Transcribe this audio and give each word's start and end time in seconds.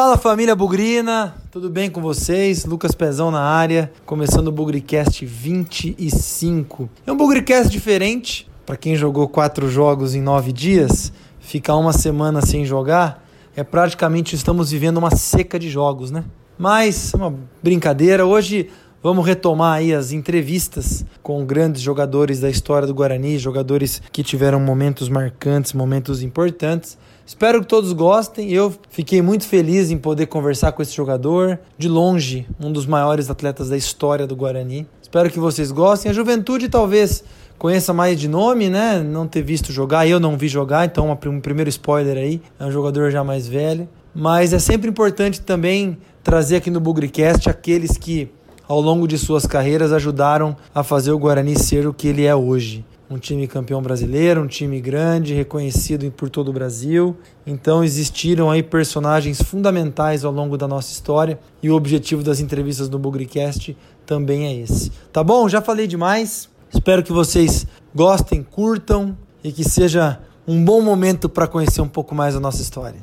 Fala 0.00 0.16
família 0.16 0.56
Bugrina, 0.56 1.34
tudo 1.50 1.68
bem 1.68 1.90
com 1.90 2.00
vocês? 2.00 2.64
Lucas 2.64 2.92
Pezão 2.92 3.30
na 3.30 3.42
área, 3.42 3.92
começando 4.06 4.48
o 4.48 4.50
Bugricast 4.50 5.26
25. 5.26 6.88
É 7.06 7.12
um 7.12 7.16
Bugricast 7.18 7.70
diferente, 7.70 8.48
para 8.64 8.78
quem 8.78 8.96
jogou 8.96 9.28
quatro 9.28 9.68
jogos 9.68 10.14
em 10.14 10.22
nove 10.22 10.52
dias, 10.52 11.12
ficar 11.38 11.76
uma 11.76 11.92
semana 11.92 12.40
sem 12.40 12.64
jogar, 12.64 13.22
é 13.54 13.62
praticamente 13.62 14.34
estamos 14.34 14.70
vivendo 14.70 14.96
uma 14.96 15.14
seca 15.14 15.58
de 15.58 15.68
jogos, 15.68 16.10
né? 16.10 16.24
Mas, 16.56 17.12
uma 17.12 17.34
brincadeira, 17.62 18.24
hoje 18.24 18.70
Vamos 19.02 19.24
retomar 19.24 19.78
aí 19.78 19.94
as 19.94 20.12
entrevistas 20.12 21.06
com 21.22 21.42
grandes 21.46 21.80
jogadores 21.80 22.38
da 22.38 22.50
história 22.50 22.86
do 22.86 22.92
Guarani, 22.92 23.38
jogadores 23.38 24.02
que 24.12 24.22
tiveram 24.22 24.60
momentos 24.60 25.08
marcantes, 25.08 25.72
momentos 25.72 26.22
importantes. 26.22 26.98
Espero 27.24 27.60
que 27.60 27.66
todos 27.66 27.92
gostem. 27.92 28.50
Eu 28.50 28.72
fiquei 28.90 29.22
muito 29.22 29.46
feliz 29.46 29.90
em 29.90 29.98
poder 29.98 30.26
conversar 30.26 30.72
com 30.72 30.82
esse 30.82 30.94
jogador, 30.94 31.58
de 31.78 31.88
longe, 31.88 32.46
um 32.60 32.72
dos 32.72 32.86
maiores 32.86 33.30
atletas 33.30 33.68
da 33.68 33.76
história 33.76 34.26
do 34.26 34.34
Guarani. 34.36 34.86
Espero 35.00 35.30
que 35.30 35.38
vocês 35.38 35.70
gostem. 35.70 36.10
A 36.10 36.14
juventude 36.14 36.68
talvez 36.68 37.24
conheça 37.58 37.92
mais 37.92 38.18
de 38.18 38.28
nome, 38.28 38.68
né? 38.68 39.00
Não 39.00 39.26
ter 39.26 39.42
visto 39.42 39.72
jogar, 39.72 40.06
eu 40.06 40.18
não 40.18 40.36
vi 40.36 40.48
jogar, 40.48 40.86
então 40.86 41.10
um 41.10 41.40
primeiro 41.40 41.68
spoiler 41.68 42.16
aí. 42.16 42.40
É 42.58 42.64
um 42.64 42.70
jogador 42.70 43.10
já 43.10 43.22
mais 43.22 43.46
velho. 43.46 43.88
Mas 44.14 44.52
é 44.52 44.58
sempre 44.58 44.88
importante 44.88 45.40
também 45.40 45.98
trazer 46.22 46.56
aqui 46.56 46.70
no 46.70 46.80
Bugricast 46.80 47.48
aqueles 47.48 47.96
que 47.96 48.30
ao 48.66 48.80
longo 48.80 49.08
de 49.08 49.18
suas 49.18 49.46
carreiras 49.46 49.92
ajudaram 49.92 50.56
a 50.74 50.84
fazer 50.84 51.10
o 51.10 51.18
Guarani 51.18 51.58
ser 51.58 51.86
o 51.86 51.94
que 51.94 52.08
ele 52.08 52.24
é 52.24 52.34
hoje. 52.34 52.84
Um 53.10 53.18
time 53.18 53.48
campeão 53.48 53.82
brasileiro, 53.82 54.40
um 54.40 54.46
time 54.46 54.80
grande, 54.80 55.34
reconhecido 55.34 56.08
por 56.12 56.30
todo 56.30 56.50
o 56.50 56.52
Brasil. 56.52 57.16
Então 57.44 57.82
existiram 57.82 58.48
aí 58.48 58.62
personagens 58.62 59.42
fundamentais 59.42 60.24
ao 60.24 60.30
longo 60.30 60.56
da 60.56 60.68
nossa 60.68 60.92
história 60.92 61.36
e 61.60 61.68
o 61.68 61.74
objetivo 61.74 62.22
das 62.22 62.38
entrevistas 62.38 62.88
do 62.88 63.00
Bugricast 63.00 63.76
também 64.06 64.46
é 64.46 64.54
esse. 64.54 64.92
Tá 65.12 65.24
bom? 65.24 65.48
Já 65.48 65.60
falei 65.60 65.88
demais. 65.88 66.48
Espero 66.72 67.02
que 67.02 67.10
vocês 67.10 67.66
gostem, 67.92 68.44
curtam 68.44 69.18
e 69.42 69.50
que 69.50 69.64
seja 69.64 70.20
um 70.46 70.64
bom 70.64 70.80
momento 70.80 71.28
para 71.28 71.48
conhecer 71.48 71.80
um 71.80 71.88
pouco 71.88 72.14
mais 72.14 72.36
a 72.36 72.40
nossa 72.40 72.62
história. 72.62 73.00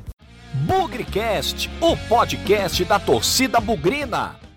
Bugricast, 0.66 1.70
o 1.82 1.94
podcast 2.08 2.82
da 2.86 2.98
torcida 2.98 3.60
bugrina. 3.60 4.47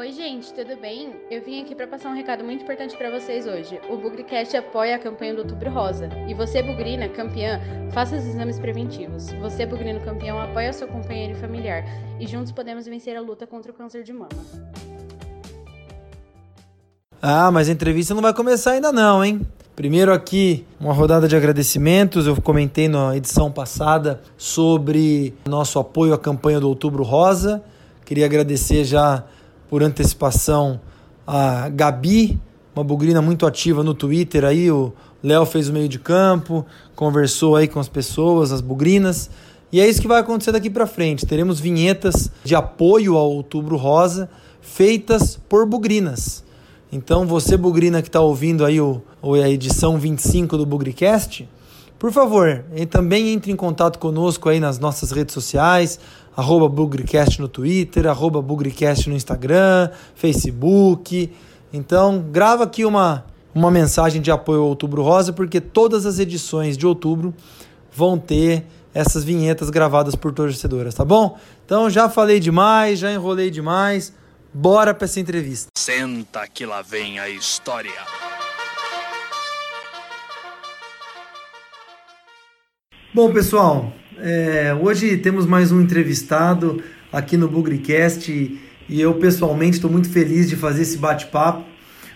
Oi, 0.00 0.12
gente, 0.12 0.50
tudo 0.54 0.80
bem? 0.80 1.14
Eu 1.30 1.44
vim 1.44 1.60
aqui 1.60 1.74
para 1.74 1.86
passar 1.86 2.08
um 2.08 2.14
recado 2.14 2.42
muito 2.42 2.62
importante 2.62 2.96
para 2.96 3.10
vocês 3.10 3.46
hoje. 3.46 3.78
O 3.90 3.98
Bugricast 3.98 4.56
apoia 4.56 4.96
a 4.96 4.98
campanha 4.98 5.34
do 5.34 5.40
Outubro 5.42 5.70
Rosa. 5.70 6.08
E 6.26 6.32
você, 6.32 6.62
Bugrina, 6.62 7.06
campeã, 7.10 7.60
faça 7.92 8.16
os 8.16 8.24
exames 8.24 8.58
preventivos. 8.58 9.30
Você, 9.42 9.66
Bugrino 9.66 10.00
campeão, 10.00 10.40
apoia 10.40 10.72
seu 10.72 10.88
companheiro 10.88 11.34
e 11.34 11.36
familiar. 11.38 11.84
E 12.18 12.26
juntos 12.26 12.50
podemos 12.50 12.86
vencer 12.86 13.14
a 13.14 13.20
luta 13.20 13.46
contra 13.46 13.70
o 13.72 13.74
câncer 13.74 14.02
de 14.02 14.10
mama. 14.14 14.30
Ah, 17.20 17.50
mas 17.50 17.68
a 17.68 17.72
entrevista 17.72 18.14
não 18.14 18.22
vai 18.22 18.32
começar 18.32 18.70
ainda 18.70 18.90
não, 18.90 19.22
hein? 19.22 19.46
Primeiro 19.76 20.14
aqui, 20.14 20.64
uma 20.80 20.94
rodada 20.94 21.28
de 21.28 21.36
agradecimentos. 21.36 22.26
Eu 22.26 22.40
comentei 22.40 22.88
na 22.88 23.14
edição 23.14 23.52
passada 23.52 24.22
sobre 24.38 25.34
nosso 25.46 25.78
apoio 25.78 26.14
à 26.14 26.18
campanha 26.18 26.58
do 26.58 26.70
Outubro 26.70 27.02
Rosa. 27.02 27.62
Queria 28.06 28.24
agradecer 28.24 28.82
já 28.84 29.26
por 29.70 29.84
antecipação 29.84 30.80
a 31.24 31.68
Gabi, 31.68 32.40
uma 32.74 32.82
bugrina 32.82 33.22
muito 33.22 33.46
ativa 33.46 33.84
no 33.84 33.94
Twitter 33.94 34.44
aí, 34.44 34.68
o 34.68 34.92
Léo 35.22 35.46
fez 35.46 35.68
o 35.68 35.72
meio 35.72 35.88
de 35.88 36.00
campo, 36.00 36.66
conversou 36.96 37.54
aí 37.54 37.68
com 37.68 37.78
as 37.78 37.88
pessoas, 37.88 38.50
as 38.50 38.60
bugrinas. 38.60 39.30
E 39.70 39.80
é 39.80 39.88
isso 39.88 40.02
que 40.02 40.08
vai 40.08 40.18
acontecer 40.18 40.50
daqui 40.50 40.68
para 40.68 40.88
frente. 40.88 41.24
Teremos 41.24 41.60
vinhetas 41.60 42.32
de 42.42 42.56
apoio 42.56 43.16
ao 43.16 43.30
Outubro 43.30 43.76
Rosa 43.76 44.28
feitas 44.60 45.38
por 45.48 45.66
bugrinas. 45.66 46.42
Então, 46.90 47.24
você 47.24 47.56
bugrina 47.56 48.02
que 48.02 48.08
está 48.08 48.20
ouvindo 48.20 48.64
aí 48.64 48.80
o, 48.80 49.00
a 49.22 49.48
edição 49.48 49.96
25 49.98 50.56
do 50.56 50.66
Bugricast, 50.66 51.48
por 52.00 52.10
favor, 52.10 52.64
também 52.88 53.28
entre 53.28 53.52
em 53.52 53.56
contato 53.56 53.98
conosco 53.98 54.48
aí 54.48 54.58
nas 54.58 54.78
nossas 54.78 55.10
redes 55.12 55.34
sociais, 55.34 56.00
arroba 56.36 56.68
Bugricast 56.68 57.40
no 57.40 57.48
Twitter, 57.48 58.06
arroba 58.06 58.40
Bugricast 58.40 59.08
no 59.08 59.14
Instagram, 59.14 59.90
Facebook. 60.14 61.32
Então, 61.72 62.20
grava 62.30 62.64
aqui 62.64 62.84
uma, 62.84 63.24
uma 63.54 63.70
mensagem 63.70 64.20
de 64.20 64.30
apoio 64.30 64.60
ao 64.62 64.68
Outubro 64.68 65.02
Rosa, 65.02 65.32
porque 65.32 65.60
todas 65.60 66.06
as 66.06 66.18
edições 66.18 66.76
de 66.76 66.86
outubro 66.86 67.34
vão 67.92 68.18
ter 68.18 68.64
essas 68.92 69.22
vinhetas 69.22 69.70
gravadas 69.70 70.14
por 70.14 70.32
torcedoras, 70.32 70.94
tá 70.94 71.04
bom? 71.04 71.38
Então, 71.64 71.88
já 71.88 72.08
falei 72.08 72.40
demais, 72.40 72.98
já 72.98 73.12
enrolei 73.12 73.50
demais. 73.50 74.12
Bora 74.52 74.92
para 74.92 75.04
essa 75.04 75.20
entrevista. 75.20 75.68
Senta 75.78 76.46
que 76.48 76.66
lá 76.66 76.82
vem 76.82 77.20
a 77.20 77.28
história. 77.28 77.92
Bom, 83.14 83.32
pessoal, 83.32 83.92
é, 84.22 84.76
hoje 84.78 85.16
temos 85.16 85.46
mais 85.46 85.72
um 85.72 85.80
entrevistado 85.80 86.82
aqui 87.12 87.36
no 87.36 87.48
Bugricast 87.48 88.30
e, 88.30 89.00
eu 89.00 89.14
pessoalmente 89.14 89.76
estou 89.76 89.90
muito 89.90 90.10
feliz 90.10 90.48
de 90.48 90.56
fazer 90.56 90.82
esse 90.82 90.98
bate-papo. 90.98 91.64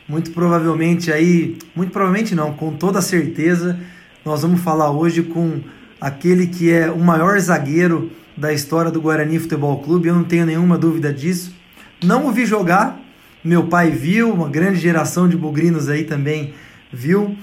Muito 0.07 0.33
provavelmente 0.33 1.11
aí, 1.11 1.57
muito 1.75 1.91
provavelmente 1.91 2.35
não, 2.35 2.53
com 2.53 2.75
toda 2.75 3.01
certeza, 3.01 3.79
nós 4.23 4.43
vamos 4.43 4.61
falar 4.61 4.91
hoje 4.91 5.23
com 5.23 5.61
aquele 5.99 6.47
que 6.47 6.71
é 6.71 6.91
o 6.91 6.99
maior 6.99 7.39
zagueiro 7.41 8.11
da 8.37 8.53
história 8.53 8.91
do 8.91 9.01
Guarani 9.01 9.39
Futebol 9.39 9.79
Clube, 9.79 10.09
eu 10.09 10.15
não 10.15 10.25
tenho 10.25 10.45
nenhuma 10.45 10.77
dúvida 10.77 11.11
disso. 11.11 11.55
Não 12.03 12.27
o 12.27 12.33
vi 12.33 12.45
jogar, 12.45 13.01
meu 13.43 13.69
pai 13.69 13.91
viu, 13.91 14.31
uma 14.31 14.49
grande 14.51 14.79
geração 14.79 15.27
de 15.27 15.39
bugrinos 15.39 15.89
aí 15.89 16.05
também 16.05 16.53
viu. 16.93 17.35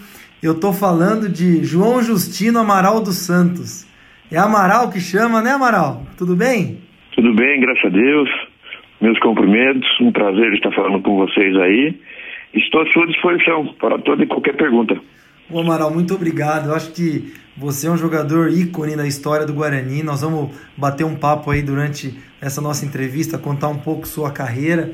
Eu 0.43 0.53
tô 0.53 0.71
falando 0.71 1.27
de 1.27 1.63
João 1.63 2.03
Justino 2.03 2.59
Amaral 2.59 3.01
dos 3.01 3.15
Santos. 3.15 3.89
É 4.31 4.37
Amaral 4.37 4.89
que 4.89 5.01
chama, 5.01 5.41
né, 5.41 5.51
Amaral? 5.51 6.05
Tudo 6.17 6.37
bem? 6.37 6.79
Tudo 7.13 7.35
bem, 7.35 7.59
graças 7.59 7.83
a 7.83 7.89
Deus. 7.89 8.29
Meus 9.01 9.19
cumprimentos, 9.19 9.85
um 9.99 10.09
prazer 10.09 10.53
estar 10.53 10.71
falando 10.71 11.01
com 11.01 11.17
vocês 11.17 11.53
aí. 11.57 11.99
Estou 12.53 12.81
à 12.81 12.85
sua 12.93 13.07
disposição 13.07 13.75
para 13.77 13.99
toda 13.99 14.23
e 14.23 14.27
qualquer 14.27 14.55
pergunta. 14.55 14.97
Ô 15.49 15.59
Amaral, 15.59 15.93
muito 15.93 16.15
obrigado. 16.15 16.69
Eu 16.69 16.75
acho 16.75 16.93
que 16.93 17.33
você 17.57 17.87
é 17.87 17.91
um 17.91 17.97
jogador 17.97 18.49
ícone 18.49 18.95
na 18.95 19.05
história 19.05 19.45
do 19.45 19.53
Guarani. 19.53 20.01
Nós 20.01 20.21
vamos 20.21 20.55
bater 20.77 21.03
um 21.03 21.15
papo 21.15 21.51
aí 21.51 21.61
durante 21.61 22.17
essa 22.41 22.61
nossa 22.61 22.85
entrevista, 22.85 23.37
contar 23.37 23.67
um 23.67 23.79
pouco 23.79 24.07
sua 24.07 24.31
carreira. 24.31 24.93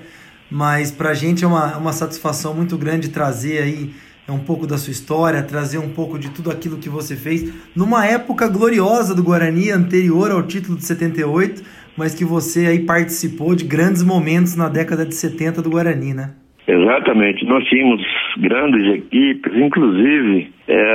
Mas 0.50 0.90
para 0.90 1.10
a 1.10 1.14
gente 1.14 1.44
é 1.44 1.48
uma, 1.48 1.78
uma 1.78 1.94
satisfação 1.94 2.56
muito 2.56 2.76
grande 2.76 3.10
trazer 3.10 3.62
aí 3.62 3.92
é 4.28 4.32
um 4.32 4.40
pouco 4.40 4.68
da 4.68 4.78
sua 4.78 4.92
história, 4.92 5.42
trazer 5.42 5.78
um 5.78 5.94
pouco 5.94 6.20
de 6.20 6.30
tudo 6.30 6.52
aquilo 6.52 6.78
que 6.78 6.90
você 6.90 7.16
fez 7.16 7.72
numa 7.74 8.06
época 8.06 8.50
gloriosa 8.50 9.16
do 9.16 9.24
Guarani, 9.24 9.72
anterior 9.72 10.32
ao 10.32 10.44
título 10.44 10.78
de 10.78 10.84
78, 10.84 11.64
mas 11.98 12.14
que 12.14 12.26
você 12.26 12.68
aí 12.68 12.86
participou 12.86 13.56
de 13.56 13.66
grandes 13.66 14.04
momentos 14.04 14.58
na 14.58 14.68
década 14.68 15.06
de 15.06 15.16
70 15.16 15.62
do 15.62 15.70
Guarani, 15.70 16.14
né? 16.14 16.32
Exatamente, 16.68 17.46
nós 17.46 17.64
tínhamos 17.64 18.04
grandes 18.40 18.96
equipes, 18.96 19.54
inclusive 19.56 20.52
é, 20.68 20.94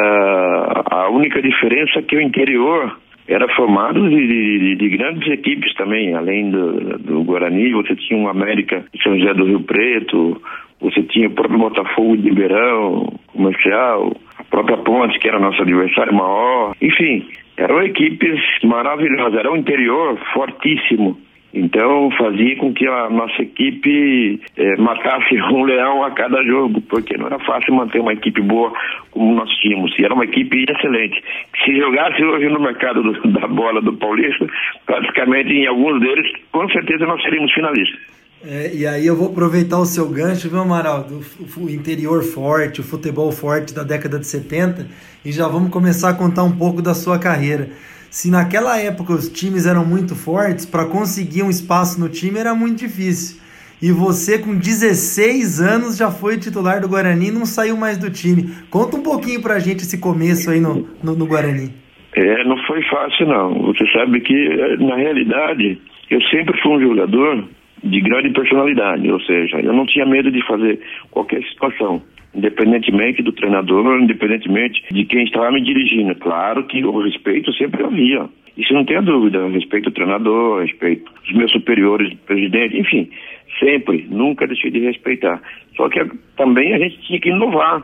a 0.90 1.08
única 1.08 1.40
diferença 1.40 2.00
é 2.00 2.02
que 2.02 2.14
o 2.14 2.20
interior 2.20 2.98
era 3.26 3.48
formado 3.54 4.06
de, 4.10 4.26
de, 4.26 4.76
de, 4.76 4.88
grandes 4.90 5.26
equipes 5.30 5.72
também, 5.74 6.14
além 6.14 6.50
do, 6.50 6.98
do 6.98 7.24
Guarani, 7.24 7.72
você 7.72 7.96
tinha 7.96 8.20
o 8.20 8.28
América 8.28 8.84
de 8.92 9.02
São 9.02 9.18
José 9.18 9.32
do 9.32 9.46
Rio 9.46 9.60
Preto, 9.60 10.42
você 10.82 11.02
tinha 11.04 11.28
o 11.28 11.32
próprio 11.32 11.58
Botafogo 11.58 12.16
de 12.16 12.28
Ribeirão, 12.28 13.12
Comercial, 13.28 14.12
a 14.36 14.44
própria 14.44 14.76
Ponte, 14.78 15.18
que 15.18 15.28
era 15.28 15.38
nosso 15.38 15.62
adversário 15.62 16.12
maior. 16.12 16.74
Enfim, 16.82 17.26
eram 17.56 17.82
equipes 17.82 18.40
maravilhosas, 18.64 19.38
era 19.38 19.50
um 19.50 19.56
interior 19.56 20.18
fortíssimo. 20.34 21.16
Então 21.54 22.10
fazia 22.12 22.56
com 22.56 22.72
que 22.72 22.86
a 22.86 23.10
nossa 23.10 23.42
equipe 23.42 24.40
eh, 24.56 24.76
matasse 24.78 25.34
um 25.52 25.64
leão 25.64 26.02
a 26.02 26.10
cada 26.10 26.42
jogo, 26.44 26.80
porque 26.88 27.16
não 27.18 27.26
era 27.26 27.38
fácil 27.40 27.74
manter 27.74 28.00
uma 28.00 28.14
equipe 28.14 28.40
boa 28.40 28.72
como 29.10 29.34
nós 29.34 29.50
tínhamos. 29.60 29.94
E 29.98 30.04
era 30.04 30.14
uma 30.14 30.24
equipe 30.24 30.64
excelente. 30.66 31.22
Se 31.62 31.76
jogasse 31.76 32.24
hoje 32.24 32.48
no 32.48 32.58
mercado 32.58 33.02
do, 33.02 33.12
da 33.38 33.46
bola 33.46 33.82
do 33.82 33.92
Paulista, 33.92 34.46
praticamente 34.86 35.52
em 35.52 35.66
alguns 35.66 36.00
deles, 36.00 36.32
com 36.50 36.66
certeza 36.70 37.06
nós 37.06 37.22
seríamos 37.22 37.52
finalistas. 37.52 38.21
É, 38.44 38.74
e 38.74 38.84
aí 38.84 39.06
eu 39.06 39.14
vou 39.14 39.28
aproveitar 39.28 39.78
o 39.78 39.84
seu 39.84 40.08
gancho, 40.08 40.48
viu, 40.48 40.58
Amaral? 40.58 41.04
Do 41.04 41.20
o 41.56 41.70
interior 41.70 42.24
forte, 42.24 42.80
o 42.80 42.84
futebol 42.84 43.30
forte 43.30 43.72
da 43.72 43.84
década 43.84 44.18
de 44.18 44.26
70 44.26 44.88
e 45.24 45.30
já 45.30 45.46
vamos 45.46 45.70
começar 45.70 46.08
a 46.08 46.14
contar 46.14 46.42
um 46.42 46.50
pouco 46.50 46.82
da 46.82 46.92
sua 46.92 47.20
carreira. 47.20 47.68
Se 48.10 48.30
naquela 48.30 48.78
época 48.78 49.12
os 49.12 49.28
times 49.28 49.64
eram 49.64 49.84
muito 49.84 50.16
fortes, 50.16 50.66
para 50.66 50.84
conseguir 50.84 51.44
um 51.44 51.50
espaço 51.50 52.00
no 52.00 52.08
time 52.08 52.38
era 52.38 52.52
muito 52.52 52.80
difícil. 52.80 53.40
E 53.80 53.92
você, 53.92 54.38
com 54.38 54.54
16 54.56 55.60
anos, 55.60 55.96
já 55.96 56.10
foi 56.10 56.36
titular 56.36 56.80
do 56.80 56.88
Guarani 56.88 57.28
e 57.28 57.32
não 57.32 57.46
saiu 57.46 57.76
mais 57.76 57.96
do 57.96 58.10
time. 58.10 58.50
Conta 58.70 58.96
um 58.96 59.02
pouquinho 59.02 59.40
pra 59.40 59.58
gente 59.60 59.82
esse 59.82 59.98
começo 59.98 60.50
aí 60.50 60.60
no, 60.60 60.88
no, 61.02 61.16
no 61.16 61.26
Guarani. 61.26 61.72
É, 62.14 62.44
não 62.44 62.56
foi 62.66 62.82
fácil 62.84 63.26
não. 63.26 63.72
Você 63.72 63.84
sabe 63.92 64.20
que, 64.20 64.76
na 64.78 64.96
realidade, 64.96 65.80
eu 66.10 66.20
sempre 66.22 66.60
fui 66.60 66.72
um 66.72 66.80
jogador 66.80 67.48
de 67.82 68.00
grande 68.00 68.30
personalidade, 68.30 69.10
ou 69.10 69.20
seja, 69.20 69.60
eu 69.60 69.72
não 69.72 69.86
tinha 69.86 70.06
medo 70.06 70.30
de 70.30 70.44
fazer 70.46 70.80
qualquer 71.10 71.42
situação, 71.44 72.02
independentemente 72.34 73.22
do 73.22 73.32
treinador, 73.32 74.00
independentemente 74.00 74.82
de 74.90 75.04
quem 75.04 75.24
estava 75.24 75.50
me 75.50 75.62
dirigindo. 75.62 76.14
Claro 76.16 76.64
que 76.64 76.84
o 76.84 77.02
respeito 77.02 77.52
sempre 77.54 77.82
havia. 77.82 78.28
Isso 78.56 78.72
não 78.74 78.84
tenha 78.84 79.00
dúvida, 79.00 79.48
respeito 79.48 79.88
ao 79.88 79.94
treinador, 79.94 80.60
respeito 80.60 81.10
aos 81.10 81.32
meus 81.32 81.50
superiores, 81.50 82.12
presidente, 82.26 82.78
enfim, 82.78 83.10
sempre, 83.58 84.06
nunca 84.10 84.46
deixei 84.46 84.70
de 84.70 84.80
respeitar. 84.80 85.40
Só 85.76 85.88
que 85.88 86.04
também 86.36 86.74
a 86.74 86.78
gente 86.78 87.00
tinha 87.02 87.20
que 87.20 87.30
inovar. 87.30 87.82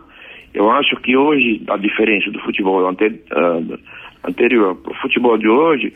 Eu 0.52 0.70
acho 0.70 0.96
que 0.96 1.16
hoje 1.16 1.62
a 1.68 1.76
diferença 1.76 2.30
do 2.30 2.38
futebol 2.40 2.82
uh, 2.82 3.78
anterior 4.24 4.76
para 4.76 4.92
o 4.92 4.96
futebol 4.96 5.38
de 5.38 5.48
hoje, 5.48 5.92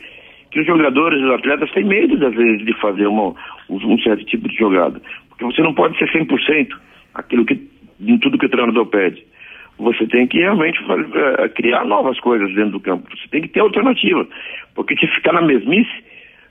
que 0.53 0.59
os 0.61 0.67
jogadores, 0.67 1.21
os 1.21 1.31
atletas 1.31 1.71
têm 1.71 1.83
medo 1.83 2.25
às 2.25 2.33
vezes 2.33 2.63
de 2.63 2.73
fazer 2.79 3.07
uma, 3.07 3.33
um 3.69 3.97
certo 3.99 4.23
tipo 4.25 4.47
de 4.47 4.55
jogada, 4.55 5.01
porque 5.29 5.43
você 5.43 5.61
não 5.61 5.73
pode 5.73 5.97
ser 5.97 6.09
100% 6.11 6.69
aquilo 7.15 7.43
que 7.43 7.59
em 7.99 8.17
tudo 8.19 8.37
que 8.37 8.45
o 8.45 8.49
treinador 8.49 8.85
pede. 8.85 9.25
Você 9.79 10.05
tem 10.05 10.27
que 10.27 10.37
realmente 10.37 10.79
uh, 10.83 11.49
criar 11.55 11.83
novas 11.85 12.19
coisas 12.19 12.53
dentro 12.53 12.73
do 12.73 12.79
campo. 12.79 13.09
Você 13.09 13.27
tem 13.29 13.41
que 13.41 13.47
ter 13.47 13.59
alternativa, 13.59 14.27
porque 14.75 14.95
se 14.95 15.07
ficar 15.07 15.33
na 15.33 15.41
mesmice, 15.41 15.91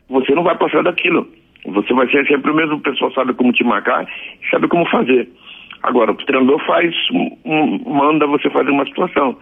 você 0.08 0.34
não 0.34 0.42
vai 0.42 0.56
passar 0.58 0.82
daquilo. 0.82 1.28
Você 1.64 1.94
vai 1.94 2.10
ser 2.10 2.26
sempre 2.26 2.50
o 2.50 2.54
mesmo, 2.54 2.74
o 2.74 2.80
pessoal 2.80 3.12
sabe 3.12 3.34
como 3.34 3.52
te 3.52 3.62
marcar, 3.62 4.06
sabe 4.50 4.66
como 4.66 4.84
fazer. 4.86 5.28
Agora, 5.84 6.10
o 6.10 6.16
treinador 6.16 6.58
faz, 6.66 6.92
um, 7.44 7.78
manda 7.86 8.26
você 8.26 8.50
fazer 8.50 8.70
uma 8.70 8.84
situação. 8.84 9.36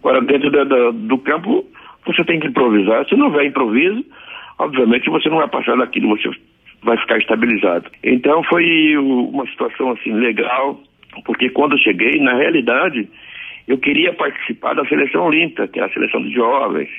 Agora, 0.00 0.20
dentro 0.20 0.50
da, 0.50 0.64
da, 0.64 0.90
do 0.90 1.16
campo, 1.18 1.64
você 2.06 2.24
tem 2.24 2.40
que 2.40 2.48
improvisar. 2.48 3.06
Se 3.08 3.16
não 3.16 3.26
houver 3.26 3.46
improviso, 3.46 4.04
obviamente 4.58 5.10
você 5.10 5.28
não 5.28 5.38
vai 5.38 5.48
passar 5.48 5.76
daquilo, 5.76 6.08
você 6.08 6.30
vai 6.82 6.96
ficar 6.98 7.18
estabilizado. 7.18 7.90
Então 8.02 8.42
foi 8.44 8.96
uma 8.96 9.46
situação 9.46 9.90
assim 9.92 10.12
legal, 10.12 10.78
porque 11.24 11.50
quando 11.50 11.72
eu 11.72 11.78
cheguei, 11.78 12.20
na 12.20 12.34
realidade, 12.34 13.08
eu 13.66 13.78
queria 13.78 14.12
participar 14.12 14.74
da 14.74 14.84
seleção 14.86 15.26
olímpica, 15.26 15.66
que 15.68 15.80
é 15.80 15.84
a 15.84 15.88
seleção 15.90 16.22
de 16.22 16.32
jovens, 16.32 16.90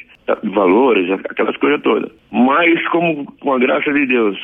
de 0.44 0.50
valores, 0.50 1.12
aquelas 1.30 1.56
coisas 1.58 1.82
todas. 1.82 2.12
Mas 2.32 2.88
como 2.90 3.26
com 3.40 3.54
a 3.54 3.60
graça 3.60 3.94
de 3.94 4.06
Deus, 4.08 4.38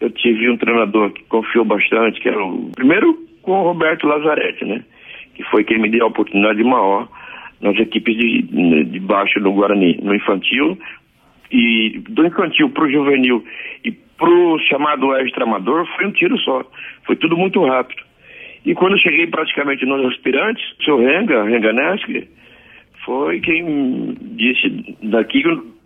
eu 0.00 0.10
tive 0.10 0.50
um 0.50 0.56
treinador 0.56 1.10
que 1.10 1.22
confiou 1.24 1.64
bastante, 1.64 2.20
que 2.20 2.28
era 2.28 2.42
o 2.42 2.70
primeiro 2.74 3.16
com 3.42 3.52
o 3.52 3.62
Roberto 3.62 4.06
Lazarete, 4.06 4.64
né? 4.64 4.82
Que 5.34 5.44
foi 5.44 5.62
quem 5.62 5.78
me 5.78 5.88
deu 5.88 6.04
a 6.04 6.08
oportunidade 6.08 6.62
maior 6.64 7.08
nas 7.60 7.76
equipes 7.78 8.16
de, 8.16 8.42
de 8.84 9.00
baixo 9.00 9.40
no 9.40 9.52
Guarani, 9.52 9.98
no 10.02 10.14
infantil, 10.14 10.78
e 11.50 12.00
do 12.08 12.26
infantil 12.26 12.70
para 12.70 12.84
o 12.84 12.90
juvenil 12.90 13.44
e 13.84 13.90
para 13.90 14.28
o 14.28 14.58
chamado 14.60 15.14
extra 15.16 15.44
amador 15.44 15.86
foi 15.96 16.06
um 16.06 16.12
tiro 16.12 16.36
só. 16.38 16.64
Foi 17.04 17.16
tudo 17.16 17.36
muito 17.36 17.64
rápido. 17.64 18.02
E 18.66 18.74
quando 18.74 18.98
cheguei 18.98 19.26
praticamente 19.26 19.86
nos 19.86 20.04
aspirantes, 20.12 20.62
o 20.80 20.84
seu 20.84 20.98
Renga, 20.98 21.44
Renganeschi, 21.44 22.28
foi 23.04 23.40
quem 23.40 24.14
disse, 24.20 24.96
daqui 25.02 25.42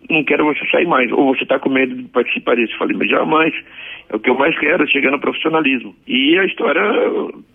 não 0.09 0.23
quero 0.23 0.45
você 0.45 0.65
sair 0.69 0.87
mais, 0.87 1.11
ou 1.11 1.35
você 1.35 1.43
está 1.43 1.59
com 1.59 1.69
medo 1.69 1.95
de 1.95 2.03
participar 2.09 2.55
disso. 2.55 2.73
Eu 2.73 2.77
falei, 2.79 2.97
mas 2.97 3.09
jamais, 3.09 3.53
é 4.09 4.15
o 4.15 4.19
que 4.19 4.29
eu 4.29 4.35
mais 4.35 4.57
quero, 4.59 4.87
chegar 4.87 5.11
no 5.11 5.19
profissionalismo. 5.19 5.95
E 6.07 6.37
a 6.37 6.45
história 6.45 6.81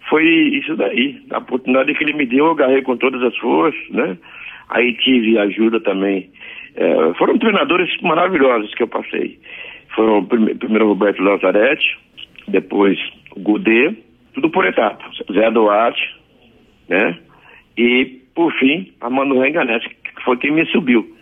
foi 0.09 0.25
isso 0.25 0.75
daí, 0.77 1.21
a 1.31 1.39
oportunidade 1.39 1.95
que 1.95 2.05
ele 2.05 2.15
me 2.15 2.27
deu, 2.27 2.47
eu 2.47 2.53
agarrei 2.53 2.83
com 2.83 2.97
todas 2.97 3.23
as 3.23 3.37
forças, 3.37 3.89
né? 3.91 4.17
Aí 4.71 4.95
tive 4.95 5.39
ajuda 5.39 5.81
também. 5.81 6.29
É, 6.77 7.15
foram 7.15 7.39
treinadores 7.39 7.91
maravilhosos 8.03 8.75
que 8.75 8.83
eu 8.83 8.89
passei. 8.89 9.39
Foram 9.95 10.25
primeiro 10.25 10.89
Roberto 10.89 11.23
Lazarete, 11.23 11.99
depois 12.47 12.99
o 13.35 13.41
Godet, 13.41 13.97
tudo 14.35 14.51
por 14.51 14.67
etapas. 14.67 15.17
Zé 15.33 15.51
Duarte, 15.51 16.17
né? 16.89 17.19
E, 17.77 18.05
por 18.35 18.53
fim, 18.55 18.93
Amando 19.01 19.39
Renganete, 19.39 19.89
que 19.89 20.25
foi 20.25 20.37
quem 20.37 20.53
me 20.53 20.67
subiu. 20.67 21.18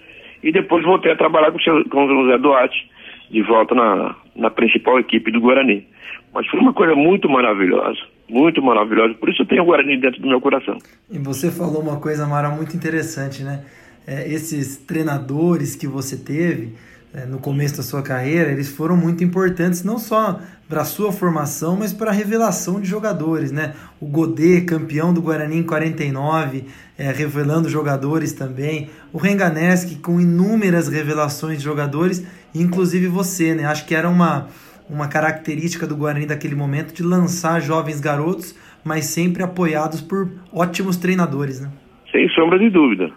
E 0.46 0.52
depois 0.52 0.84
voltei 0.84 1.10
a 1.10 1.16
trabalhar 1.16 1.50
com, 1.50 1.58
o, 1.58 1.88
com 1.88 2.04
o 2.04 2.28
Zé 2.28 2.38
Duarte, 2.38 2.88
de 3.28 3.42
volta 3.42 3.74
na, 3.74 4.14
na 4.36 4.48
principal 4.48 5.00
equipe 5.00 5.32
do 5.32 5.40
Guarani. 5.40 5.84
Mas 6.32 6.46
foi 6.46 6.60
uma 6.60 6.72
coisa 6.72 6.94
muito 6.94 7.28
maravilhosa, 7.28 7.98
muito 8.28 8.62
maravilhosa. 8.62 9.14
Por 9.14 9.28
isso 9.28 9.42
eu 9.42 9.46
tenho 9.46 9.64
o 9.64 9.66
Guarani 9.66 10.00
dentro 10.00 10.22
do 10.22 10.28
meu 10.28 10.40
coração. 10.40 10.78
E 11.10 11.18
você 11.18 11.50
falou 11.50 11.82
uma 11.82 11.98
coisa, 11.98 12.28
Mara, 12.28 12.48
muito 12.50 12.76
interessante, 12.76 13.42
né? 13.42 13.64
É, 14.06 14.32
esses 14.32 14.76
treinadores 14.76 15.74
que 15.74 15.88
você 15.88 16.16
teve 16.16 16.74
no 17.24 17.38
começo 17.38 17.78
da 17.78 17.82
sua 17.82 18.02
carreira, 18.02 18.52
eles 18.52 18.68
foram 18.68 18.94
muito 18.94 19.24
importantes 19.24 19.82
não 19.82 19.98
só 19.98 20.38
para 20.68 20.82
a 20.82 20.84
sua 20.84 21.12
formação, 21.12 21.76
mas 21.76 21.92
para 21.92 22.10
a 22.10 22.12
revelação 22.12 22.78
de 22.78 22.86
jogadores, 22.86 23.50
né? 23.50 23.74
O 23.98 24.06
Godet, 24.06 24.66
campeão 24.66 25.14
do 25.14 25.22
Guarani 25.22 25.58
em 25.58 25.62
49, 25.62 26.64
é, 26.98 27.10
revelando 27.12 27.70
jogadores 27.70 28.34
também. 28.34 28.90
O 29.12 29.18
Renganeschi 29.18 29.96
com 29.96 30.20
inúmeras 30.20 30.88
revelações 30.88 31.58
de 31.58 31.64
jogadores, 31.64 32.26
inclusive 32.54 33.06
você, 33.06 33.54
né? 33.54 33.64
Acho 33.64 33.86
que 33.86 33.94
era 33.94 34.10
uma, 34.10 34.48
uma 34.90 35.08
característica 35.08 35.86
do 35.86 35.96
Guarani 35.96 36.26
daquele 36.26 36.54
momento 36.54 36.92
de 36.92 37.02
lançar 37.02 37.60
jovens 37.60 37.98
garotos, 37.98 38.54
mas 38.84 39.06
sempre 39.06 39.42
apoiados 39.42 40.02
por 40.02 40.30
ótimos 40.52 40.98
treinadores, 40.98 41.62
né? 41.62 41.70
Sem 42.12 42.28
sombra 42.30 42.58
de 42.58 42.68
dúvida. 42.68 43.10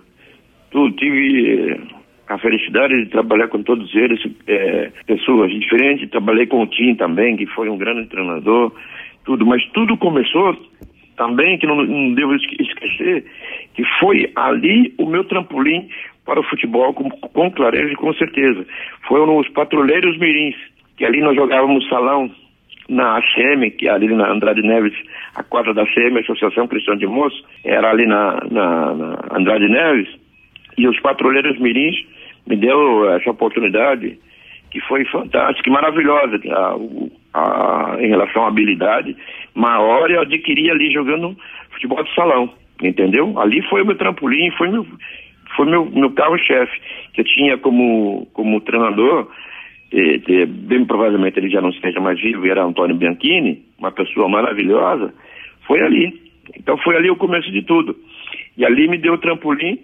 Tu 0.72 0.92
tive 0.92 1.99
a 2.30 2.38
felicidade 2.38 2.96
de 3.04 3.10
trabalhar 3.10 3.48
com 3.48 3.64
todos 3.64 3.94
eles, 3.96 4.22
é, 4.48 4.92
pessoas 5.08 5.52
diferentes. 5.52 6.10
Trabalhei 6.12 6.46
com 6.46 6.62
o 6.62 6.68
Tim 6.68 6.94
também, 6.94 7.36
que 7.36 7.48
foi 7.48 7.68
um 7.70 7.78
grande 7.78 8.08
treinador, 8.08 8.72
tudo. 9.26 9.46
Mas 9.48 9.66
tudo 9.72 9.98
começou 9.98 10.56
também, 11.18 11.58
que 11.58 11.66
não, 11.66 11.84
não 11.84 12.14
devo 12.14 12.36
esquecer, 12.36 13.26
que 13.74 13.84
foi 14.00 14.32
ali 14.36 14.94
o 15.00 15.08
meu 15.08 15.24
trampolim 15.24 15.90
para 16.24 16.40
o 16.40 16.44
futebol, 16.44 16.94
com, 16.94 17.10
com 17.10 17.52
clareza 17.52 17.92
e 17.92 17.96
com 17.96 18.14
certeza. 18.14 18.64
Foram 19.08 19.38
os 19.38 19.50
patrulheiros 19.50 20.18
mirins, 20.20 20.56
que 20.98 21.06
ali 21.06 21.22
nós 21.22 21.36
jogávamos 21.36 21.90
salão 21.90 22.30
na 22.88 23.18
ACM, 23.18 23.72
que 23.72 23.88
é 23.88 23.92
ali 23.92 24.08
na 24.08 24.32
Andrade 24.32 24.62
Neves, 24.62 24.94
a 25.36 25.42
quadra 25.42 25.74
da 25.74 25.82
ACM, 25.82 26.20
Associação 26.20 26.68
Cristã 26.68 26.96
de 26.96 27.08
Moço, 27.08 27.44
era 27.66 27.90
ali 27.90 28.06
na, 28.06 28.40
na, 28.52 28.94
na 28.94 29.20
Andrade 29.32 29.68
Neves, 29.68 30.10
e 30.78 30.88
os 30.88 31.00
patrulheiros 31.02 31.60
mirins 31.60 31.98
me 32.50 32.58
deu 32.58 33.10
essa 33.12 33.30
oportunidade 33.30 34.20
que 34.72 34.82
foi 34.82 35.06
fantástica 35.06 35.72
maravilhosa 35.72 36.40
a, 36.52 36.76
a, 37.34 37.98
em 38.00 38.08
relação 38.08 38.44
à 38.44 38.48
habilidade 38.48 39.16
maior 39.56 40.10
eu 40.10 40.22
adquiri 40.22 40.70
ali 40.70 40.92
jogando 40.92 41.36
futebol 41.72 42.04
de 42.04 42.14
salão, 42.14 42.52
entendeu? 42.82 43.40
Ali 43.40 43.62
foi 43.70 43.82
o 43.82 43.86
meu 43.86 43.96
trampolim, 43.96 44.52
foi 44.52 44.70
meu, 44.70 44.86
foi 45.56 45.66
meu, 45.66 45.86
meu 45.86 46.12
carro-chefe, 46.12 46.80
que 47.14 47.22
eu 47.22 47.26
tinha 47.26 47.58
como, 47.58 48.28
como 48.34 48.62
treinador, 48.62 49.28
bem 50.48 50.86
provavelmente 50.86 51.40
ele 51.40 51.50
já 51.50 51.62
não 51.62 51.70
esteja 51.70 52.00
mais 52.00 52.20
vivo, 52.20 52.46
era 52.46 52.64
Antônio 52.64 52.96
Bianchini, 52.96 53.64
uma 53.78 53.92
pessoa 53.92 54.28
maravilhosa, 54.28 55.14
foi 55.66 55.82
ali. 55.82 56.20
Então 56.58 56.78
foi 56.80 56.96
ali 56.96 57.10
o 57.10 57.16
começo 57.16 57.52
de 57.52 57.62
tudo. 57.62 57.96
E 58.58 58.66
ali 58.66 58.88
me 58.88 58.98
deu 58.98 59.14
o 59.14 59.18
trampolim 59.18 59.80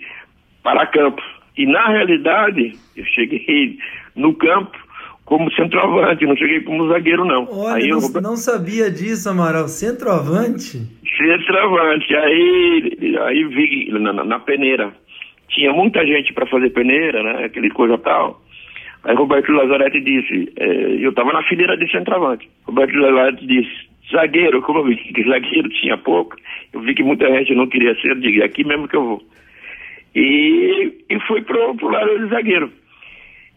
para 0.64 0.88
campo. 0.88 1.22
E 1.58 1.66
na 1.66 1.88
realidade, 1.88 2.74
eu 2.96 3.06
cheguei 3.06 3.78
no 4.16 4.34
campo 4.34 4.78
como 5.26 5.52
centroavante, 5.54 6.26
não 6.26 6.38
cheguei 6.38 6.62
como 6.62 6.88
zagueiro, 6.88 7.26
não. 7.26 7.48
Olha, 7.52 7.76
aí 7.76 7.88
não, 7.88 8.00
eu... 8.00 8.22
não 8.22 8.36
sabia 8.36 8.92
disso, 8.92 9.30
Amaral. 9.30 9.68
Centroavante? 9.68 10.80
Centroavante. 11.18 12.16
Aí, 12.16 13.18
aí 13.22 13.44
vi 13.46 13.92
na, 13.92 14.14
na 14.24 14.40
peneira. 14.40 14.94
Tinha 15.50 15.74
muita 15.74 16.06
gente 16.06 16.34
para 16.34 16.46
fazer 16.46 16.70
peneira, 16.72 17.24
né? 17.24 17.46
Aquele 17.46 17.70
coisa 17.70 17.98
tal. 17.98 18.42
Aí 19.04 19.16
Roberto 19.16 19.52
Lazarete 19.52 20.02
disse, 20.02 20.52
é, 20.58 21.04
eu 21.04 21.12
estava 21.12 21.32
na 21.32 21.44
fileira 21.44 21.78
de 21.78 21.90
centroavante. 21.92 22.50
Roberto 22.66 22.96
Lazarete 22.96 23.46
disse, 23.46 23.72
zagueiro, 24.12 24.62
como 24.62 24.80
eu 24.80 24.86
vi 24.86 24.96
que 24.96 25.24
zagueiro 25.24 25.70
tinha 25.70 25.98
pouco, 25.98 26.36
eu 26.74 26.82
vi 26.82 26.94
que 26.96 27.04
muita 27.04 27.28
gente 27.28 27.54
não 27.54 27.68
queria 27.68 27.96
ser, 28.02 28.12
eu 28.12 28.16
digo, 28.16 28.42
é 28.42 28.46
aqui 28.46 28.64
mesmo 28.64 28.88
que 28.88 28.96
eu 28.96 29.06
vou. 29.06 29.24
E, 30.16 30.94
e 31.10 31.20
fui 31.28 31.42
pro, 31.42 31.76
pro 31.76 31.90
lado 31.90 32.18
de 32.20 32.28
zagueiro. 32.28 32.72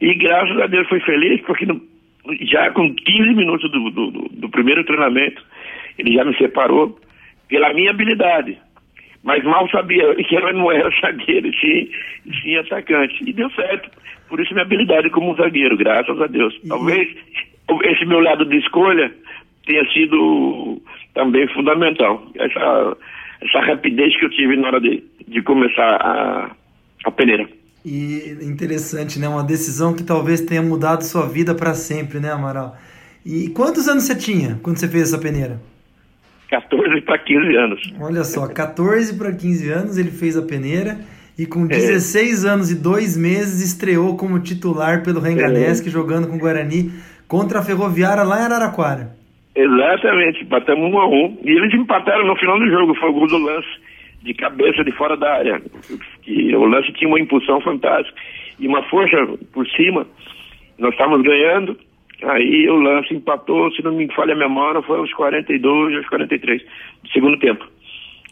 E 0.01 0.15
graças 0.15 0.61
a 0.61 0.67
Deus 0.67 0.89
foi 0.89 1.01
feliz, 1.01 1.41
porque 1.43 1.65
no, 1.65 1.81
já 2.43 2.71
com 2.73 2.95
15 2.95 3.35
minutos 3.35 3.71
do, 3.71 3.91
do, 3.91 4.11
do, 4.11 4.49
primeiro 4.51 4.85
treinamento, 4.85 5.43
ele 5.99 6.15
já 6.15 6.25
me 6.25 6.37
separou 6.37 6.99
pela 7.49 7.73
minha 7.73 7.91
habilidade. 7.91 8.59
Mas 9.23 9.43
mal 9.45 9.69
sabia 9.71 10.15
que 10.25 10.37
ela 10.37 10.53
não 10.53 10.71
era 10.71 10.91
zagueiro, 11.01 11.51
sim, 11.59 11.91
sim 12.43 12.57
atacante. 12.57 13.23
E 13.25 13.33
deu 13.33 13.51
certo. 13.51 13.91
Por 14.29 14.41
isso 14.41 14.53
minha 14.53 14.65
habilidade 14.65 15.11
como 15.11 15.37
zagueiro, 15.37 15.77
graças 15.77 16.21
a 16.21 16.27
Deus. 16.27 16.55
E... 16.63 16.69
Talvez 16.69 17.09
esse 17.85 18.05
meu 18.05 18.21
lado 18.21 18.45
de 18.45 18.57
escolha 18.59 19.13
tenha 19.67 19.85
sido 19.93 20.81
também 21.15 21.47
fundamental. 21.49 22.23
Essa, 22.37 22.97
essa 23.41 23.61
rapidez 23.61 24.17
que 24.19 24.25
eu 24.25 24.31
tive 24.31 24.57
na 24.57 24.69
hora 24.69 24.81
de, 24.81 25.03
de 25.27 25.43
começar 25.43 25.97
a, 25.97 26.51
a 27.05 27.11
peneira. 27.11 27.49
E 27.85 28.37
interessante, 28.43 29.19
né? 29.19 29.29
Uma 29.29 29.45
decisão 29.45 29.95
que 29.95 30.03
talvez 30.03 30.41
tenha 30.41 30.63
mudado 30.63 31.03
sua 31.03 31.27
vida 31.27 31.55
para 31.55 31.75
sempre, 31.75 32.19
né, 32.19 32.31
Amaral? 32.31 32.77
E 33.25 33.49
quantos 33.49 33.89
anos 33.89 34.05
você 34.05 34.15
tinha 34.15 34.59
quando 34.63 34.79
você 34.79 34.89
fez 34.89 35.05
essa 35.13 35.19
peneira? 35.19 35.61
14 36.51 37.01
para 37.03 37.19
15 37.19 37.57
anos. 37.57 37.93
Olha 38.01 38.25
só, 38.25 38.47
14 38.47 39.15
para 39.17 39.33
15 39.33 39.71
anos 39.71 39.99
ele 39.99 40.11
fez 40.11 40.37
a 40.37 40.43
peneira 40.43 40.99
e 41.39 41.47
com 41.47 41.67
16 41.67 42.45
é. 42.45 42.49
anos 42.49 42.71
e 42.71 42.75
2 42.75 43.17
meses 43.17 43.61
estreou 43.61 44.17
como 44.17 44.41
titular 44.41 45.03
pelo 45.03 45.21
Renganesque, 45.21 45.89
é. 45.89 45.91
jogando 45.91 46.27
com 46.27 46.37
o 46.37 46.39
Guarani 46.39 46.91
contra 47.29 47.59
a 47.59 47.63
Ferroviária 47.63 48.23
lá 48.23 48.41
em 48.41 48.45
Araraquara. 48.45 49.18
Exatamente, 49.59 50.45
empatamos 50.45 50.93
1 50.93 50.99
a 50.99 51.07
1 51.09 51.39
e 51.45 51.51
eles 51.51 51.75
empataram 51.75 52.25
no 52.25 52.37
final 52.37 52.61
do 52.61 52.71
jogo, 52.71 52.95
foi 52.95 53.11
o 53.11 53.13
gol 53.13 53.27
do 53.27 53.39
lance 53.39 53.69
de 54.23 54.33
cabeça 54.35 54.85
de 54.85 54.93
fora 54.93 55.17
da 55.17 55.35
área. 55.35 55.61
E 56.25 56.55
o 56.55 56.65
lance 56.65 56.93
tinha 56.93 57.09
uma 57.09 57.19
impulsão 57.19 57.61
fantástica 57.61 58.17
e 58.61 58.69
uma 58.69 58.85
força 58.85 59.17
por 59.53 59.67
cima. 59.71 60.07
Nós 60.79 60.93
estávamos 60.93 61.27
ganhando, 61.27 61.77
aí 62.23 62.71
o 62.71 62.77
lance 62.77 63.13
empatou, 63.13 63.73
se 63.73 63.83
não 63.83 63.93
me 63.93 64.07
falha 64.15 64.33
a 64.33 64.39
memória, 64.39 64.81
foi 64.83 64.99
aos 64.99 65.13
42, 65.13 65.97
aos 65.97 66.09
43 66.09 66.63
do 67.03 67.11
segundo 67.11 67.37
tempo. 67.41 67.67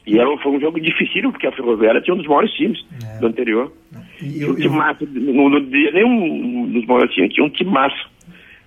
E 0.06 0.21
era, 0.21 0.37
foi 0.38 0.52
um 0.52 0.61
jogo 0.61 0.80
difícil, 0.80 1.33
porque 1.33 1.49
a 1.49 1.52
Ferroviária 1.52 2.00
tinha 2.00 2.14
um 2.14 2.18
dos 2.18 2.28
maiores 2.28 2.52
times 2.52 2.87
é. 3.02 3.18
do 3.18 3.26
anterior. 3.26 3.73
E 4.23 4.42
eu, 4.42 4.52
um 4.52 4.54
timaço, 4.54 5.02
eu... 5.02 5.35
não, 5.35 5.49
não 5.49 5.61
dizia 5.61 5.90
nenhum 5.90 6.71
dos 6.71 6.87
maiores 6.87 7.12
times, 7.12 7.35
tinha 7.35 7.45
um 7.45 7.50
timaço. 7.50 8.09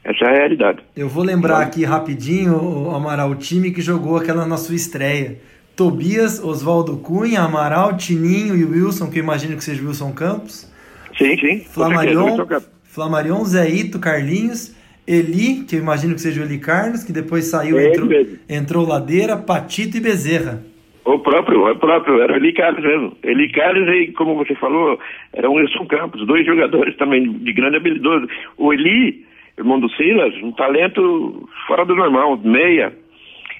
Essa 0.09 0.25
é 0.25 0.27
a 0.27 0.37
realidade. 0.39 0.79
Eu 0.97 1.07
vou 1.07 1.23
lembrar 1.23 1.59
aqui 1.59 1.85
rapidinho, 1.85 2.89
Amaral, 2.89 3.29
o 3.29 3.35
time 3.35 3.69
que 3.69 3.79
jogou 3.79 4.17
aquela 4.17 4.43
na 4.43 4.57
sua 4.57 4.73
estreia. 4.75 5.37
Tobias, 5.75 6.43
Oswaldo 6.43 6.97
Cunha, 6.97 7.41
Amaral, 7.41 7.95
Tininho 7.95 8.55
e 8.57 8.65
Wilson, 8.65 9.11
que 9.11 9.19
eu 9.19 9.23
imagino 9.23 9.55
que 9.55 9.63
seja 9.63 9.85
Wilson 9.85 10.11
Campos. 10.11 10.67
Sim, 11.15 11.37
sim. 11.37 11.59
Flamarion, 11.59 12.37
Flamarion, 12.85 13.45
Zé 13.45 13.69
Ito, 13.69 13.99
Carlinhos, 13.99 14.75
Eli, 15.07 15.63
que 15.65 15.75
eu 15.75 15.79
imagino 15.79 16.15
que 16.15 16.21
seja 16.21 16.41
o 16.41 16.43
Eli 16.43 16.57
Carlos, 16.57 17.03
que 17.03 17.13
depois 17.13 17.45
saiu, 17.45 17.77
é 17.77 17.89
entrou, 17.89 18.09
entrou 18.49 18.87
Ladeira, 18.87 19.37
Patito 19.37 19.97
e 19.97 19.99
Bezerra. 19.99 20.63
O 21.05 21.19
próprio, 21.19 21.71
o 21.71 21.75
próprio, 21.75 22.19
era 22.19 22.33
o 22.33 22.35
Eli 22.35 22.51
Carlos 22.53 22.83
mesmo. 22.83 23.15
Eli 23.23 23.51
Carlos 23.51 23.87
e, 23.89 24.11
como 24.13 24.35
você 24.35 24.55
falou, 24.55 24.99
era 25.33 25.47
o 25.47 25.53
Wilson 25.53 25.85
Campos, 25.85 26.25
dois 26.25 26.45
jogadores 26.47 26.97
também 26.97 27.31
de 27.31 27.53
grande 27.53 27.77
habilidoso. 27.77 28.27
O 28.57 28.73
Eli, 28.73 29.28
irmão 29.59 29.79
do 29.79 29.89
Silas, 29.91 30.33
um 30.41 30.51
talento 30.53 31.47
fora 31.67 31.85
do 31.85 31.93
normal, 31.93 32.37
meia, 32.37 32.93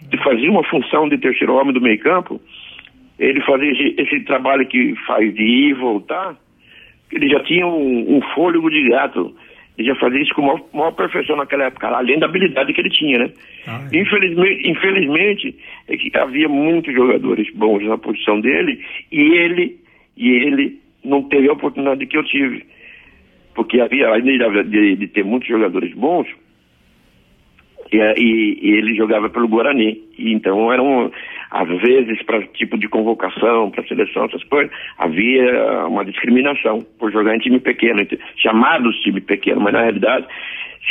de 0.10 0.18
fazer 0.24 0.50
uma 0.50 0.64
função 0.64 1.10
de 1.10 1.18
terceiro 1.18 1.54
homem 1.56 1.74
do 1.74 1.82
meio 1.82 2.00
campo, 2.00 2.40
ele 3.20 3.42
fazia 3.42 3.70
esse, 3.70 3.96
esse, 4.02 4.24
trabalho 4.24 4.66
que 4.66 4.96
faz 5.06 5.34
de 5.34 5.44
ir 5.44 5.70
e 5.72 5.74
voltar, 5.74 6.36
ele 7.12 7.28
já 7.28 7.44
tinha 7.44 7.68
um, 7.68 8.18
um 8.18 8.22
fôlego 8.34 8.70
de 8.70 8.90
gato, 8.90 9.36
ele 9.78 9.90
já 9.90 9.96
fazia 9.96 10.22
isso 10.22 10.34
com 10.34 10.42
maior, 10.42 10.62
maior 10.74 10.92
perfeição 10.92 11.36
naquela 11.36 11.66
época, 11.66 11.90
além 11.90 12.18
da 12.18 12.28
habilidade 12.28 12.74
que 12.74 12.80
ele 12.80 12.90
tinha, 12.90 13.20
né? 13.20 13.32
Ah, 13.68 13.86
é. 13.92 13.98
infelizmente, 14.00 14.70
infelizmente, 14.70 15.56
é 15.90 15.98
que 15.98 16.18
havia 16.18 16.48
muitos 16.48 16.94
jogadores 16.94 17.54
bons 17.54 17.84
na 17.84 17.98
posição 17.98 18.40
dele, 18.40 18.80
e 19.12 19.20
ele, 19.20 19.78
e 20.16 20.30
ele 20.30 20.80
não 21.04 21.24
teve 21.24 21.50
a 21.50 21.54
oportunidade 21.54 22.06
que 22.06 22.18
eu 22.18 22.24
tive. 22.24 22.66
Porque 23.54 23.82
havia, 23.82 24.08
além 24.08 24.38
de, 24.38 24.96
de 24.96 25.08
ter 25.08 25.24
muitos 25.24 25.48
jogadores 25.48 25.94
bons, 25.94 26.28
e, 27.92 27.98
e, 27.98 28.60
e, 28.62 28.72
ele 28.78 28.96
jogava 28.96 29.30
pelo 29.30 29.48
Guarani. 29.48 30.02
E 30.18 30.32
então 30.32 30.72
eram, 30.72 31.12
às 31.52 31.68
vezes, 31.82 32.22
para 32.24 32.46
tipo 32.48 32.78
de 32.78 32.88
convocação, 32.88 33.72
para 33.72 33.88
seleção, 33.88 34.26
essas 34.26 34.44
coisas, 34.44 34.72
havia 34.98 35.88
uma 35.88 36.06
discriminação 36.06 36.86
por 37.00 37.12
jogar 37.12 37.36
em 37.36 37.40
time 37.40 37.60
pequeno, 37.60 38.06
chamados 38.38 39.00
time 39.02 39.22
pequeno, 39.22 39.62
mas 39.62 39.74
na 39.74 39.82
realidade, 39.82 40.28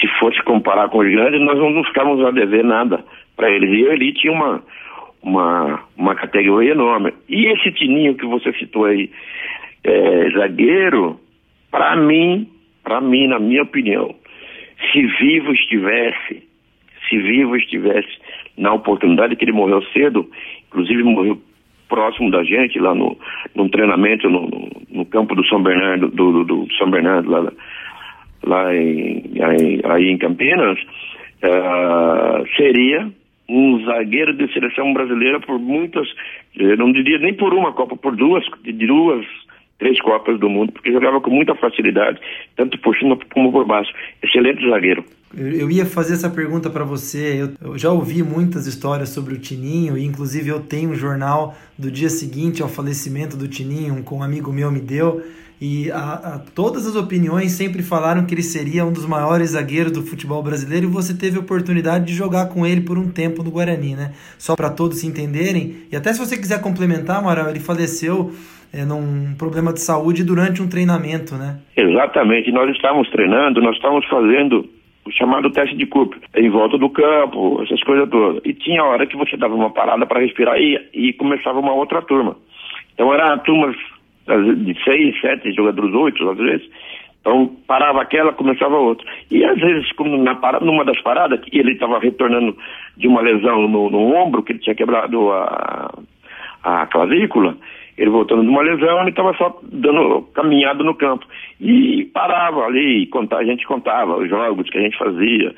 se 0.00 0.08
fosse 0.18 0.42
comparar 0.42 0.88
com 0.88 0.98
os 0.98 1.10
grandes, 1.10 1.40
nós 1.40 1.58
não 1.58 1.84
ficávamos 1.84 2.24
a 2.24 2.30
dever 2.30 2.64
nada 2.64 3.04
para 3.36 3.50
eles. 3.50 3.70
E 3.70 3.82
ele 3.82 4.12
tinha 4.12 4.32
uma, 4.32 4.62
uma, 5.22 5.80
uma 5.96 6.14
categoria 6.14 6.72
enorme. 6.72 7.12
E 7.28 7.46
esse 7.46 7.70
Tininho 7.72 8.16
que 8.16 8.26
você 8.26 8.52
citou 8.54 8.84
aí, 8.84 9.10
é, 9.84 10.30
zagueiro, 10.30 11.18
para 11.70 11.96
mim, 11.96 12.48
para 12.82 13.00
mim, 13.00 13.26
na 13.26 13.38
minha 13.38 13.62
opinião, 13.62 14.14
se 14.92 15.02
vivo 15.20 15.52
estivesse, 15.52 16.42
se 17.08 17.18
vivo 17.18 17.56
estivesse 17.56 18.08
na 18.56 18.72
oportunidade 18.72 19.36
que 19.36 19.44
ele 19.44 19.52
morreu 19.52 19.82
cedo, 19.92 20.28
inclusive 20.68 21.02
morreu 21.02 21.40
próximo 21.88 22.30
da 22.30 22.42
gente, 22.44 22.78
lá 22.78 22.94
no, 22.94 23.16
num 23.54 23.68
treinamento 23.68 24.28
no, 24.28 24.42
no, 24.42 24.70
no 24.90 25.06
campo 25.06 25.34
do 25.34 25.46
São 25.46 25.62
Bernardo, 25.62 26.08
do, 26.08 26.32
do, 26.32 26.44
do 26.44 26.72
São 26.74 26.90
Bernardo, 26.90 27.30
lá, 27.30 27.52
lá 28.44 28.74
em, 28.74 29.24
aí, 29.42 29.80
aí 29.84 30.08
em 30.08 30.18
Campinas, 30.18 30.78
uh, 30.78 32.46
seria 32.56 33.10
um 33.48 33.82
zagueiro 33.84 34.34
de 34.34 34.52
seleção 34.52 34.92
brasileira 34.92 35.40
por 35.40 35.58
muitas, 35.58 36.06
eu 36.54 36.76
não 36.76 36.92
diria 36.92 37.18
nem 37.18 37.32
por 37.32 37.54
uma 37.54 37.72
Copa, 37.72 37.96
por 37.96 38.14
duas, 38.14 38.44
de 38.62 38.72
duas 38.72 39.24
três 39.78 40.00
Copas 40.00 40.38
do 40.38 40.48
Mundo, 40.48 40.72
porque 40.72 40.92
jogava 40.92 41.20
com 41.20 41.30
muita 41.30 41.54
facilidade, 41.54 42.20
tanto 42.56 42.78
por 42.78 42.96
cima 42.96 43.16
como 43.32 43.52
por 43.52 43.64
baixo. 43.64 43.92
Excelente 44.22 44.68
zagueiro. 44.68 45.04
Eu 45.36 45.70
ia 45.70 45.84
fazer 45.84 46.14
essa 46.14 46.30
pergunta 46.30 46.70
para 46.70 46.84
você. 46.84 47.48
Eu, 47.60 47.78
já 47.78 47.90
ouvi 47.90 48.22
muitas 48.22 48.66
histórias 48.66 49.10
sobre 49.10 49.34
o 49.34 49.38
Tininho, 49.38 49.96
e 49.96 50.04
inclusive 50.04 50.48
eu 50.48 50.60
tenho 50.60 50.90
um 50.90 50.94
jornal 50.94 51.56
do 51.78 51.90
dia 51.90 52.08
seguinte 52.08 52.62
ao 52.62 52.68
falecimento 52.68 53.36
do 53.36 53.46
Tininho, 53.46 54.02
com 54.02 54.18
um 54.18 54.22
amigo 54.22 54.52
meu 54.52 54.70
me 54.72 54.80
deu. 54.80 55.22
E 55.60 55.90
a, 55.90 56.12
a, 56.12 56.38
todas 56.38 56.86
as 56.86 56.94
opiniões 56.94 57.50
sempre 57.52 57.82
falaram 57.82 58.24
que 58.24 58.32
ele 58.32 58.44
seria 58.44 58.84
um 58.84 58.92
dos 58.92 59.04
maiores 59.04 59.50
zagueiros 59.50 59.90
do 59.90 60.02
futebol 60.04 60.40
brasileiro 60.40 60.86
e 60.86 60.88
você 60.88 61.12
teve 61.12 61.36
a 61.36 61.40
oportunidade 61.40 62.06
de 62.06 62.14
jogar 62.14 62.46
com 62.46 62.64
ele 62.64 62.80
por 62.80 62.96
um 62.96 63.08
tempo 63.10 63.42
no 63.42 63.50
Guarani, 63.50 63.96
né? 63.96 64.12
Só 64.38 64.54
para 64.54 64.70
todos 64.70 64.98
se 64.98 65.06
entenderem. 65.06 65.78
E 65.90 65.96
até 65.96 66.12
se 66.12 66.18
você 66.18 66.36
quiser 66.36 66.60
complementar, 66.60 67.18
Amaral, 67.18 67.50
ele 67.50 67.58
faleceu 67.58 68.32
é, 68.72 68.84
num 68.84 69.34
problema 69.36 69.72
de 69.72 69.80
saúde 69.80 70.24
durante 70.24 70.62
um 70.62 70.68
treinamento, 70.68 71.34
né? 71.34 71.58
Exatamente. 71.76 72.50
Nós 72.52 72.70
estávamos 72.70 73.08
treinando, 73.10 73.60
nós 73.60 73.76
estávamos 73.76 74.06
fazendo 74.06 74.68
o 75.06 75.12
chamado 75.12 75.50
teste 75.50 75.76
de 75.76 75.86
Cooper, 75.86 76.18
em 76.36 76.50
volta 76.50 76.76
do 76.76 76.90
campo, 76.90 77.62
essas 77.62 77.82
coisas 77.82 78.08
todas. 78.10 78.42
E 78.44 78.52
tinha 78.52 78.84
hora 78.84 79.06
que 79.06 79.16
você 79.16 79.36
dava 79.36 79.54
uma 79.54 79.70
parada 79.70 80.06
para 80.06 80.20
respirar 80.20 80.58
e, 80.58 80.78
e 80.92 81.12
começava 81.14 81.58
uma 81.58 81.72
outra 81.72 82.02
turma. 82.02 82.36
Então 82.92 83.12
era 83.12 83.38
turmas 83.38 83.74
de 84.26 84.84
seis, 84.84 85.18
sete 85.20 85.52
jogadores, 85.52 85.94
oito 85.94 86.28
às 86.28 86.36
vezes. 86.36 86.68
Então 87.20 87.50
parava 87.66 88.02
aquela, 88.02 88.32
começava 88.32 88.76
outra. 88.76 89.06
E 89.30 89.44
às 89.44 89.58
vezes, 89.58 89.90
como 89.92 90.16
na 90.18 90.34
parada, 90.34 90.64
numa 90.64 90.84
das 90.84 91.00
paradas, 91.00 91.40
ele 91.52 91.72
estava 91.72 91.98
retornando 91.98 92.56
de 92.96 93.08
uma 93.08 93.20
lesão 93.20 93.66
no, 93.68 93.90
no, 93.90 94.14
ombro, 94.14 94.42
que 94.42 94.52
ele 94.52 94.60
tinha 94.60 94.74
quebrado 94.74 95.30
a, 95.32 95.98
a 96.62 96.86
clavícula, 96.86 97.56
ele 97.98 98.10
voltando 98.10 98.42
de 98.42 98.48
uma 98.48 98.62
lesão, 98.62 99.00
ele 99.00 99.10
estava 99.10 99.34
só 99.34 99.58
dando 99.62 100.22
caminhada 100.32 100.84
no 100.84 100.94
campo. 100.94 101.26
E 101.60 102.08
parava 102.14 102.64
ali, 102.64 103.10
a 103.32 103.44
gente 103.44 103.66
contava 103.66 104.16
os 104.16 104.28
jogos 104.28 104.70
que 104.70 104.78
a 104.78 104.80
gente 104.80 104.96
fazia, 104.96 105.52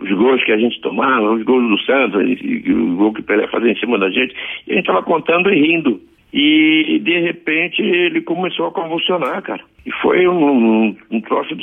os 0.00 0.10
gols 0.10 0.42
que 0.42 0.52
a 0.52 0.56
gente 0.56 0.80
tomava, 0.80 1.32
os 1.32 1.42
gols 1.42 1.68
do 1.68 1.78
Santos, 1.84 2.22
o 2.22 2.96
gol 2.96 3.12
que 3.12 3.20
o 3.20 3.24
Pelé 3.24 3.46
fazia 3.48 3.70
em 3.70 3.78
cima 3.78 3.98
da 3.98 4.10
gente. 4.10 4.34
E 4.66 4.72
a 4.72 4.74
gente 4.76 4.88
estava 4.88 5.02
contando 5.02 5.52
e 5.52 5.60
rindo. 5.60 6.00
E 6.32 6.98
de 7.04 7.20
repente 7.20 7.82
ele 7.82 8.22
começou 8.22 8.66
a 8.66 8.72
convulsionar, 8.72 9.42
cara. 9.42 9.62
E 9.84 9.92
foi 10.00 10.26
um, 10.26 10.86
um, 10.86 10.96
um 11.10 11.20
troço 11.20 11.54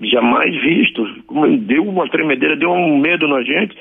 jamais 0.00 0.54
visto. 0.62 1.04
Deu 1.58 1.82
uma 1.82 2.08
tremedeira, 2.08 2.56
deu 2.56 2.70
um 2.70 2.98
medo 2.98 3.26
na 3.26 3.42
gente. 3.42 3.76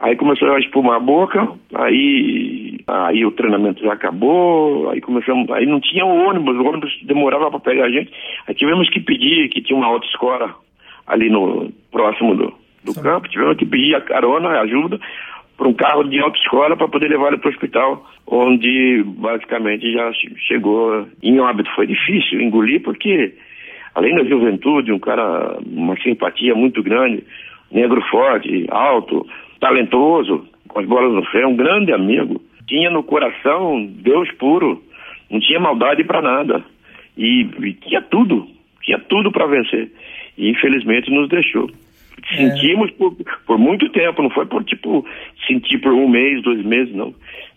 Aí 0.00 0.16
começou 0.16 0.50
a 0.50 0.58
espumar 0.58 0.96
a 0.96 1.00
boca, 1.00 1.46
aí, 1.74 2.78
aí 2.86 3.22
o 3.26 3.32
treinamento 3.32 3.84
já 3.84 3.92
acabou, 3.92 4.88
aí 4.88 4.98
começamos, 4.98 5.50
aí 5.50 5.66
não 5.66 5.78
tinha 5.78 6.06
ônibus, 6.06 6.56
o 6.56 6.64
ônibus 6.64 6.90
demorava 7.02 7.50
para 7.50 7.60
pegar 7.60 7.84
a 7.84 7.90
gente. 7.90 8.10
Aí 8.48 8.54
tivemos 8.54 8.88
que 8.88 8.98
pedir, 8.98 9.50
que 9.50 9.60
tinha 9.60 9.76
uma 9.76 9.88
autoescola 9.88 10.56
ali 11.06 11.28
no 11.28 11.70
próximo 11.92 12.34
do, 12.34 12.54
do 12.82 12.94
campo, 12.94 13.28
tivemos 13.28 13.58
que 13.58 13.66
pedir 13.66 13.94
a 13.94 14.00
carona, 14.00 14.48
a 14.48 14.62
ajuda, 14.62 14.98
para 15.54 15.68
um 15.68 15.74
carro 15.74 16.04
de 16.04 16.18
autoescola 16.18 16.78
para 16.78 16.88
poder 16.88 17.08
levar 17.08 17.28
ele 17.28 17.36
para 17.36 17.48
o 17.48 17.52
hospital, 17.52 18.10
onde 18.26 19.04
basicamente 19.04 19.92
já 19.92 20.10
chegou 20.48 21.06
em 21.22 21.38
óbito. 21.40 21.70
Foi 21.74 21.86
difícil 21.86 22.40
engolir 22.40 22.82
porque, 22.82 23.34
além 23.94 24.14
da 24.14 24.24
juventude, 24.24 24.92
um 24.92 24.98
cara, 24.98 25.58
uma 25.66 25.94
simpatia 26.00 26.54
muito 26.54 26.82
grande, 26.82 27.22
negro 27.70 28.00
forte, 28.10 28.66
alto, 28.70 29.26
talentoso, 29.60 30.48
com 30.66 30.80
as 30.80 30.86
bolas 30.86 31.12
no 31.12 31.30
pé, 31.30 31.46
um 31.46 31.54
grande 31.54 31.92
amigo. 31.92 32.40
Tinha 32.66 32.90
no 32.90 33.02
coração 33.02 33.84
Deus 33.86 34.30
puro, 34.32 34.82
não 35.30 35.38
tinha 35.40 35.60
maldade 35.60 36.02
para 36.04 36.22
nada. 36.22 36.64
E, 37.16 37.42
e, 37.60 37.72
tinha 37.74 38.00
tudo, 38.00 38.46
tinha 38.82 38.98
tudo 38.98 39.30
para 39.30 39.46
vencer. 39.46 39.90
E 40.38 40.50
infelizmente 40.50 41.10
nos 41.10 41.28
deixou. 41.28 41.70
É. 42.32 42.36
Sentimos 42.36 42.90
por, 42.92 43.14
por 43.46 43.58
muito 43.58 43.88
tempo, 43.90 44.22
não 44.22 44.30
foi 44.30 44.46
por 44.46 44.64
tipo, 44.64 45.04
sentir 45.46 45.78
por 45.78 45.92
um 45.92 46.08
mês, 46.08 46.42
dois 46.42 46.64
meses, 46.64 46.94
não. 46.94 47.14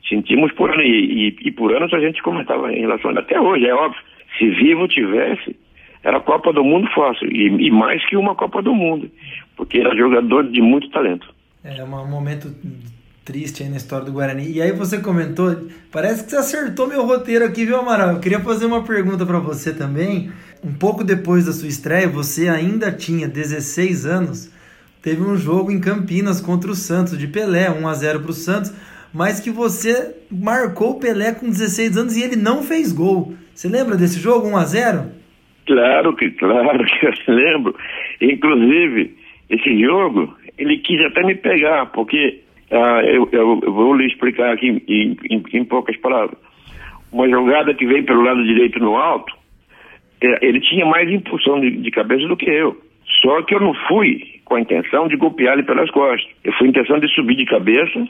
Sentimos 0.07 0.51
por 0.53 0.71
ano, 0.71 0.81
e, 0.81 1.29
e, 1.29 1.47
e 1.47 1.51
por 1.51 1.73
anos 1.73 1.93
a 1.93 1.99
gente 1.99 2.21
comentava 2.21 2.73
em 2.73 2.81
relação 2.81 3.11
a 3.11 3.19
até 3.19 3.39
hoje, 3.39 3.65
é 3.65 3.73
óbvio. 3.73 4.01
Se 4.37 4.49
vivo 4.49 4.87
tivesse, 4.87 5.55
era 6.03 6.19
Copa 6.19 6.51
do 6.51 6.63
Mundo 6.63 6.89
fácil, 6.93 7.31
e, 7.31 7.47
e 7.67 7.71
mais 7.71 8.03
que 8.07 8.17
uma 8.17 8.35
Copa 8.35 8.61
do 8.61 8.73
Mundo, 8.73 9.09
porque 9.55 9.79
era 9.79 9.95
jogador 9.95 10.43
de 10.49 10.61
muito 10.61 10.89
talento. 10.89 11.32
É 11.65 11.81
um 11.81 11.87
momento 11.87 12.53
triste 13.23 13.63
aí 13.63 13.69
na 13.69 13.77
história 13.77 14.05
do 14.05 14.11
Guarani. 14.11 14.51
E 14.51 14.61
aí 14.61 14.73
você 14.73 14.99
comentou, 14.99 15.55
parece 15.89 16.25
que 16.25 16.31
você 16.31 16.35
acertou 16.35 16.87
meu 16.87 17.05
roteiro 17.05 17.45
aqui, 17.45 17.65
viu, 17.65 17.77
Amaral? 17.77 18.11
Eu 18.11 18.19
queria 18.19 18.41
fazer 18.41 18.65
uma 18.65 18.83
pergunta 18.83 19.25
para 19.25 19.39
você 19.39 19.73
também. 19.73 20.29
Um 20.61 20.73
pouco 20.73 21.05
depois 21.05 21.45
da 21.45 21.53
sua 21.53 21.69
estreia, 21.69 22.05
você 22.05 22.49
ainda 22.49 22.91
tinha 22.91 23.29
16 23.29 24.05
anos. 24.05 24.51
Teve 25.01 25.21
um 25.21 25.37
jogo 25.37 25.71
em 25.71 25.79
Campinas 25.79 26.41
contra 26.41 26.69
o 26.69 26.75
Santos 26.75 27.17
de 27.17 27.27
Pelé, 27.27 27.71
1 27.71 27.87
a 27.87 27.93
0 27.93 28.19
para 28.19 28.31
o 28.31 28.33
Santos, 28.33 28.73
mas 29.13 29.39
que 29.39 29.49
você 29.49 30.17
marcou 30.29 30.91
o 30.91 30.99
Pelé 30.99 31.31
com 31.31 31.49
16 31.49 31.95
anos 31.95 32.17
e 32.17 32.23
ele 32.23 32.35
não 32.35 32.61
fez 32.61 32.91
gol. 32.91 33.35
Você 33.55 33.69
lembra 33.69 33.95
desse 33.95 34.19
jogo 34.19 34.49
1 34.49 34.57
a 34.57 34.65
0? 34.65 35.05
Claro 35.65 36.13
que, 36.17 36.29
claro 36.31 36.85
que 36.85 37.31
eu 37.31 37.33
lembro. 37.33 37.73
Inclusive, 38.19 39.15
esse 39.49 39.79
jogo, 39.79 40.35
ele 40.57 40.77
quis 40.77 40.99
até 41.05 41.23
me 41.23 41.35
pegar, 41.35 41.87
porque 41.87 42.41
ah, 42.71 43.01
eu, 43.03 43.27
eu, 43.31 43.59
eu, 43.63 43.73
vou 43.73 43.95
lhe 43.95 44.07
explicar 44.07 44.53
aqui 44.53 44.67
em, 44.87 45.17
em, 45.29 45.43
em, 45.53 45.65
poucas 45.65 45.95
palavras. 45.97 46.37
Uma 47.11 47.29
jogada 47.29 47.73
que 47.73 47.85
veio 47.85 48.03
pelo 48.03 48.23
lado 48.23 48.43
direito 48.43 48.79
no 48.79 48.95
alto, 48.95 49.33
é, 50.21 50.45
ele 50.45 50.59
tinha 50.59 50.85
mais 50.85 51.09
impulsão 51.09 51.59
de, 51.59 51.69
de, 51.77 51.91
cabeça 51.91 52.27
do 52.27 52.37
que 52.37 52.49
eu. 52.49 52.75
Só 53.21 53.41
que 53.43 53.53
eu 53.53 53.59
não 53.59 53.73
fui 53.87 54.39
com 54.45 54.55
a 54.55 54.61
intenção 54.61 55.07
de 55.07 55.17
golpear 55.17 55.53
ele 55.53 55.63
pelas 55.63 55.91
costas. 55.91 56.27
Eu 56.43 56.51
fui 56.53 56.59
com 56.59 56.65
a 56.65 56.69
intenção 56.69 56.99
de 56.99 57.07
subir 57.13 57.35
de 57.35 57.45
cabeça 57.45 58.07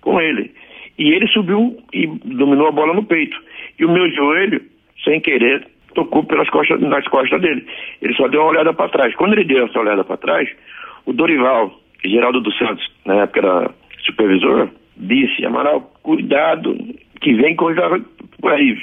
com 0.00 0.20
ele. 0.20 0.50
E 0.98 1.12
ele 1.12 1.26
subiu 1.28 1.76
e 1.92 2.06
dominou 2.06 2.68
a 2.68 2.72
bola 2.72 2.94
no 2.94 3.04
peito. 3.04 3.36
E 3.78 3.84
o 3.84 3.92
meu 3.92 4.08
joelho, 4.10 4.62
sem 5.04 5.20
querer, 5.20 5.66
tocou 5.94 6.24
pelas 6.24 6.48
costas, 6.48 6.80
nas 6.80 7.06
costas 7.08 7.40
dele. 7.40 7.66
Ele 8.00 8.14
só 8.14 8.28
deu 8.28 8.40
uma 8.40 8.50
olhada 8.50 8.72
para 8.72 8.88
trás. 8.88 9.14
Quando 9.16 9.34
ele 9.34 9.44
deu 9.44 9.66
essa 9.66 9.78
olhada 9.78 10.04
para 10.04 10.16
trás, 10.16 10.48
o 11.04 11.12
Dorival, 11.12 11.78
Geraldo 12.04 12.40
dos 12.40 12.56
Santos, 12.58 12.86
na 13.04 13.22
época 13.22 13.40
era 13.40 13.70
supervisor, 14.04 14.68
disse, 14.96 15.44
Amaral, 15.44 15.92
cuidado, 16.02 16.76
que 17.20 17.34
vem 17.34 17.56
coisa 17.56 18.00
por 18.40 18.52
aí. 18.52 18.76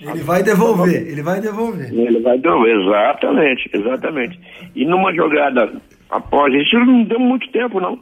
Ele 0.00 0.22
vai 0.22 0.42
devolver, 0.42 1.08
ele 1.08 1.22
vai 1.22 1.40
devolver. 1.40 1.92
Ele 1.92 2.20
vai 2.20 2.38
devolver, 2.38 2.76
exatamente, 2.76 3.70
exatamente. 3.72 4.40
E 4.74 4.84
numa 4.84 5.14
jogada 5.14 5.80
após, 6.10 6.52
isso 6.54 6.78
não 6.78 7.04
deu 7.04 7.20
muito 7.20 7.48
tempo, 7.50 7.80
não. 7.80 7.98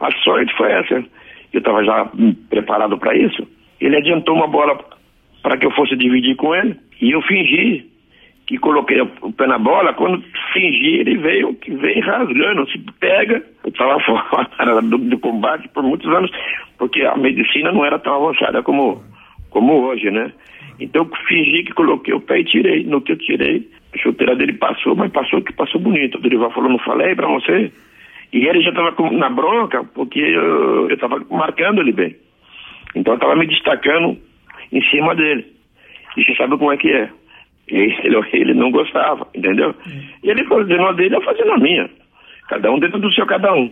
A 0.00 0.10
sorte 0.22 0.54
foi 0.56 0.70
essa. 0.72 1.04
Eu 1.52 1.58
estava 1.58 1.84
já 1.84 2.10
preparado 2.50 2.98
para 2.98 3.16
isso. 3.16 3.46
Ele 3.80 3.96
adiantou 3.96 4.34
uma 4.34 4.46
bola 4.46 4.78
para 5.42 5.56
que 5.56 5.66
eu 5.66 5.70
fosse 5.72 5.96
dividir 5.96 6.36
com 6.36 6.54
ele. 6.54 6.76
E 7.00 7.12
eu 7.12 7.22
fingi 7.22 7.91
que 8.52 8.58
coloquei 8.58 9.00
o 9.00 9.32
pé 9.32 9.46
na 9.46 9.58
bola. 9.58 9.94
Quando 9.94 10.22
fingi, 10.52 11.00
ele 11.00 11.16
veio, 11.16 11.54
que 11.54 11.74
veio 11.74 12.04
rasgando. 12.04 12.70
Se 12.70 12.78
pega, 13.00 13.42
eu 13.64 13.70
estava 13.70 13.98
fora 14.04 14.82
do, 14.82 14.98
do, 14.98 15.18
combate 15.18 15.66
por 15.68 15.82
muitos 15.82 16.06
anos, 16.14 16.30
porque 16.76 17.00
a 17.02 17.16
medicina 17.16 17.72
não 17.72 17.82
era 17.82 17.98
tão 17.98 18.14
avançada 18.14 18.62
como, 18.62 19.02
como 19.48 19.86
hoje, 19.86 20.10
né? 20.10 20.30
Então 20.78 21.08
fingi 21.26 21.64
que 21.64 21.72
coloquei 21.72 22.12
o 22.12 22.20
pé 22.20 22.40
e 22.40 22.44
tirei. 22.44 22.84
No 22.84 23.00
que 23.00 23.12
eu 23.12 23.16
tirei, 23.16 23.66
a 23.94 23.98
chuteira 23.98 24.36
dele 24.36 24.52
passou, 24.52 24.94
mas 24.94 25.10
passou 25.10 25.40
que 25.40 25.54
passou 25.54 25.80
bonito. 25.80 26.18
O 26.18 26.20
Dorival 26.20 26.50
falou, 26.50 26.68
não 26.68 26.78
falei 26.78 27.14
para 27.14 27.28
você? 27.28 27.72
E 28.34 28.46
ele 28.46 28.60
já 28.60 28.68
estava 28.68 28.94
na 29.12 29.30
bronca, 29.30 29.82
porque 29.94 30.20
eu 30.20 30.90
estava 30.90 31.24
marcando 31.30 31.80
ele 31.80 31.92
bem. 31.92 32.14
Então 32.94 33.14
eu 33.14 33.16
estava 33.16 33.34
me 33.34 33.46
destacando 33.46 34.18
em 34.70 34.82
cima 34.90 35.14
dele. 35.14 35.46
E 36.18 36.22
você 36.24 36.34
sabe 36.34 36.58
como 36.58 36.70
é 36.70 36.76
que 36.76 36.90
é. 36.90 37.08
Ele, 37.68 37.94
ele 38.32 38.54
não 38.54 38.70
gostava, 38.70 39.26
entendeu? 39.34 39.74
E 40.22 40.30
ele 40.30 40.44
fazendo 40.44 40.82
a 40.82 40.92
dele, 40.92 41.16
eu 41.16 41.22
fazendo 41.22 41.52
a 41.52 41.58
minha. 41.58 41.88
Cada 42.48 42.70
um 42.70 42.78
dentro 42.78 43.00
do 43.00 43.12
seu 43.12 43.26
cada 43.26 43.52
um. 43.54 43.70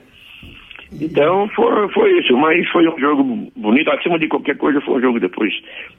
Então 1.00 1.48
foi, 1.54 1.88
foi 1.90 2.18
isso, 2.18 2.36
mas 2.36 2.68
foi 2.70 2.88
um 2.88 2.98
jogo 2.98 3.52
bonito, 3.54 3.90
acima 3.90 4.18
de 4.18 4.26
qualquer 4.26 4.56
coisa 4.56 4.80
foi 4.80 4.94
um 4.94 5.00
jogo 5.00 5.20
depois 5.20 5.52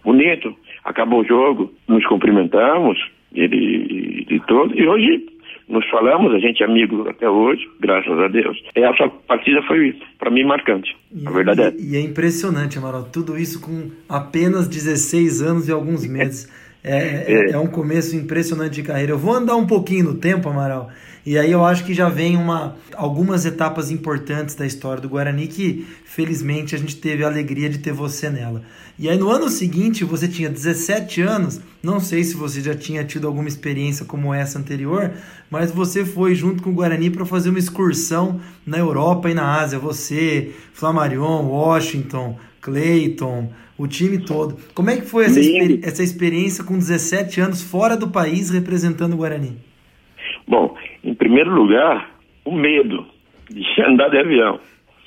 bonito, 0.03 0.53
acabou 0.83 1.21
o 1.21 1.25
jogo, 1.25 1.71
nos 1.87 2.05
cumprimentamos, 2.07 2.99
ele 3.33 4.25
e 4.29 4.39
todo, 4.41 4.77
e 4.77 4.85
hoje 4.85 5.25
nos 5.71 5.89
falamos, 5.89 6.33
a 6.33 6.39
gente 6.39 6.61
é 6.61 6.65
amigo 6.65 7.07
até 7.07 7.29
hoje, 7.29 7.65
graças 7.79 8.19
a 8.19 8.27
Deus. 8.27 8.61
Essa 8.75 9.07
partida 9.25 9.61
foi, 9.63 9.97
para 10.19 10.29
mim, 10.29 10.43
marcante. 10.43 10.93
E, 11.13 11.25
a 11.25 11.31
verdade 11.31 11.61
é. 11.61 11.73
E 11.79 11.95
é 11.95 12.01
impressionante, 12.01 12.77
Amaral, 12.77 13.05
tudo 13.05 13.37
isso 13.37 13.61
com 13.61 13.89
apenas 14.09 14.67
16 14.67 15.41
anos 15.41 15.69
e 15.69 15.71
alguns 15.71 16.05
meses. 16.05 16.51
É, 16.83 16.97
é, 16.97 17.33
é. 17.33 17.51
é 17.51 17.57
um 17.57 17.67
começo 17.67 18.15
impressionante 18.15 18.73
de 18.73 18.83
carreira. 18.83 19.11
Eu 19.11 19.19
vou 19.19 19.33
andar 19.33 19.55
um 19.55 19.67
pouquinho 19.67 20.05
no 20.05 20.13
tempo, 20.15 20.49
Amaral, 20.49 20.89
e 21.23 21.37
aí 21.37 21.51
eu 21.51 21.63
acho 21.63 21.85
que 21.85 21.93
já 21.93 22.09
vem 22.09 22.35
uma, 22.35 22.75
algumas 22.95 23.45
etapas 23.45 23.91
importantes 23.91 24.55
da 24.55 24.65
história 24.65 24.99
do 24.99 25.07
Guarani 25.07 25.47
que, 25.47 25.85
felizmente, 26.03 26.73
a 26.73 26.79
gente 26.79 26.95
teve 26.95 27.23
a 27.23 27.27
alegria 27.27 27.69
de 27.69 27.77
ter 27.77 27.93
você 27.93 28.27
nela. 28.27 28.63
E 28.97 29.07
aí 29.07 29.17
no 29.17 29.29
ano 29.29 29.47
seguinte 29.49 30.03
você 30.03 30.27
tinha 30.27 30.49
17 30.49 31.21
anos, 31.21 31.61
não 31.81 31.99
sei 31.99 32.23
se 32.23 32.35
você 32.35 32.59
já 32.59 32.73
tinha 32.73 33.03
tido 33.03 33.27
alguma 33.27 33.47
experiência 33.47 34.03
como 34.03 34.33
essa 34.33 34.57
anterior, 34.57 35.11
mas 35.49 35.69
você 35.69 36.03
foi 36.03 36.33
junto 36.33 36.63
com 36.63 36.71
o 36.71 36.73
Guarani 36.73 37.11
para 37.11 37.25
fazer 37.25 37.49
uma 37.49 37.59
excursão 37.59 38.39
na 38.65 38.79
Europa 38.79 39.29
e 39.29 39.33
na 39.35 39.59
Ásia. 39.59 39.77
Você, 39.77 40.51
Flamarion, 40.73 41.45
Washington, 41.45 42.37
Clayton, 42.61 43.51
o 43.77 43.87
time 43.87 44.19
todo. 44.19 44.55
Como 44.73 44.89
é 44.89 44.95
que 44.97 45.05
foi 45.05 45.25
essa, 45.25 45.39
essa 45.83 46.03
experiência 46.03 46.63
com 46.63 46.77
17 46.77 47.41
anos 47.41 47.63
fora 47.63 47.97
do 47.97 48.09
país 48.09 48.51
representando 48.51 49.13
o 49.13 49.17
Guarani? 49.17 49.57
Bom, 50.47 50.75
em 51.03 51.13
primeiro 51.13 51.51
lugar, 51.51 52.11
o 52.45 52.51
medo 52.51 53.05
de 53.49 53.63
andar 53.83 54.09
de 54.09 54.17
avião. 54.17 54.59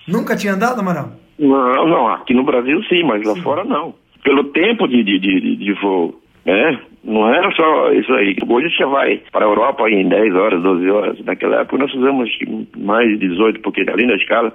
Nunca 0.07 0.37
tinha 0.37 0.55
andado, 0.55 0.81
Amaral? 0.81 1.13
Não, 1.39 1.89
não. 1.89 2.09
Aqui 2.09 2.35
no 2.35 2.45
Brasil 2.45 2.83
sim, 2.85 3.03
mas 3.05 3.25
lá 3.25 3.35
sim. 3.35 3.43
fora 3.43 3.65
não. 3.65 3.95
Pelo 4.23 4.45
tempo 4.45 4.87
de, 4.87 5.03
de, 5.03 5.19
de, 5.19 5.57
de 5.57 5.73
voo, 5.75 6.21
né? 6.45 6.81
Não 7.03 7.29
era 7.29 7.51
só 7.53 7.93
isso 7.93 8.13
aí. 8.15 8.35
Hoje 8.49 8.75
você 8.75 8.87
vai 8.87 9.21
para 9.31 9.45
a 9.45 9.49
Europa 9.49 9.89
em 9.91 10.09
10 10.09 10.35
horas, 10.35 10.63
12 10.63 10.91
horas. 10.91 11.25
Naquela 11.25 11.61
época 11.61 11.79
nós 11.79 11.93
fizemos 11.93 12.31
mais 12.79 13.07
de 13.09 13.29
18, 13.29 13.61
porque 13.61 13.83
ali 13.83 14.07
na 14.07 14.17
escala 14.17 14.53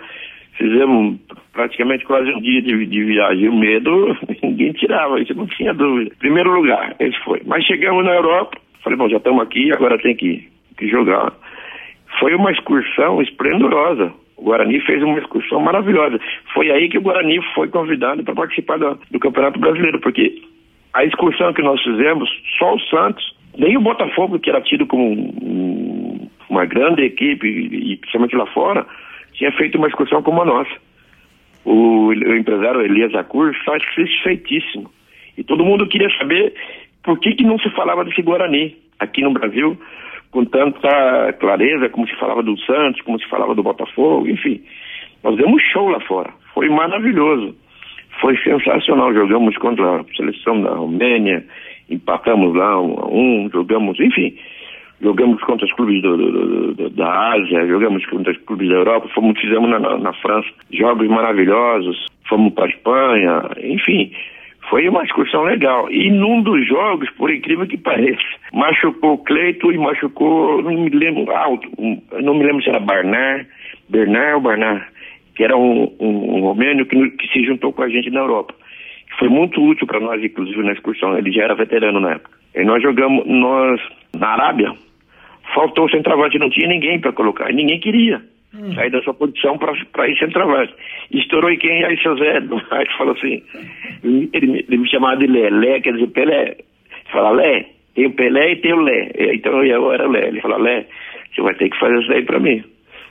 fizemos 0.60 1.18
praticamente 1.54 2.06
quase 2.06 2.30
um 2.32 2.40
dia 2.40 2.62
de, 2.62 2.86
de 2.86 3.04
viagem. 3.04 3.50
O 3.50 3.58
medo 3.58 4.16
ninguém 4.44 4.74
tirava, 4.74 5.20
isso 5.20 5.34
não 5.34 5.48
tinha 5.48 5.74
dúvida. 5.74 6.12
Primeiro 6.20 6.54
lugar, 6.54 6.96
esse 7.00 7.18
foi. 7.24 7.42
Mas 7.46 7.66
chegamos 7.66 8.06
na 8.06 8.14
Europa, 8.14 8.60
falei, 8.84 8.98
bom, 9.00 9.10
já 9.10 9.18
estamos 9.18 9.42
aqui, 9.42 9.72
agora 9.74 9.98
tem 9.98 10.16
que 10.16 10.48
que 10.80 10.88
jogar. 10.88 11.34
Foi 12.20 12.34
uma 12.34 12.52
excursão 12.52 13.22
esplendorosa. 13.22 14.12
O 14.38 14.46
Guarani 14.46 14.80
fez 14.82 15.04
uma 15.04 15.20
excursão 15.20 15.60
maravilhosa. 15.60 16.18
Foi 16.54 16.72
aí 16.72 16.88
que 16.88 16.98
o 16.98 17.02
Guarani 17.02 17.40
foi 17.54 17.68
convidado 17.68 18.24
para 18.24 18.34
participar 18.34 18.80
do, 18.80 18.98
do 19.12 19.20
Campeonato 19.20 19.60
Brasileiro, 19.60 20.00
porque 20.00 20.42
a 20.94 21.04
excursão 21.04 21.54
que 21.54 21.62
nós 21.62 21.82
fizemos, 21.84 22.30
só 22.58 22.74
o 22.74 22.80
Santos, 22.80 23.38
nem 23.58 23.78
o 23.78 23.82
Botafogo, 23.82 24.40
que 24.40 24.50
era 24.50 24.62
tido 24.62 24.88
como 24.88 25.06
um, 25.06 26.30
uma 26.50 26.66
grande 26.66 27.04
equipe, 27.04 27.46
e 27.46 27.98
principalmente 27.98 28.36
lá 28.36 28.46
fora, 28.48 28.88
tinha 29.40 29.52
feito 29.54 29.78
uma 29.78 29.88
excursão 29.88 30.22
como 30.22 30.42
a 30.42 30.46
nossa. 30.46 30.72
O, 31.64 32.08
o 32.08 32.36
empresário 32.36 32.82
Elias 32.82 33.16
Acur 33.16 33.56
satisfeitíssimo. 33.64 34.92
E 35.38 35.44
todo 35.44 35.64
mundo 35.66 35.88
queria 35.88 36.10
saber 36.18 36.54
por 37.04 37.18
que, 37.20 37.34
que 37.34 37.46
não 37.46 37.58
se 37.58 37.70
falava 37.72 38.04
desse 38.04 38.22
Guarani 38.22 38.76
aqui 39.00 39.22
no 39.22 39.32
Brasil 39.32 39.80
com 40.30 40.44
tanta 40.46 41.34
clareza 41.40 41.90
como 41.90 42.08
se 42.08 42.16
falava 42.18 42.44
do 42.44 42.60
Santos, 42.60 43.02
como 43.02 43.18
se 43.18 43.28
falava 43.30 43.56
do 43.56 43.64
Botafogo, 43.64 44.28
enfim. 44.28 44.62
Nós 45.24 45.38
demos 45.38 45.64
show 45.72 45.88
lá 45.88 46.02
fora. 46.02 46.32
Foi 46.54 46.70
maravilhoso. 46.70 47.56
Foi 48.20 48.38
sensacional. 48.44 49.14
Jogamos 49.14 49.58
contra 49.58 50.02
a 50.02 50.04
seleção 50.16 50.62
da 50.62 50.72
Romênia, 50.72 51.46
empatamos 51.90 52.54
lá 52.54 52.80
um 52.80 53.00
a 53.00 53.08
um, 53.08 53.50
jogamos, 53.52 53.98
enfim. 54.00 54.38
Jogamos 55.02 55.42
contra 55.44 55.66
os 55.66 55.74
clubes 55.74 56.02
do, 56.02 56.18
do, 56.18 56.74
do, 56.74 56.90
da 56.90 57.34
Ásia, 57.34 57.68
jogamos 57.68 58.06
contra 58.08 58.34
os 58.34 58.38
clubes 58.40 58.68
da 58.68 58.76
Europa, 58.76 59.08
fomos, 59.16 59.40
fizemos 59.40 59.70
na, 59.70 59.80
na, 59.98 60.14
França 60.14 60.50
jogos 60.72 61.08
maravilhosos, 61.08 62.06
fomos 62.28 62.54
para 62.54 62.66
a 62.66 62.70
Espanha, 62.70 63.42
enfim 63.64 64.12
foi 64.70 64.88
uma 64.88 65.04
excursão 65.04 65.44
legal. 65.44 65.92
E 65.92 66.10
num 66.12 66.42
dos 66.42 66.66
jogos, 66.68 67.10
por 67.12 67.32
incrível 67.32 67.68
que 67.68 67.78
pareça, 67.78 68.22
machucou 68.54 69.14
o 69.14 69.18
Cleito 69.18 69.72
e 69.72 69.78
machucou, 69.78 70.62
não 70.62 70.72
me 70.72 70.90
lembro, 70.90 71.32
alto, 71.36 71.68
um, 71.78 72.00
não 72.22 72.36
me 72.36 72.46
lembro 72.46 72.62
se 72.64 72.70
era 72.70 72.80
Barnar, 72.80 73.46
Bernard 73.90 74.36
ou 74.36 74.42
Barnar, 74.42 74.88
que 75.36 75.44
era 75.44 75.58
um, 75.58 75.92
um, 76.00 76.38
um 76.38 76.42
romeno 76.42 76.86
que, 76.86 77.10
que, 77.12 77.28
se 77.32 77.44
juntou 77.46 77.74
com 77.74 77.82
a 77.82 77.90
gente 77.90 78.10
na 78.10 78.20
Europa. 78.20 78.54
Foi 79.18 79.28
muito 79.28 79.62
útil 79.62 79.88
para 79.88 80.00
nós, 80.00 80.24
inclusive, 80.24 80.62
na 80.64 80.74
excursão. 80.74 81.18
Ele 81.18 81.32
já 81.32 81.44
era 81.44 81.56
veterano 81.56 82.00
na 82.00 82.12
época. 82.12 82.38
E 82.56 82.64
nós 82.64 82.82
jogamos, 82.82 83.26
nós, 83.26 83.82
na 84.18 84.28
Arábia, 84.30 84.74
faltou 85.54 85.86
o 85.86 85.90
centroavante, 85.90 86.40
não 86.40 86.50
tinha 86.50 86.68
ninguém 86.68 87.00
para 87.00 87.12
colocar, 87.12 87.52
ninguém 87.52 87.80
queria 87.80 88.22
hum. 88.54 88.74
sair 88.74 88.90
da 88.90 89.02
sua 89.02 89.14
posição 89.14 89.58
para 89.58 90.10
ir 90.10 90.18
centroavante. 90.18 90.74
Estourou 91.12 91.52
e 91.52 91.58
quem? 91.58 91.84
Aí 91.84 91.98
seu 92.02 92.18
Zé 92.18 92.40
Duarte 92.42 92.98
falou 92.98 93.14
assim, 93.14 93.42
ele, 94.04 94.66
ele 94.68 94.78
me 94.78 94.90
chamava 94.90 95.18
de 95.18 95.28
Lé, 95.28 95.50
Lé 95.50 95.80
quer 95.82 95.94
dizer 95.94 96.08
Pelé. 96.08 96.58
Fala, 97.12 97.32
Lé, 97.32 97.66
Tem 97.96 98.06
o 98.06 98.14
Pelé 98.14 98.52
e 98.52 98.56
tem 98.58 98.74
o 98.74 98.82
Lé. 98.82 99.12
Então 99.34 99.64
eu 99.64 99.92
era 99.92 100.08
Lé. 100.08 100.28
Ele 100.28 100.42
falou, 100.42 100.60
Lé, 100.60 100.86
você 101.34 101.42
vai 101.42 101.56
ter 101.56 101.70
que 101.70 101.80
fazer 101.80 102.00
isso 102.00 102.12
aí 102.12 102.24
pra 102.24 102.40
mim. 102.40 102.64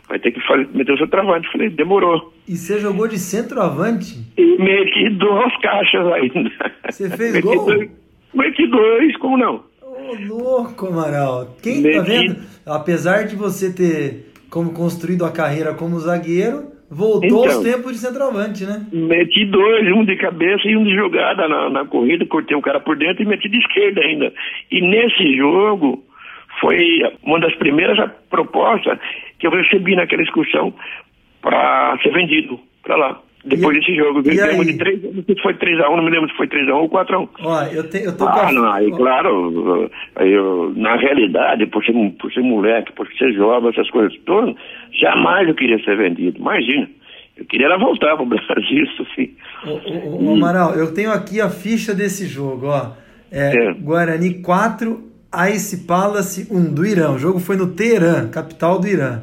Vai 0.08 0.18
ter 0.18 0.30
que 0.30 0.40
fazer, 0.46 0.66
meter 0.72 0.92
o 0.92 0.96
seu 0.96 1.08
travante. 1.08 1.46
Eu 1.46 1.52
falei, 1.52 1.68
demorou. 1.68 2.32
E 2.48 2.56
você 2.56 2.78
jogou 2.78 3.06
de 3.08 3.18
centroavante? 3.18 4.14
E 4.38 4.56
meti 4.62 5.10
duas 5.10 5.54
caixas 5.60 6.06
ainda. 6.12 6.50
Você 6.88 7.10
fez 7.10 7.32
meti 7.34 7.46
gol? 7.46 7.66
Dois, 7.66 7.90
meti 8.32 8.66
dois, 8.68 9.16
como 9.18 9.36
não? 9.36 9.67
Ô, 10.08 10.34
louco, 10.34 10.86
Amaral. 10.86 11.56
Quem 11.62 11.82
tá 11.82 11.88
Meti- 11.88 12.00
vendo? 12.10 12.36
Apesar 12.66 13.24
de 13.26 13.36
você 13.36 13.72
ter 13.74 14.32
como 14.50 14.72
construído 14.72 15.24
a 15.24 15.30
carreira 15.32 15.74
como 15.74 15.98
zagueiro, 15.98 16.64
voltou 16.90 17.44
Então. 17.44 17.56
aos 17.56 17.58
tempos 17.62 17.92
de 17.92 17.98
centroavante, 17.98 18.64
né? 18.64 18.86
Meti 18.92 19.44
dois, 19.46 19.86
um 19.94 20.04
de 20.04 20.16
cabeça 20.16 20.66
e 20.66 20.76
um 20.76 20.84
de 20.84 20.94
jogada 20.94 21.46
na, 21.48 21.68
na 21.68 21.84
corrida, 21.84 22.24
cortei 22.26 22.56
o 22.56 22.62
cara 22.62 22.80
por 22.80 22.96
dentro 22.96 23.22
e 23.22 23.26
meti 23.26 23.48
de 23.48 23.58
esquerda 23.58 24.00
ainda. 24.00 24.32
E 24.70 24.80
nesse 24.80 25.36
jogo 25.36 26.02
foi 26.60 26.78
uma 27.22 27.38
das 27.40 27.54
primeiras 27.56 27.98
propostas 28.30 28.98
que 29.38 29.46
eu 29.46 29.50
recebi 29.50 29.94
naquela 29.94 30.22
excursão 30.22 30.72
para 31.42 31.98
ser 32.02 32.10
vendido 32.12 32.58
para 32.82 32.96
lá. 32.96 33.20
Depois 33.48 33.76
E- 33.76 33.80
desse 33.80 33.94
jogo, 33.96 34.22
ganhamos 34.22 34.66
de 34.66 34.76
3 34.78 35.02
não 35.02 35.22
sei 35.24 35.34
se 35.34 35.42
foi 35.42 35.54
3x1, 35.54 35.96
não 35.96 36.04
me 36.04 36.10
lembro 36.10 36.28
se 36.30 36.36
foi 36.36 36.46
3x1 36.46 36.74
ou 36.74 36.88
4x1. 36.88 37.28
Ó, 37.40 37.62
eu, 37.64 37.88
te, 37.88 38.02
eu 38.04 38.16
tô 38.16 38.26
Ah, 38.28 38.52
não, 38.52 38.72
aí, 38.72 38.90
claro, 38.92 39.90
eu, 40.20 40.72
na 40.76 40.96
realidade, 40.96 41.66
por 41.66 41.84
ser, 41.84 41.92
por 42.20 42.32
ser 42.32 42.42
moleque, 42.42 42.92
por 42.92 43.06
ser 43.18 43.32
jovem, 43.32 43.70
essas 43.70 43.90
coisas 43.90 44.16
todas, 44.26 44.54
jamais 45.00 45.48
eu 45.48 45.54
queria 45.54 45.82
ser 45.84 45.96
vendido. 45.96 46.38
Imagina, 46.38 46.88
eu 47.36 47.44
queria 47.44 47.66
era 47.66 47.78
voltar 47.78 48.14
para 48.16 48.22
o 48.22 48.26
Brasil, 48.28 48.84
isso 48.84 49.06
sim. 49.14 49.30
Ô, 49.66 49.70
ô, 49.70 50.30
ô, 50.30 50.34
Amaral, 50.34 50.74
eu 50.74 50.92
tenho 50.94 51.10
aqui 51.12 51.40
a 51.40 51.48
ficha 51.48 51.94
desse 51.94 52.26
jogo, 52.26 52.66
ó. 52.66 52.92
É, 53.30 53.52
É. 53.68 53.72
Guarani 53.74 54.40
4, 54.42 55.00
Ice 55.54 55.86
Palace 55.86 56.48
1 56.50 56.72
do 56.74 56.86
Irã. 56.86 57.10
O 57.12 57.18
jogo 57.18 57.38
foi 57.38 57.56
no 57.56 57.66
Teherã, 57.74 58.28
capital 58.30 58.80
do 58.80 58.88
Irã. 58.88 59.22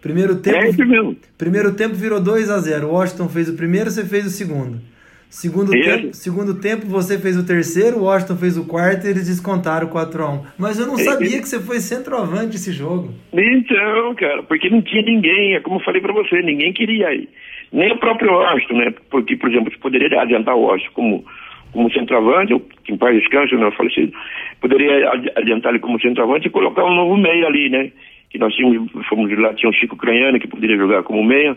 Primeiro 0.00 0.36
tempo, 0.40 0.56
É 0.58 0.68
isso 0.70 0.86
mesmo. 0.86 1.16
primeiro 1.36 1.74
tempo 1.74 1.94
virou 1.94 2.20
2 2.20 2.48
a 2.50 2.58
0 2.58 2.86
O 2.88 2.92
Washington 2.92 3.28
fez 3.28 3.48
o 3.48 3.56
primeiro, 3.56 3.90
você 3.90 4.04
fez 4.04 4.26
o 4.26 4.30
segundo. 4.30 4.80
Segundo, 5.28 5.70
tempo, 5.70 6.08
segundo 6.12 6.54
tempo, 6.60 6.86
você 6.86 7.16
fez 7.16 7.36
o 7.36 7.46
terceiro, 7.46 7.98
o 7.98 8.02
Washington 8.02 8.36
fez 8.36 8.58
o 8.58 8.66
quarto 8.66 9.06
e 9.06 9.10
eles 9.10 9.28
descontaram 9.28 9.86
4 9.86 10.24
a 10.24 10.28
1 10.28 10.42
Mas 10.58 10.80
eu 10.80 10.86
não 10.88 10.94
É, 10.98 11.04
sabia 11.04 11.36
é. 11.36 11.40
que 11.40 11.48
você 11.48 11.60
foi 11.60 11.78
centroavante 11.78 12.56
esse 12.56 12.72
jogo. 12.72 13.14
Então, 13.32 14.12
cara, 14.16 14.42
porque 14.42 14.68
não 14.68 14.82
tinha 14.82 15.02
ninguém, 15.02 15.54
é 15.54 15.60
como 15.60 15.76
eu 15.76 15.84
falei 15.84 16.00
pra 16.00 16.12
você, 16.12 16.42
ninguém 16.42 16.72
queria 16.72 17.14
ir. 17.14 17.28
Nem 17.72 17.92
o 17.92 17.98
próprio 17.98 18.32
Washington, 18.32 18.74
né? 18.78 18.94
Porque, 19.08 19.36
por 19.36 19.48
exemplo, 19.50 19.70
você 19.70 19.78
poderia 19.78 20.20
adiantar 20.20 20.56
o 20.56 20.62
Washington 20.62 20.92
como, 20.94 21.24
como 21.72 21.92
centroavante, 21.92 22.52
ou 22.52 22.60
que 22.82 22.92
em 22.92 22.96
paz 22.96 23.16
descanso, 23.16 23.54
né? 23.56 23.70
Falecido. 23.76 24.12
Poderia 24.60 25.10
adi- 25.12 25.30
adiantar 25.36 25.70
ele 25.70 25.78
como 25.78 26.00
centroavante 26.00 26.48
e 26.48 26.50
colocar 26.50 26.84
um 26.84 26.94
novo 26.96 27.16
meia 27.16 27.46
ali, 27.46 27.70
né? 27.70 27.92
Que 28.30 28.38
nós 28.38 28.54
tínhamos, 28.54 28.90
fomos 29.08 29.36
lá, 29.38 29.52
tinha 29.54 29.68
o 29.68 29.74
Chico 29.74 29.96
Craniano 29.96 30.38
que 30.38 30.48
poderia 30.48 30.76
jogar 30.76 31.02
como 31.02 31.24
meia, 31.24 31.56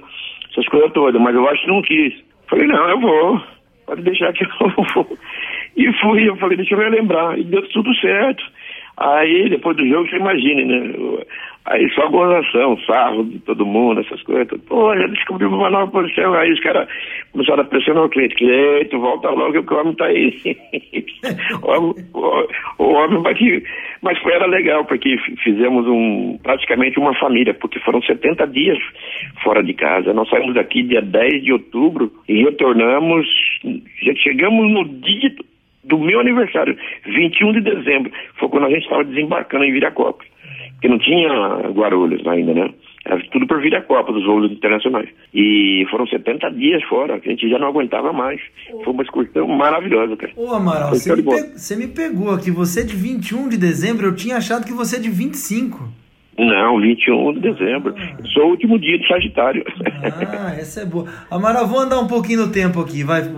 essas 0.51 0.67
coisas 0.67 0.91
todas, 0.91 1.21
mas 1.21 1.35
eu 1.35 1.47
acho 1.47 1.61
que 1.61 1.67
não 1.67 1.81
quis. 1.81 2.13
Falei, 2.47 2.67
não, 2.67 2.89
eu 2.89 2.99
vou, 2.99 3.41
pode 3.85 4.01
deixar 4.01 4.33
que 4.33 4.43
eu 4.43 4.49
vou. 4.93 5.17
E 5.75 5.91
fui, 6.01 6.27
eu 6.27 6.35
falei, 6.37 6.57
deixa 6.57 6.75
eu 6.75 6.79
me 6.79 6.89
lembrar, 6.89 7.37
e 7.37 7.43
deu 7.43 7.67
tudo 7.69 7.93
certo. 7.95 8.43
Aí, 8.97 9.49
depois 9.49 9.75
do 9.75 9.87
jogo, 9.87 10.07
você 10.07 10.17
imagina, 10.17 10.63
né? 10.65 10.93
Aí 11.65 11.89
só 11.91 12.09
gozação, 12.09 12.77
sarro 12.85 13.23
de 13.23 13.39
todo 13.39 13.65
mundo, 13.65 14.01
essas 14.01 14.21
coisas. 14.23 14.59
Pô, 14.67 14.93
já 14.97 15.07
descobrimos 15.07 15.57
uma 15.57 15.69
nova 15.69 15.89
posição. 15.89 16.33
Aí 16.33 16.51
os 16.51 16.59
caras 16.59 16.89
começaram 17.31 17.61
a 17.61 17.65
pressionar 17.65 18.03
o 18.03 18.09
cliente. 18.09 18.35
Cliente, 18.35 18.95
volta 18.97 19.29
logo 19.29 19.63
que 19.63 19.73
o 19.73 19.77
homem 19.79 19.95
tá 19.95 20.05
aí. 20.05 20.33
o, 21.63 21.71
homem, 21.71 21.93
o, 22.13 22.83
o 22.83 22.93
homem 22.95 23.21
vai 23.21 23.33
que... 23.33 23.63
Mas 24.01 24.19
foi, 24.19 24.33
era 24.33 24.45
legal, 24.45 24.83
porque 24.83 25.15
fizemos 25.41 25.87
um, 25.87 26.37
praticamente 26.43 26.99
uma 26.99 27.17
família, 27.17 27.53
porque 27.53 27.79
foram 27.79 28.01
70 28.01 28.45
dias 28.47 28.77
fora 29.41 29.63
de 29.63 29.73
casa. 29.73 30.13
Nós 30.13 30.29
saímos 30.29 30.55
daqui 30.55 30.83
dia 30.83 31.01
10 31.01 31.43
de 31.43 31.53
outubro 31.53 32.11
e 32.27 32.43
retornamos, 32.43 33.25
já 34.01 34.13
chegamos 34.15 34.69
no 34.69 34.83
dia 34.99 35.33
do 35.83 35.97
meu 35.97 36.19
aniversário, 36.19 36.77
21 37.05 37.53
de 37.53 37.61
dezembro, 37.61 38.11
foi 38.39 38.49
quando 38.49 38.65
a 38.65 38.69
gente 38.69 38.83
estava 38.83 39.03
desembarcando 39.03 39.63
em 39.65 39.71
Viracopos. 39.73 40.25
Porque 40.73 40.87
não 40.87 40.99
tinha 40.99 41.29
Guarulhos 41.71 42.25
ainda, 42.27 42.53
né? 42.53 42.69
Era 43.05 43.21
tudo 43.31 43.45
por 43.47 43.61
Viracopos, 43.61 44.15
os 44.15 44.25
voos 44.25 44.49
internacionais. 44.51 45.09
E 45.33 45.85
foram 45.91 46.05
70 46.07 46.49
dias 46.51 46.81
fora, 46.83 47.15
a 47.15 47.19
gente 47.19 47.49
já 47.49 47.59
não 47.59 47.67
aguentava 47.67 48.11
mais. 48.13 48.39
Foi 48.83 48.93
uma 48.93 49.03
excursão 49.03 49.47
maravilhosa, 49.47 50.15
cara. 50.15 50.31
Ô, 50.37 50.53
Amaral, 50.53 50.89
você 50.89 51.13
me, 51.15 51.23
pe- 51.23 51.57
você 51.57 51.75
me 51.75 51.87
pegou 51.87 52.31
aqui. 52.31 52.49
Você 52.51 52.81
é 52.81 52.83
de 52.83 52.95
21 52.95 53.49
de 53.49 53.57
dezembro, 53.57 54.07
eu 54.07 54.15
tinha 54.15 54.37
achado 54.37 54.65
que 54.65 54.73
você 54.73 54.97
é 54.97 54.99
de 54.99 55.09
25. 55.09 55.89
Não, 56.37 56.81
21 56.81 57.33
de 57.33 57.39
dezembro. 57.41 57.93
Sou 58.33 58.45
o 58.45 58.49
último 58.51 58.79
dia 58.79 58.97
de 58.97 59.07
Sagitário. 59.07 59.63
Ah, 60.03 60.55
essa 60.57 60.81
é 60.81 60.85
boa. 60.85 61.07
Amaral, 61.29 61.67
vou 61.67 61.79
andar 61.79 61.99
um 61.99 62.07
pouquinho 62.07 62.45
no 62.45 62.51
tempo 62.51 62.81
aqui, 62.81 63.03
vai. 63.03 63.29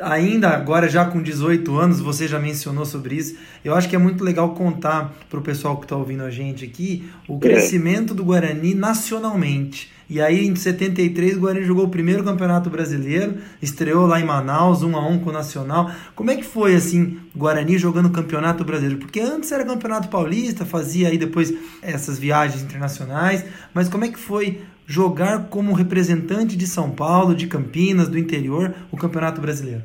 Ainda 0.00 0.50
agora, 0.50 0.88
já 0.88 1.04
com 1.04 1.22
18 1.22 1.76
anos, 1.76 2.00
você 2.00 2.28
já 2.28 2.38
mencionou 2.38 2.84
sobre 2.84 3.16
isso. 3.16 3.38
Eu 3.64 3.74
acho 3.74 3.88
que 3.88 3.96
é 3.96 3.98
muito 3.98 4.22
legal 4.22 4.54
contar 4.54 5.12
para 5.28 5.38
o 5.38 5.42
pessoal 5.42 5.76
que 5.76 5.84
está 5.84 5.96
ouvindo 5.96 6.22
a 6.22 6.30
gente 6.30 6.64
aqui 6.64 7.04
o 7.28 7.38
crescimento 7.38 8.14
do 8.14 8.24
Guarani 8.24 8.74
nacionalmente. 8.74 9.92
E 10.08 10.20
aí, 10.20 10.46
em 10.46 10.54
73, 10.54 11.36
o 11.36 11.40
Guarani 11.40 11.64
jogou 11.64 11.84
o 11.84 11.90
primeiro 11.90 12.22
campeonato 12.22 12.68
brasileiro, 12.68 13.38
estreou 13.62 14.06
lá 14.06 14.20
em 14.20 14.24
Manaus, 14.24 14.82
1 14.82 14.96
a 14.96 15.08
1 15.08 15.18
com 15.20 15.30
o 15.30 15.32
Nacional. 15.32 15.90
Como 16.14 16.30
é 16.30 16.36
que 16.36 16.44
foi, 16.44 16.74
assim, 16.74 17.18
Guarani 17.34 17.78
jogando 17.78 18.06
o 18.06 18.12
campeonato 18.12 18.64
brasileiro? 18.64 19.00
Porque 19.00 19.20
antes 19.20 19.50
era 19.50 19.64
campeonato 19.64 20.08
paulista, 20.08 20.66
fazia 20.66 21.08
aí 21.08 21.16
depois 21.16 21.52
essas 21.82 22.18
viagens 22.18 22.62
internacionais, 22.62 23.44
mas 23.72 23.88
como 23.88 24.04
é 24.04 24.08
que 24.08 24.18
foi 24.18 24.60
jogar 24.86 25.48
como 25.48 25.72
representante 25.72 26.56
de 26.56 26.66
São 26.66 26.90
Paulo, 26.90 27.34
de 27.34 27.46
Campinas, 27.46 28.08
do 28.08 28.18
interior, 28.18 28.74
o 28.92 28.96
campeonato 28.96 29.40
brasileiro? 29.40 29.82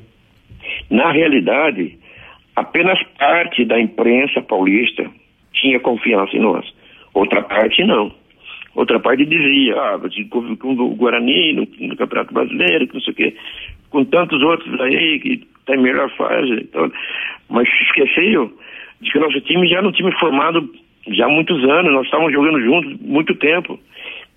Na 0.89 1.11
realidade, 1.11 1.97
apenas 2.55 2.99
parte 3.17 3.63
da 3.65 3.79
imprensa 3.79 4.41
paulista 4.41 5.09
tinha 5.53 5.79
confiança 5.79 6.35
em 6.35 6.41
nós. 6.41 6.65
Outra 7.13 7.41
parte 7.41 7.83
não. 7.85 8.18
Outra 8.75 8.99
parte 8.99 9.25
dizia, 9.25 9.75
ah, 9.75 9.99
com 10.29 10.55
com 10.55 10.73
o 10.73 10.95
Guarani 10.95 11.53
no, 11.53 11.67
no 11.87 11.95
Campeonato 11.95 12.33
Brasileiro, 12.33 12.87
que 12.87 12.93
não 12.93 13.01
sei 13.01 13.13
o 13.13 13.15
quê, 13.15 13.35
com 13.89 14.05
tantos 14.05 14.41
outros 14.41 14.79
aí 14.79 15.19
que 15.19 15.47
tem 15.65 15.77
melhor 15.77 16.09
fase. 16.15 16.53
Então, 16.61 16.91
mas 17.49 17.67
esqueceu 17.87 18.51
de 19.01 19.11
que 19.11 19.19
nosso 19.19 19.41
time 19.41 19.67
já 19.67 19.77
era 19.77 19.87
um 19.87 19.91
time 19.91 20.11
formado 20.19 20.69
já 21.07 21.25
há 21.25 21.29
muitos 21.29 21.63
anos, 21.63 21.93
nós 21.93 22.05
estávamos 22.05 22.33
jogando 22.33 22.61
juntos 22.61 22.99
muito 23.01 23.33
tempo. 23.35 23.79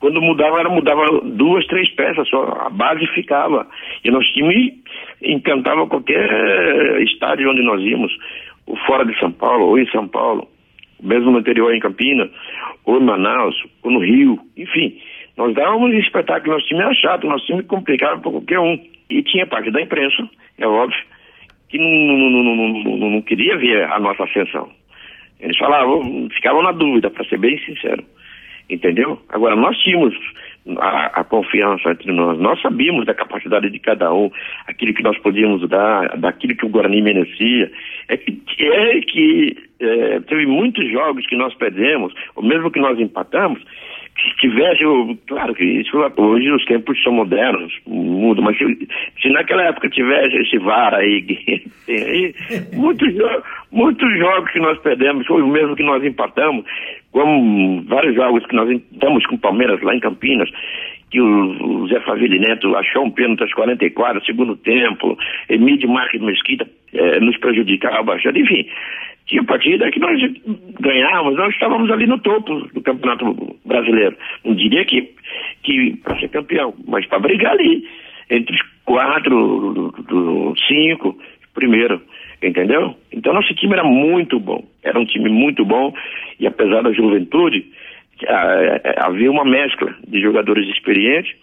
Quando 0.00 0.20
mudava, 0.20 0.58
era 0.58 0.68
mudava 0.68 1.04
duas, 1.22 1.66
três 1.66 1.88
peças 1.90 2.28
só, 2.28 2.42
a 2.66 2.70
base 2.70 3.06
ficava. 3.08 3.66
E 4.04 4.10
nosso 4.10 4.32
time 4.32 4.74
encantava 5.22 5.86
qualquer 5.86 7.00
estádio 7.02 7.50
onde 7.50 7.62
nós 7.62 7.80
íamos, 7.82 8.12
ou 8.66 8.76
fora 8.78 9.04
de 9.04 9.16
São 9.18 9.30
Paulo, 9.30 9.66
ou 9.66 9.78
em 9.78 9.86
São 9.90 10.08
Paulo, 10.08 10.48
mesmo 11.02 11.30
no 11.30 11.40
interior 11.40 11.74
em 11.74 11.80
Campinas, 11.80 12.30
ou 12.84 12.98
em 12.98 13.04
Manaus, 13.04 13.54
ou 13.82 13.90
no 13.90 14.00
Rio, 14.00 14.38
enfim. 14.56 14.98
Nós 15.36 15.54
dávamos 15.54 15.94
espetáculo, 15.94 16.54
nosso 16.54 16.66
time 16.66 16.80
era 16.80 16.94
chato, 16.94 17.26
nosso 17.26 17.46
time 17.46 17.62
complicava 17.62 18.20
para 18.20 18.30
qualquer 18.30 18.60
um. 18.60 18.78
E 19.10 19.22
tinha 19.22 19.46
parte 19.46 19.70
da 19.70 19.80
imprensa, 19.80 20.28
é 20.58 20.66
óbvio, 20.66 20.98
que 21.68 21.78
não, 21.78 21.90
não, 21.90 22.84
não, 22.84 23.10
não 23.10 23.22
queria 23.22 23.56
ver 23.56 23.84
a 23.90 23.98
nossa 23.98 24.24
ascensão. 24.24 24.70
Eles 25.40 25.56
falavam, 25.58 26.28
ficavam 26.30 26.62
na 26.62 26.72
dúvida, 26.72 27.10
para 27.10 27.24
ser 27.24 27.38
bem 27.38 27.58
sincero. 27.58 28.04
Entendeu? 28.70 29.20
Agora, 29.28 29.56
nós 29.56 29.76
tínhamos 29.78 30.14
a, 30.78 31.20
a, 31.20 31.24
confiança 31.24 31.90
entre 31.90 32.12
nós, 32.12 32.38
nós 32.38 32.60
sabíamos 32.60 33.04
da 33.04 33.14
capacidade 33.14 33.68
de 33.68 33.78
cada 33.78 34.12
um, 34.12 34.30
aquilo 34.66 34.94
que 34.94 35.02
nós 35.02 35.18
podíamos 35.18 35.68
dar, 35.68 36.16
daquilo 36.18 36.56
que 36.56 36.66
o 36.66 36.68
Guarani 36.68 37.02
merecia. 37.02 37.70
É 38.08 38.16
que, 38.16 38.40
é 38.60 39.00
que 39.00 39.56
é, 39.80 40.20
teve 40.20 40.46
muitos 40.46 40.88
jogos 40.90 41.26
que 41.26 41.36
nós 41.36 41.54
perdemos, 41.54 42.12
ou 42.36 42.44
mesmo 42.44 42.70
que 42.70 42.80
nós 42.80 42.98
empatamos, 42.98 43.62
que 44.14 44.36
tivesse, 44.36 44.84
claro 45.26 45.54
que 45.54 45.64
isso 45.64 45.96
hoje 45.96 46.50
os 46.52 46.64
tempos 46.66 47.02
são 47.02 47.12
modernos, 47.12 47.72
mudam, 47.86 48.44
mas 48.44 48.56
se, 48.58 48.88
se 49.20 49.30
naquela 49.30 49.64
época 49.64 49.88
tivesse 49.88 50.36
esse 50.36 50.58
VAR 50.58 50.94
aí, 50.94 51.24
muitos, 52.74 53.08
muitos 53.70 54.18
jogos 54.18 54.50
que 54.52 54.60
nós 54.60 54.78
perdemos, 54.80 55.28
ou 55.30 55.44
mesmo 55.46 55.74
que 55.74 55.82
nós 55.82 56.04
empatamos, 56.04 56.64
como 57.12 57.82
vários 57.84 58.14
jogos 58.16 58.44
que 58.46 58.56
nós 58.56 58.70
empatamos 58.70 59.24
com 59.26 59.36
o 59.36 59.40
Palmeiras 59.40 59.80
lá 59.82 59.94
em 59.94 60.00
Campinas, 60.00 60.50
que 61.10 61.20
o, 61.20 61.86
Zé 61.88 62.00
Faville 62.00 62.40
Neto 62.40 62.74
achou 62.74 63.04
um 63.04 63.10
pênalti 63.10 63.42
aos 63.42 63.52
44, 63.52 64.24
segundo 64.24 64.56
tempo, 64.56 65.16
Emílio 65.48 65.88
Marques 65.88 66.20
Mesquita 66.20 66.66
eh, 66.94 67.20
nos 67.20 67.36
prejudicava 67.36 68.16
enfim 68.16 68.66
tinha 69.26 69.44
partida 69.44 69.90
que 69.90 70.00
nós 70.00 70.20
ganhávamos, 70.80 71.36
nós 71.36 71.54
estávamos 71.54 71.90
ali 71.90 72.06
no 72.06 72.18
topo 72.18 72.68
do 72.74 72.82
campeonato 72.82 73.56
brasileiro. 73.64 74.16
Não 74.44 74.54
diria 74.54 74.84
que, 74.84 75.10
que 75.62 75.96
para 76.02 76.18
ser 76.18 76.28
campeão, 76.28 76.74
mas 76.86 77.06
para 77.06 77.20
brigar 77.20 77.52
ali, 77.52 77.84
entre 78.30 78.54
os 78.54 78.62
quatro, 78.84 79.72
do, 79.72 79.90
do, 80.02 80.54
cinco, 80.66 81.16
primeiro, 81.54 82.02
entendeu? 82.42 82.96
Então 83.12 83.32
nosso 83.32 83.54
time 83.54 83.74
era 83.74 83.84
muito 83.84 84.38
bom, 84.38 84.64
era 84.82 84.98
um 84.98 85.04
time 85.04 85.30
muito 85.30 85.64
bom 85.64 85.94
e 86.38 86.46
apesar 86.46 86.82
da 86.82 86.92
juventude, 86.92 87.64
havia 88.98 89.30
uma 89.30 89.44
mescla 89.44 89.94
de 90.06 90.20
jogadores 90.20 90.68
experientes 90.68 91.34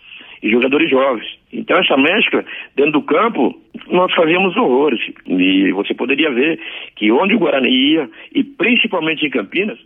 e 0.42 0.50
jogadores 0.50 0.90
jovens. 0.90 1.28
Então 1.52 1.78
essa 1.78 1.98
mescla 1.98 2.46
dentro 2.76 2.94
do 2.94 3.02
campo 3.02 3.60
nós 3.88 4.14
fazíamos 4.14 4.56
horrores 4.56 5.00
e 5.26 5.72
você 5.72 5.94
poderia 5.94 6.32
ver 6.32 6.60
que 6.96 7.12
onde 7.12 7.36
o 7.36 7.40
Guarani 7.40 7.70
ia 7.70 8.10
e 8.34 8.44
principalmente 8.44 9.26
em 9.26 9.30
Campinas 9.30 9.80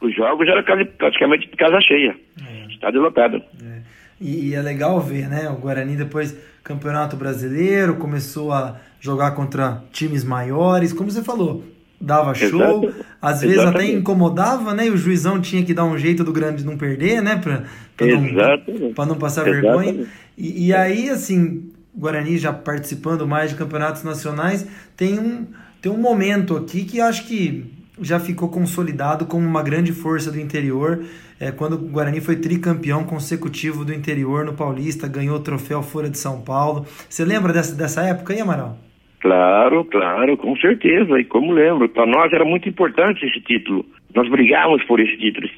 os 0.00 0.14
jogos 0.14 0.46
eram 0.48 0.62
praticamente 0.96 1.48
casa 1.48 1.80
cheia, 1.80 2.14
é. 2.40 2.72
estádio 2.72 3.00
lotado. 3.00 3.42
É. 3.62 3.97
E, 4.20 4.48
e, 4.48 4.54
é 4.54 4.60
legal 4.60 5.00
ver, 5.00 5.28
né? 5.28 5.48
O 5.48 5.54
Guarani 5.54 5.96
depois 5.96 6.34
campeonato 6.62 7.16
brasileiro 7.16 7.96
começou 7.96 8.52
a 8.52 8.76
jogar 9.00 9.30
contra 9.30 9.82
times 9.92 10.24
maiores, 10.24 10.92
como 10.92 11.10
você 11.10 11.22
falou, 11.22 11.64
dava 12.00 12.34
show, 12.34 12.84
Exato. 12.84 13.06
às 13.22 13.40
vezes 13.40 13.58
Exatamente. 13.58 13.90
até 13.90 13.98
incomodava, 13.98 14.74
né? 14.74 14.86
E 14.86 14.90
o 14.90 14.96
juizão 14.96 15.40
tinha 15.40 15.64
que 15.64 15.72
dar 15.72 15.84
um 15.84 15.96
jeito 15.96 16.22
do 16.24 16.32
grande 16.32 16.64
não 16.64 16.76
perder, 16.76 17.22
né? 17.22 17.36
Pra, 17.36 17.64
pra, 17.96 18.06
não, 18.06 18.92
pra 18.92 19.06
não 19.06 19.16
passar 19.16 19.46
Exatamente. 19.46 19.92
vergonha. 19.92 20.06
E, 20.36 20.66
e, 20.66 20.74
aí, 20.74 21.10
assim, 21.10 21.70
Guarani 21.96 22.38
já 22.38 22.52
participando 22.52 23.26
mais 23.26 23.50
de 23.50 23.56
campeonatos 23.56 24.02
nacionais, 24.02 24.66
tem 24.96 25.18
um, 25.18 25.46
tem 25.80 25.90
um 25.90 25.98
momento 25.98 26.56
aqui 26.56 26.84
que 26.84 27.00
acho 27.00 27.26
que 27.26 27.77
já 28.00 28.18
ficou 28.18 28.48
consolidado 28.48 29.26
como 29.26 29.46
uma 29.46 29.62
grande 29.62 29.92
força 29.92 30.30
do 30.30 30.40
interior. 30.40 31.04
É, 31.40 31.52
quando 31.52 31.74
o 31.74 31.90
Guarani 31.90 32.20
foi 32.20 32.36
tricampeão 32.36 33.04
consecutivo 33.04 33.84
do 33.84 33.94
interior 33.94 34.44
no 34.44 34.54
Paulista, 34.54 35.06
ganhou 35.06 35.36
o 35.36 35.42
troféu 35.42 35.82
Folha 35.82 36.10
de 36.10 36.18
São 36.18 36.42
Paulo. 36.42 36.84
Você 37.08 37.24
lembra 37.24 37.52
dessa, 37.52 37.76
dessa 37.76 38.02
época 38.02 38.32
aí, 38.32 38.40
Amaral? 38.40 38.76
Claro, 39.20 39.84
claro, 39.84 40.36
com 40.36 40.56
certeza. 40.56 41.18
E 41.18 41.24
como 41.24 41.52
lembro, 41.52 41.88
para 41.88 42.06
nós 42.06 42.32
era 42.32 42.44
muito 42.44 42.68
importante 42.68 43.26
esse 43.26 43.40
título. 43.40 43.84
Nós 44.14 44.28
brigávamos 44.28 44.84
por 44.84 45.00
esse 45.00 45.16
título. 45.16 45.48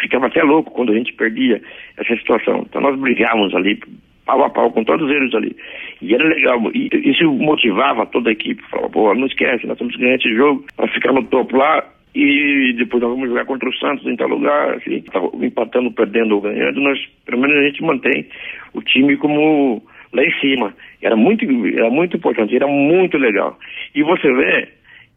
Ficava 0.00 0.26
até 0.26 0.42
louco 0.42 0.70
quando 0.72 0.92
a 0.92 0.96
gente 0.96 1.12
perdia 1.12 1.60
essa 1.96 2.16
situação. 2.16 2.66
Então 2.68 2.80
nós 2.80 2.98
brigávamos 2.98 3.54
ali, 3.54 3.80
pau 4.26 4.44
a 4.44 4.50
pau 4.50 4.70
com 4.70 4.84
todos 4.84 5.08
eles 5.10 5.32
ali. 5.34 5.56
E 6.02 6.14
era 6.14 6.28
legal. 6.28 6.60
E 6.74 6.90
isso 6.92 7.32
motivava 7.32 8.04
toda 8.06 8.28
a 8.28 8.32
equipe. 8.32 8.62
Falava, 8.70 8.90
pô, 8.90 9.14
não 9.14 9.26
esquece, 9.26 9.66
nós 9.66 9.78
temos 9.78 9.94
que 9.94 10.02
ganhar 10.02 10.16
esse 10.16 10.34
jogo 10.34 10.64
para 10.76 10.88
ficar 10.88 11.12
no 11.12 11.24
topo 11.24 11.56
lá. 11.56 11.84
E 12.14 12.74
depois 12.78 13.02
nós 13.02 13.12
vamos 13.12 13.28
jogar 13.28 13.44
contra 13.44 13.68
o 13.68 13.76
Santos 13.76 14.06
em 14.06 14.16
tal 14.16 14.28
lugar, 14.28 14.74
assim, 14.74 15.04
empatando, 15.42 15.92
perdendo 15.92 16.36
ou 16.36 16.40
ganhando, 16.40 16.80
nós, 16.80 16.98
pelo 17.26 17.42
menos 17.42 17.58
a 17.58 17.68
gente 17.68 17.82
mantém 17.82 18.26
o 18.72 18.80
time 18.80 19.18
como 19.18 19.82
lá 20.14 20.24
em 20.24 20.32
cima. 20.40 20.74
Era 21.02 21.14
muito, 21.14 21.44
era 21.44 21.90
muito 21.90 22.16
importante, 22.16 22.56
era 22.56 22.66
muito 22.66 23.18
legal. 23.18 23.58
E 23.94 24.02
você 24.02 24.32
vê 24.32 24.68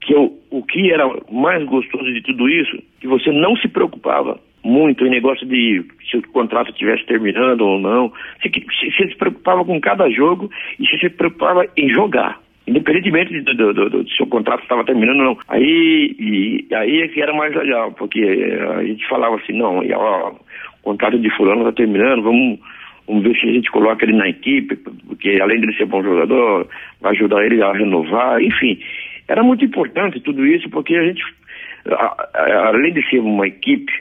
que 0.01 0.13
eu, 0.13 0.37
o 0.51 0.61
que 0.61 0.91
era 0.91 1.09
mais 1.31 1.63
gostoso 1.65 2.11
de 2.13 2.21
tudo 2.21 2.49
isso, 2.49 2.77
que 2.99 3.07
você 3.07 3.31
não 3.31 3.55
se 3.55 3.69
preocupava 3.69 4.37
muito 4.63 5.05
em 5.05 5.09
negócio 5.09 5.45
de 5.47 5.83
se 6.09 6.17
o 6.17 6.27
contrato 6.29 6.69
estivesse 6.71 7.05
terminando 7.05 7.61
ou 7.61 7.79
não. 7.79 8.11
Você, 8.41 8.49
você 8.49 9.09
se 9.09 9.15
preocupava 9.15 9.63
com 9.63 9.79
cada 9.79 10.09
jogo 10.09 10.49
e 10.79 10.85
você 10.85 10.97
se 10.99 11.09
preocupava 11.09 11.65
em 11.77 11.89
jogar. 11.89 12.39
Independentemente 12.67 13.41
do, 13.41 13.55
do, 13.55 13.73
do, 13.73 13.89
do 13.89 14.09
se 14.09 14.21
o 14.21 14.27
contrato 14.27 14.61
estava 14.61 14.83
terminando 14.83 15.19
ou 15.19 15.25
não. 15.25 15.37
Aí, 15.47 16.15
e, 16.19 16.75
aí 16.75 17.01
é 17.01 17.07
que 17.07 17.21
era 17.21 17.33
mais 17.33 17.55
legal, 17.55 17.91
porque 17.93 18.21
a 18.77 18.83
gente 18.83 19.07
falava 19.07 19.37
assim, 19.37 19.53
não, 19.53 19.79
ó, 19.95 20.31
o 20.31 20.83
contrato 20.83 21.17
de 21.17 21.29
fulano 21.35 21.61
está 21.61 21.71
terminando, 21.71 22.23
vamos 22.23 22.59
Vamos 23.09 23.23
ver 23.23 23.35
se 23.39 23.49
a 23.49 23.51
gente 23.51 23.71
coloca 23.71 24.05
ele 24.05 24.15
na 24.15 24.29
equipe, 24.29 24.75
porque 24.75 25.39
além 25.41 25.59
de 25.59 25.65
ele 25.65 25.77
ser 25.77 25.87
bom 25.87 26.03
jogador, 26.03 26.67
vai 27.01 27.11
ajudar 27.13 27.43
ele 27.43 27.59
a 27.59 27.73
renovar, 27.73 28.39
enfim. 28.39 28.79
Era 29.27 29.41
muito 29.41 29.65
importante 29.65 30.19
tudo 30.19 30.45
isso, 30.45 30.69
porque 30.69 30.95
a 30.95 31.03
gente, 31.03 31.23
além 32.67 32.93
de 32.93 33.01
ser 33.09 33.17
uma 33.17 33.47
equipe 33.47 33.91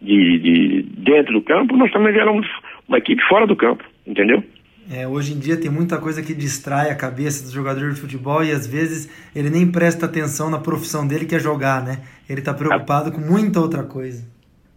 de, 0.00 0.38
de 0.38 0.82
dentro 0.98 1.32
do 1.32 1.42
campo, 1.42 1.76
nós 1.76 1.90
também 1.92 2.14
éramos 2.14 2.46
uma 2.88 2.98
equipe 2.98 3.22
fora 3.28 3.46
do 3.46 3.56
campo, 3.56 3.84
entendeu? 4.06 4.42
É, 4.92 5.06
hoje 5.06 5.32
em 5.32 5.38
dia 5.38 5.60
tem 5.60 5.70
muita 5.70 5.98
coisa 6.00 6.22
que 6.22 6.32
distrai 6.32 6.90
a 6.90 6.96
cabeça 6.96 7.44
do 7.44 7.52
jogador 7.52 7.90
de 7.90 8.00
futebol 8.00 8.44
e 8.44 8.52
às 8.52 8.66
vezes 8.66 9.10
ele 9.34 9.50
nem 9.50 9.70
presta 9.70 10.06
atenção 10.06 10.48
na 10.48 10.58
profissão 10.58 11.06
dele 11.06 11.26
que 11.26 11.34
é 11.34 11.40
jogar, 11.40 11.84
né? 11.84 11.98
Ele 12.30 12.38
está 12.38 12.54
preocupado 12.54 13.08
a... 13.08 13.12
com 13.12 13.20
muita 13.20 13.60
outra 13.60 13.82
coisa. 13.82 14.24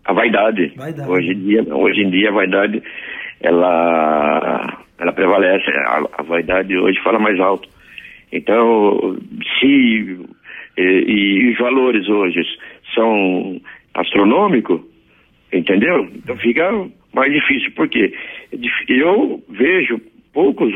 A 0.04 0.14
vaidade. 0.14 0.74
vaidade. 0.76 1.08
Hoje 1.08 1.32
em 1.32 1.40
dia, 1.40 1.76
hoje 1.76 2.02
em 2.02 2.10
dia 2.10 2.30
a 2.30 2.34
vaidade 2.34 2.82
ela, 3.42 4.84
ela 4.98 5.14
prevalece, 5.14 5.70
a, 5.70 6.02
a 6.18 6.24
vaidade 6.24 6.76
hoje 6.76 7.00
fala 7.04 7.20
mais 7.20 7.40
alto. 7.40 7.70
Então, 8.32 9.18
se 9.60 10.18
e, 10.78 10.82
e, 10.82 11.52
os 11.52 11.58
valores 11.60 12.08
hoje 12.08 12.42
são 12.96 13.60
astronômicos, 13.94 14.82
entendeu? 15.52 16.08
Então 16.16 16.38
fica 16.38 16.72
mais 17.14 17.32
difícil, 17.32 17.72
porque 17.76 18.14
eu 18.88 19.44
vejo 19.50 20.00
poucos 20.34 20.74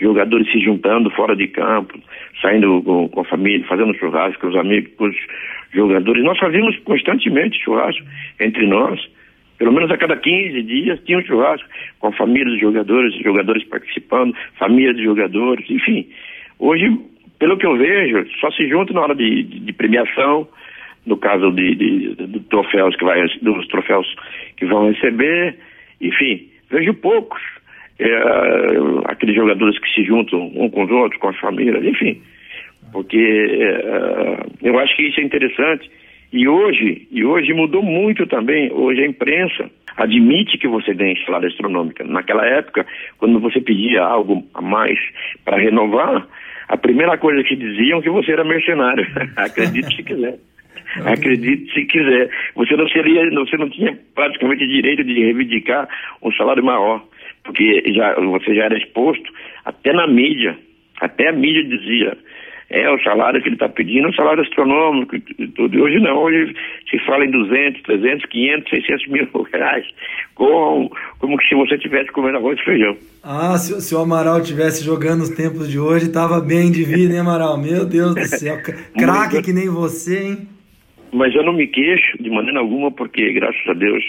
jogadores 0.00 0.50
se 0.50 0.60
juntando 0.60 1.10
fora 1.10 1.34
de 1.34 1.48
campo, 1.48 1.98
saindo 2.40 2.82
com, 2.82 3.08
com 3.08 3.20
a 3.20 3.24
família, 3.24 3.66
fazendo 3.66 3.94
churrasco 3.94 4.40
com 4.40 4.48
os 4.48 4.56
amigos, 4.56 4.92
com 4.96 5.04
os 5.06 5.16
jogadores. 5.72 6.22
Nós 6.24 6.38
fazíamos 6.38 6.76
constantemente 6.80 7.62
churrasco 7.62 8.04
entre 8.40 8.66
nós. 8.66 9.00
Pelo 9.58 9.72
menos 9.72 9.90
a 9.90 9.96
cada 9.96 10.16
15 10.16 10.62
dias 10.62 11.00
tinha 11.04 11.18
um 11.18 11.24
churrasco 11.24 11.68
com 11.98 12.08
a 12.08 12.12
família 12.12 12.46
dos 12.46 12.60
jogadores, 12.60 13.12
jogadores 13.22 13.64
participando, 13.64 14.34
família 14.56 14.94
dos 14.94 15.02
jogadores, 15.02 15.68
enfim. 15.68 16.08
Hoje, 16.60 16.96
pelo 17.40 17.58
que 17.58 17.66
eu 17.66 17.76
vejo, 17.76 18.24
só 18.40 18.50
se 18.52 18.68
junta 18.68 18.92
na 18.92 19.00
hora 19.00 19.14
de, 19.16 19.42
de, 19.42 19.60
de 19.60 19.72
premiação, 19.72 20.46
no 21.08 21.16
caso 21.16 21.50
de, 21.50 21.74
de, 21.74 22.14
de, 22.14 22.40
troféus 22.40 22.94
que 22.96 23.04
vai, 23.04 23.22
dos 23.42 23.66
troféus 23.68 24.06
que 24.56 24.66
vão 24.66 24.90
receber, 24.90 25.56
enfim, 26.00 26.48
vejo 26.70 26.94
poucos. 26.94 27.40
É, 27.98 28.22
aqueles 29.06 29.34
jogadores 29.34 29.76
que 29.80 29.92
se 29.92 30.04
juntam 30.04 30.52
um 30.54 30.70
com 30.70 30.84
os 30.84 30.90
outros, 30.90 31.20
com 31.20 31.30
as 31.30 31.38
famílias, 31.38 31.84
enfim. 31.84 32.22
Porque 32.92 33.18
é, 33.18 34.68
eu 34.68 34.78
acho 34.78 34.94
que 34.94 35.08
isso 35.08 35.20
é 35.20 35.24
interessante 35.24 35.90
e 36.32 36.46
hoje, 36.46 37.08
e 37.10 37.24
hoje 37.24 37.52
mudou 37.54 37.82
muito 37.82 38.26
também. 38.26 38.70
Hoje 38.72 39.02
a 39.02 39.06
imprensa 39.06 39.70
admite 39.96 40.58
que 40.58 40.68
você 40.68 40.92
ganha 40.94 41.16
salário 41.24 41.48
astronômica. 41.48 42.04
Naquela 42.04 42.44
época, 42.46 42.86
quando 43.18 43.40
você 43.40 43.60
pedia 43.60 44.02
algo 44.02 44.44
a 44.54 44.60
mais 44.60 44.98
para 45.44 45.56
renovar, 45.56 46.26
a 46.68 46.76
primeira 46.76 47.16
coisa 47.16 47.42
que 47.42 47.56
diziam 47.56 47.98
é 47.98 48.02
que 48.02 48.10
você 48.10 48.32
era 48.32 48.44
mercenário. 48.44 49.06
Acredite 49.36 49.96
se 49.96 50.02
quiser. 50.02 50.38
Acredite 51.04 51.72
se 51.72 51.84
quiser. 51.84 52.30
Você 52.54 52.76
não 52.76 52.88
seria, 52.88 53.28
você 53.30 53.56
não 53.56 53.68
tinha 53.68 53.98
praticamente 54.14 54.66
direito 54.66 55.04
de 55.04 55.14
reivindicar 55.14 55.88
um 56.22 56.32
salário 56.32 56.64
maior, 56.64 57.04
porque 57.44 57.82
já 57.94 58.14
você 58.14 58.54
já 58.54 58.64
era 58.64 58.78
exposto 58.78 59.30
até 59.64 59.92
na 59.92 60.06
mídia. 60.06 60.58
Até 61.00 61.28
a 61.28 61.32
mídia 61.32 61.64
dizia 61.64 62.16
é 62.70 62.90
o 62.90 63.02
salário 63.02 63.40
que 63.40 63.48
ele 63.48 63.56
está 63.56 63.68
pedindo, 63.68 64.06
é 64.06 64.10
um 64.10 64.14
salário 64.14 64.42
astronômico 64.42 65.16
e 65.16 65.48
tudo. 65.48 65.82
Hoje 65.82 65.98
não, 66.00 66.18
hoje 66.18 66.54
se 66.90 66.98
fala 67.06 67.24
em 67.24 67.30
200, 67.30 67.82
300, 67.82 68.26
500, 68.26 68.70
600 68.70 69.08
mil 69.08 69.28
reais, 69.52 69.86
com, 70.34 70.90
como 71.18 71.40
se 71.42 71.54
você 71.54 71.76
estivesse 71.76 72.12
comendo 72.12 72.36
arroz 72.36 72.58
e 72.60 72.64
feijão. 72.64 72.96
Ah, 73.24 73.56
se, 73.56 73.80
se 73.80 73.94
o 73.94 73.98
Amaral 73.98 74.40
estivesse 74.40 74.84
jogando 74.84 75.22
os 75.22 75.30
tempos 75.30 75.70
de 75.70 75.78
hoje, 75.78 76.06
estava 76.06 76.40
bem 76.40 76.70
de 76.70 76.84
vida, 76.84 77.14
hein, 77.14 77.20
Amaral? 77.20 77.56
Meu 77.56 77.86
Deus 77.86 78.14
do 78.14 78.24
céu, 78.24 78.58
craque 78.96 79.42
que 79.42 79.52
nem 79.52 79.70
você, 79.70 80.24
hein? 80.24 80.57
Mas 81.12 81.34
eu 81.34 81.44
não 81.44 81.52
me 81.52 81.66
queixo 81.66 82.22
de 82.22 82.30
maneira 82.30 82.60
alguma, 82.60 82.90
porque 82.90 83.32
graças 83.32 83.66
a 83.68 83.72
Deus 83.72 84.04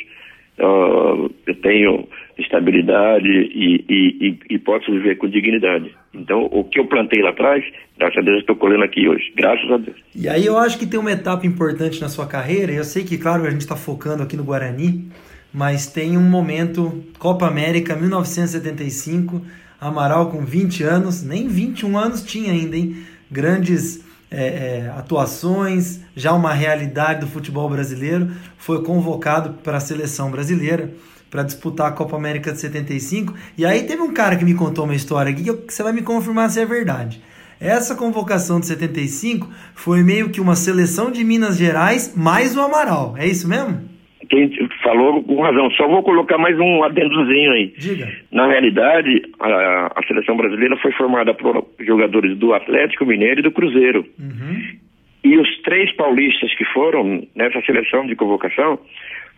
uh, 0.60 1.32
eu 1.48 1.56
tenho 1.62 2.08
estabilidade 2.38 3.28
e, 3.28 3.86
e, 3.90 4.28
e, 4.28 4.40
e, 4.56 4.60
posso 4.60 4.92
viver 4.92 5.18
com 5.18 5.28
dignidade. 5.28 5.94
Então, 6.14 6.48
o 6.52 6.64
que 6.64 6.80
eu 6.80 6.86
plantei 6.86 7.22
lá 7.22 7.30
atrás, 7.30 7.64
graças 7.98 8.18
a 8.18 8.22
Deus, 8.22 8.40
estou 8.40 8.56
colhendo 8.56 8.84
aqui 8.84 9.08
hoje. 9.08 9.32
Graças 9.36 9.70
a 9.72 9.78
Deus. 9.78 9.98
E 10.16 10.28
aí 10.28 10.46
eu 10.46 10.58
acho 10.58 10.80
que 10.80 10.88
tem 10.88 11.00
uma 11.00 11.12
etapa 11.12 11.46
importante 11.46 12.02
na 12.02 12.10
sua 12.10 12.28
carreira. 12.28 12.72
Eu 12.72 12.84
sei 12.84 13.04
que, 13.04 13.18
claro, 13.18 13.46
a 13.46 13.50
gente 13.50 13.62
está 13.62 13.76
focando 13.76 14.24
aqui 14.24 14.38
no 14.38 14.44
Guarani, 14.44 15.10
mas 15.54 15.88
tem 15.92 16.18
um 16.18 16.30
momento, 16.30 17.04
Copa 17.18 17.48
América 17.48 17.96
1975, 17.96 19.42
Amaral 19.82 20.30
com 20.30 20.44
20 20.44 20.84
anos, 20.84 21.24
nem 21.24 21.48
21 21.48 21.98
anos 21.98 22.24
tinha 22.24 22.52
ainda, 22.52 22.76
hein? 22.76 22.98
Grandes 23.32 24.04
é, 24.32 24.44
é, 24.44 24.94
atuações, 24.96 26.00
já 26.16 26.34
uma 26.34 26.54
realidade 26.54 27.22
do 27.22 27.28
futebol 27.28 27.70
brasileiro, 27.70 28.32
foi 28.58 28.84
convocado 28.84 29.54
para 29.64 29.78
a 29.78 29.82
seleção 29.82 30.30
brasileira 30.30 30.94
para 31.30 31.44
disputar 31.44 31.88
a 31.88 31.92
Copa 31.92 32.16
América 32.16 32.52
de 32.52 32.60
75. 32.60 33.34
E 33.58 33.66
aí 33.66 33.84
teve 33.84 34.02
um 34.02 34.14
cara 34.14 34.36
que 34.36 34.46
me 34.46 34.54
contou 34.54 34.86
uma 34.86 34.96
história 34.96 35.32
aqui 35.32 35.44
que 35.44 35.74
você 35.74 35.84
vai 35.84 35.94
me 35.94 36.02
confirmar 36.02 36.50
se 36.50 36.60
é 36.60 36.66
verdade. 36.66 37.22
Essa 37.60 37.94
convocação 37.94 38.60
de 38.60 38.68
75 38.68 39.50
foi 39.76 40.02
meio 40.02 40.30
que 40.30 40.40
uma 40.40 40.56
seleção 40.56 41.12
de 41.12 41.24
Minas 41.24 41.58
Gerais 41.58 42.14
mais 42.16 42.56
o 42.56 42.62
Amaral. 42.62 43.16
É 43.18 43.28
isso 43.28 43.48
mesmo? 43.48 43.99
Quem 44.30 44.52
falou 44.84 45.24
com 45.24 45.42
razão. 45.42 45.70
Só 45.72 45.88
vou 45.88 46.04
colocar 46.04 46.38
mais 46.38 46.58
um 46.60 46.84
adendozinho 46.84 47.52
aí. 47.52 47.74
Diga. 47.78 48.08
Na 48.32 48.48
realidade, 48.48 49.24
a, 49.40 49.92
a 49.96 50.04
seleção 50.08 50.38
brasileira 50.38 50.78
foi 50.78 50.92
formada 50.94 51.34
por 51.34 51.66
jogadores 51.80 52.38
do 52.38 52.54
Atlético 52.54 53.06
Mineiro 53.06 53.40
e 53.40 53.44
do 53.44 53.52
Cruzeiro. 53.52 54.06
Uhum. 54.20 54.80
E 55.24 55.38
os 55.38 55.62
três 55.64 55.92
paulistas 55.96 56.54
que 56.56 56.64
foram 56.66 57.28
nessa 57.36 57.60
seleção 57.62 58.06
de 58.06 58.16
convocação 58.16 58.80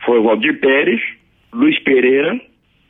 foi 0.06 0.20
o 0.20 0.24
Valdir 0.24 0.60
Pérez, 0.60 1.02
Luiz 1.54 1.80
Pereira 1.80 2.40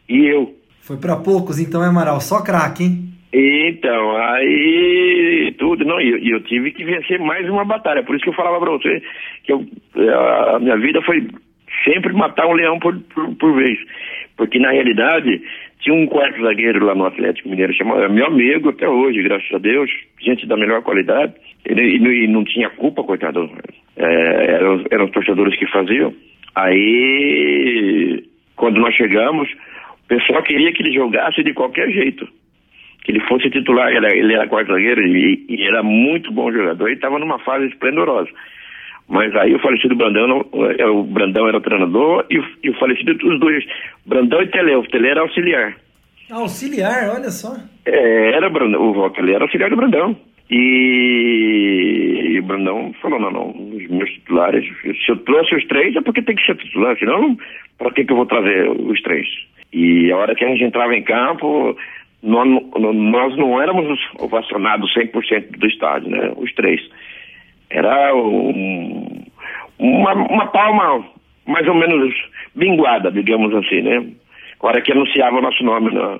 e 0.09 0.25
eu. 0.25 0.55
Foi 0.81 0.97
para 0.97 1.15
poucos, 1.15 1.59
então, 1.59 1.83
é 1.83 1.87
Amaral? 1.87 2.19
Só 2.19 2.43
craque, 2.43 2.83
hein? 2.83 3.11
Então, 3.33 4.17
aí 4.17 5.55
tudo, 5.57 5.85
não, 5.85 6.01
e 6.01 6.09
eu, 6.09 6.35
eu, 6.35 6.43
tive 6.43 6.71
que 6.71 6.83
vencer 6.83 7.17
mais 7.19 7.47
uma 7.47 7.63
batalha. 7.63 8.03
Por 8.03 8.15
isso 8.15 8.25
que 8.25 8.29
eu 8.29 8.35
falava 8.35 8.59
pra 8.59 8.71
você 8.71 9.01
que 9.43 9.53
eu, 9.53 9.65
a 10.53 10.59
minha 10.59 10.77
vida 10.77 11.01
foi 11.03 11.25
sempre 11.83 12.13
matar 12.13 12.47
um 12.47 12.53
leão 12.53 12.79
por, 12.79 12.97
por, 13.13 13.35
por, 13.35 13.55
vez. 13.55 13.79
Porque 14.37 14.59
na 14.59 14.71
realidade 14.71 15.41
tinha 15.79 15.95
um 15.95 16.07
quarto 16.07 16.41
zagueiro 16.41 16.85
lá 16.85 16.95
no 16.95 17.05
Atlético 17.05 17.49
Mineiro, 17.49 17.73
chamado, 17.73 18.11
meu 18.11 18.25
amigo 18.25 18.69
até 18.69 18.87
hoje, 18.87 19.21
graças 19.23 19.51
a 19.53 19.57
Deus, 19.57 19.89
gente 20.19 20.47
da 20.47 20.57
melhor 20.57 20.81
qualidade. 20.81 21.33
Ele, 21.65 21.81
e, 21.81 22.23
e 22.23 22.27
não 22.27 22.43
tinha 22.43 22.69
culpa, 22.69 23.03
coitado. 23.03 23.49
É, 23.97 24.55
eram, 24.55 24.83
eram 24.91 25.05
os 25.05 25.11
torcedores 25.11 25.57
que 25.57 25.67
faziam. 25.67 26.13
Aí, 26.55 28.23
quando 28.55 28.79
nós 28.79 28.93
chegamos, 28.95 29.49
o 30.03 30.07
pessoal 30.07 30.43
queria 30.43 30.71
que 30.73 30.83
ele 30.83 30.93
jogasse 30.93 31.43
de 31.43 31.53
qualquer 31.53 31.89
jeito 31.91 32.27
que 33.03 33.11
ele 33.11 33.19
fosse 33.21 33.49
titular, 33.49 33.91
ele, 33.91 34.05
ele 34.19 34.33
era 34.33 34.47
quarto 34.47 34.71
zagueiro 34.71 35.01
e, 35.01 35.45
e, 35.49 35.63
era 35.63 35.81
muito 35.81 36.31
bom 36.31 36.51
jogador 36.51 36.89
e 36.89 36.93
estava 36.93 37.17
numa 37.17 37.39
fase 37.39 37.65
esplendorosa. 37.67 38.29
Mas 39.11 39.35
aí 39.35 39.53
o 39.53 39.59
falecido 39.59 39.93
Brandão, 39.93 40.45
é, 40.79 40.85
o 40.85 41.03
Brandão 41.03 41.45
era 41.45 41.57
o 41.57 41.61
treinador 41.61 42.25
e 42.29 42.39
o, 42.39 42.45
e 42.63 42.69
o 42.69 42.79
falecido, 42.79 43.11
os 43.27 43.39
dois, 43.41 43.61
Brandão 44.05 44.41
e 44.41 44.47
Tele, 44.47 44.73
o 44.73 44.83
Tele 44.83 45.09
era 45.09 45.19
auxiliar. 45.19 45.75
Auxiliar, 46.31 47.09
olha 47.13 47.29
só. 47.29 47.57
É, 47.85 48.31
era 48.31 48.49
Brandão, 48.49 48.89
o 48.89 49.09
Tele 49.09 49.33
era 49.33 49.43
auxiliar 49.43 49.69
do 49.69 49.75
Brandão. 49.75 50.15
E, 50.49 52.29
e, 52.29 52.39
o 52.39 52.43
Brandão 52.43 52.93
falou, 53.01 53.19
não, 53.19 53.31
não, 53.31 53.49
os 53.49 53.85
meus 53.89 54.09
titulares, 54.11 54.65
se 54.81 55.11
eu 55.11 55.17
trouxe 55.17 55.55
os 55.55 55.67
três 55.67 55.93
é 55.93 56.01
porque 56.01 56.21
tem 56.21 56.35
que 56.35 56.45
ser 56.45 56.55
titular, 56.55 56.97
senão 56.97 57.37
para 57.77 57.91
que, 57.91 58.05
que 58.05 58.13
eu 58.13 58.17
vou 58.17 58.25
trazer 58.25 58.69
os 58.69 59.01
três? 59.01 59.27
E 59.73 60.09
a 60.09 60.15
hora 60.17 60.35
que 60.35 60.45
a 60.45 60.47
gente 60.47 60.63
entrava 60.63 60.95
em 60.95 61.03
campo, 61.03 61.75
nós, 62.23 62.47
nós 62.77 63.35
não 63.37 63.61
éramos 63.61 63.99
ovacionados 64.19 64.93
100% 64.93 65.57
do 65.57 65.67
estádio, 65.67 66.09
né? 66.09 66.31
Os 66.37 66.53
três. 66.53 66.81
Era 67.71 68.15
um, 68.15 69.23
uma, 69.79 70.13
uma 70.13 70.47
palma 70.47 71.05
mais 71.47 71.67
ou 71.67 71.75
menos 71.75 72.13
binguada, 72.55 73.11
digamos 73.11 73.53
assim, 73.55 73.81
né? 73.81 74.05
A 74.61 74.67
hora 74.67 74.81
que 74.81 74.91
anunciava 74.91 75.37
o 75.37 75.41
nosso 75.41 75.63
nome, 75.63 75.93
na, 75.93 76.19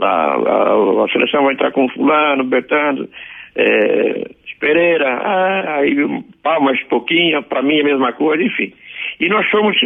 a, 0.00 0.06
a, 0.06 1.04
a, 1.04 1.08
seleção 1.10 1.44
vai 1.44 1.54
entrar 1.54 1.72
com 1.72 1.88
fulano, 1.88 2.44
Bertando, 2.44 3.08
é, 3.56 4.30
Pereira, 4.62 5.12
ah, 5.12 5.78
aí 5.78 5.96
palmas 6.40 6.80
pouquinho, 6.84 7.42
para 7.42 7.62
mim 7.62 7.78
é 7.78 7.80
a 7.80 7.84
mesma 7.84 8.12
coisa, 8.12 8.44
enfim. 8.44 8.72
E 9.18 9.28
nós 9.28 9.44
fomos 9.50 9.76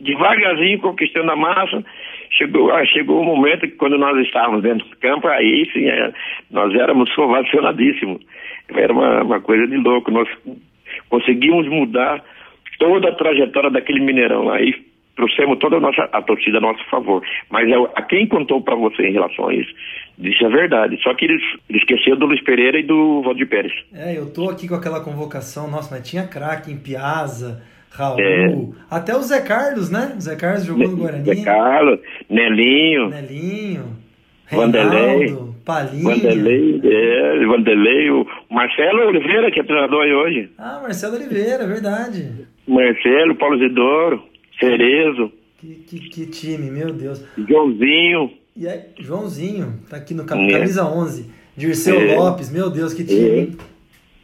devagarzinho 0.00 0.78
conquistando 0.78 1.32
a 1.32 1.36
massa. 1.36 1.84
Chegou, 2.32 2.72
ah, 2.72 2.84
chegou 2.86 3.20
o 3.20 3.24
momento 3.24 3.60
que 3.60 3.76
quando 3.76 3.98
nós 3.98 4.18
estávamos 4.24 4.62
dentro 4.62 4.88
do 4.88 4.96
campo, 4.96 5.28
aí 5.28 5.68
sim, 5.72 5.86
é, 5.86 6.12
nós 6.50 6.74
éramos 6.74 7.16
ovacionadíssimos. 7.16 8.22
Era 8.74 8.92
uma, 8.92 9.22
uma 9.22 9.40
coisa 9.40 9.66
de 9.66 9.76
louco. 9.76 10.10
Nós 10.10 10.28
conseguimos 11.08 11.68
mudar 11.68 12.24
toda 12.78 13.10
a 13.10 13.14
trajetória 13.14 13.70
daquele 13.70 14.00
Mineirão. 14.00 14.50
Aí 14.50 14.74
trouxemos 15.16 15.58
toda 15.58 15.76
a, 15.76 15.80
nossa, 15.80 16.08
a 16.12 16.22
torcida 16.22 16.58
a 16.58 16.60
nosso 16.60 16.82
favor. 16.88 17.22
Mas 17.50 17.68
é, 17.68 17.74
a 17.94 18.02
quem 18.02 18.26
contou 18.26 18.62
para 18.62 18.74
você 18.74 19.08
em 19.08 19.12
relação 19.12 19.48
a 19.48 19.54
isso, 19.54 19.72
disse 20.18 20.44
a 20.44 20.48
verdade. 20.48 20.98
Só 21.02 21.14
que 21.14 21.26
eles, 21.26 21.42
eles 21.68 21.82
esqueceram 21.82 22.18
do 22.18 22.26
Luiz 22.26 22.42
Pereira 22.42 22.78
e 22.78 22.82
do 22.82 23.22
Valdir 23.22 23.48
Pérez. 23.48 23.72
É, 23.92 24.16
eu 24.16 24.32
tô 24.32 24.48
aqui 24.48 24.68
com 24.68 24.74
aquela 24.74 25.00
convocação, 25.00 25.70
nossa, 25.70 25.94
mas 25.94 26.08
tinha 26.08 26.26
craque 26.26 26.70
em 26.70 26.78
Piazza, 26.78 27.62
Raul, 27.94 28.18
é. 28.20 28.68
até 28.90 29.14
o 29.14 29.22
Zé 29.22 29.40
Carlos, 29.42 29.90
né? 29.90 30.14
O 30.16 30.20
Zé 30.20 30.34
Carlos 30.34 30.64
jogou 30.64 30.88
no 30.88 30.96
Guarani. 30.96 31.24
Zé 31.24 31.44
Carlos, 31.44 32.00
Nelinho. 32.28 33.10
Nelinho. 33.10 34.02
Vanderlei. 34.50 35.36
Palinha. 35.64 36.02
Vanderlei, 36.02 36.80
é, 36.84 37.46
Vanderlei, 37.46 38.10
o 38.10 38.26
Marcelo 38.50 39.06
Oliveira, 39.06 39.50
que 39.50 39.60
é 39.60 39.62
treinador 39.62 40.02
aí 40.02 40.12
hoje. 40.12 40.50
Ah, 40.58 40.80
Marcelo 40.82 41.14
Oliveira, 41.14 41.66
verdade. 41.66 42.46
Marcelo, 42.66 43.36
Paulo 43.36 43.58
Zidoro, 43.58 44.22
Cerezo. 44.58 45.32
Que, 45.58 45.74
que, 45.74 45.98
que, 46.08 46.26
time, 46.26 46.70
meu 46.70 46.92
Deus. 46.92 47.24
Joãozinho. 47.48 48.32
E 48.56 48.66
aí, 48.66 48.80
Joãozinho, 48.98 49.80
tá 49.88 49.98
aqui 49.98 50.14
no 50.14 50.24
camisa 50.24 50.80
é. 50.80 50.84
11. 50.84 51.30
Dirceu 51.56 52.00
é. 52.00 52.16
Lopes, 52.16 52.50
meu 52.50 52.68
Deus, 52.68 52.92
que 52.92 53.04
time. 53.04 53.56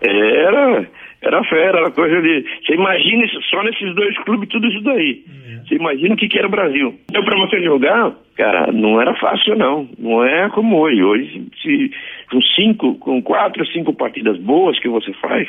É. 0.01 0.09
Era, 0.09 0.89
era 1.21 1.43
fera, 1.45 1.79
era 1.79 1.91
coisa 1.91 2.21
de. 2.23 2.45
Você 2.65 2.75
imagina 2.75 3.27
só 3.51 3.63
nesses 3.65 3.95
dois 3.95 4.17
clubes 4.19 4.49
tudo 4.49 4.67
isso 4.69 4.81
daí. 4.83 5.25
É. 5.27 5.67
Você 5.67 5.75
imagina 5.75 6.15
o 6.15 6.17
que, 6.17 6.29
que 6.29 6.39
era 6.39 6.47
o 6.47 6.51
Brasil. 6.51 6.95
Então, 7.11 7.25
para 7.25 7.37
você 7.39 7.63
jogar, 7.63 8.13
cara, 8.37 8.71
não 8.73 9.01
era 9.01 9.15
fácil, 9.17 9.57
não. 9.57 9.89
Não 9.99 10.25
é 10.25 10.49
como 10.51 10.79
hoje. 10.79 11.03
Hoje, 11.03 11.47
se, 11.61 11.91
com 12.31 12.41
cinco, 12.41 12.95
com 12.97 13.21
quatro, 13.21 13.67
cinco 13.67 13.93
partidas 13.93 14.39
boas 14.39 14.79
que 14.79 14.89
você 14.89 15.13
faz, 15.15 15.49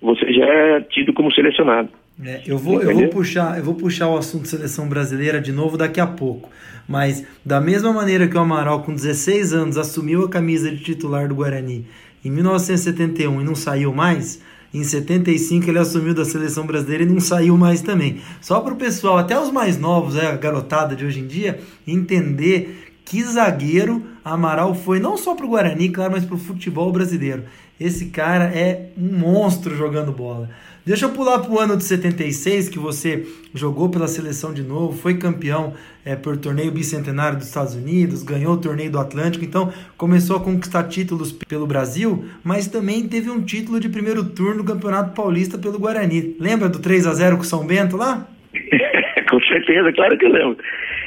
você 0.00 0.32
já 0.32 0.46
é 0.46 0.80
tido 0.80 1.12
como 1.12 1.32
selecionado. 1.32 1.90
É, 2.24 2.42
eu, 2.46 2.58
vou, 2.58 2.82
eu, 2.82 2.94
vou 2.94 3.08
puxar, 3.08 3.58
eu 3.58 3.64
vou 3.64 3.74
puxar 3.74 4.08
o 4.08 4.16
assunto 4.16 4.48
seleção 4.48 4.88
brasileira 4.88 5.40
de 5.40 5.52
novo 5.52 5.76
daqui 5.76 6.00
a 6.00 6.06
pouco. 6.06 6.50
Mas, 6.88 7.26
da 7.44 7.60
mesma 7.60 7.92
maneira 7.92 8.26
que 8.26 8.36
o 8.36 8.40
Amaral, 8.40 8.82
com 8.82 8.92
16 8.92 9.52
anos, 9.54 9.78
assumiu 9.78 10.24
a 10.24 10.30
camisa 10.30 10.70
de 10.70 10.82
titular 10.82 11.28
do 11.28 11.34
Guarani 11.34 11.86
em 12.24 12.30
1971 12.30 13.40
e 13.40 13.44
não 13.44 13.54
saiu 13.54 13.92
mais, 13.92 14.42
em 14.72 14.84
75 14.84 15.68
ele 15.68 15.78
assumiu 15.78 16.14
da 16.14 16.24
seleção 16.24 16.66
brasileira 16.66 17.04
e 17.04 17.06
não 17.06 17.20
saiu 17.20 17.56
mais 17.56 17.82
também. 17.82 18.20
Só 18.40 18.60
para 18.60 18.72
o 18.72 18.76
pessoal, 18.76 19.18
até 19.18 19.38
os 19.38 19.50
mais 19.50 19.78
novos, 19.78 20.16
é, 20.16 20.26
a 20.26 20.36
garotada 20.36 20.94
de 20.94 21.04
hoje 21.04 21.20
em 21.20 21.26
dia, 21.26 21.60
entender 21.86 22.92
que 23.04 23.24
zagueiro 23.24 24.04
Amaral 24.24 24.74
foi 24.74 25.00
não 25.00 25.16
só 25.16 25.34
para 25.34 25.44
o 25.44 25.48
Guarani, 25.48 25.88
claro, 25.88 26.12
mas 26.12 26.24
para 26.24 26.36
o 26.36 26.38
futebol 26.38 26.92
brasileiro. 26.92 27.42
Esse 27.80 28.10
cara 28.10 28.44
é 28.44 28.90
um 28.98 29.18
monstro 29.18 29.74
jogando 29.74 30.12
bola. 30.12 30.50
Deixa 30.84 31.06
eu 31.06 31.10
pular 31.10 31.38
para 31.38 31.50
o 31.50 31.58
ano 31.58 31.76
de 31.76 31.84
76, 31.84 32.68
que 32.68 32.78
você 32.78 33.26
jogou 33.54 33.88
pela 33.88 34.06
seleção 34.06 34.52
de 34.52 34.62
novo, 34.62 34.92
foi 34.92 35.16
campeão 35.16 35.72
é, 36.04 36.14
por 36.14 36.36
torneio 36.36 36.70
bicentenário 36.70 37.38
dos 37.38 37.46
Estados 37.46 37.74
Unidos, 37.74 38.22
ganhou 38.22 38.54
o 38.54 38.60
torneio 38.60 38.90
do 38.90 38.98
Atlântico, 38.98 39.44
então 39.44 39.72
começou 39.96 40.36
a 40.36 40.40
conquistar 40.40 40.84
títulos 40.84 41.32
pelo 41.32 41.66
Brasil, 41.66 42.24
mas 42.44 42.66
também 42.66 43.08
teve 43.08 43.30
um 43.30 43.42
título 43.42 43.80
de 43.80 43.88
primeiro 43.88 44.24
turno 44.24 44.62
do 44.62 44.72
Campeonato 44.72 45.14
Paulista 45.14 45.56
pelo 45.56 45.78
Guarani. 45.78 46.36
Lembra 46.38 46.68
do 46.68 46.80
3 46.80 47.06
a 47.06 47.14
0 47.14 47.38
com 47.38 47.44
São 47.44 47.66
Bento 47.66 47.96
lá? 47.96 48.26
com 49.30 49.40
certeza, 49.40 49.92
claro 49.92 50.18
que 50.18 50.26
eu 50.26 50.32
lembro. 50.32 50.58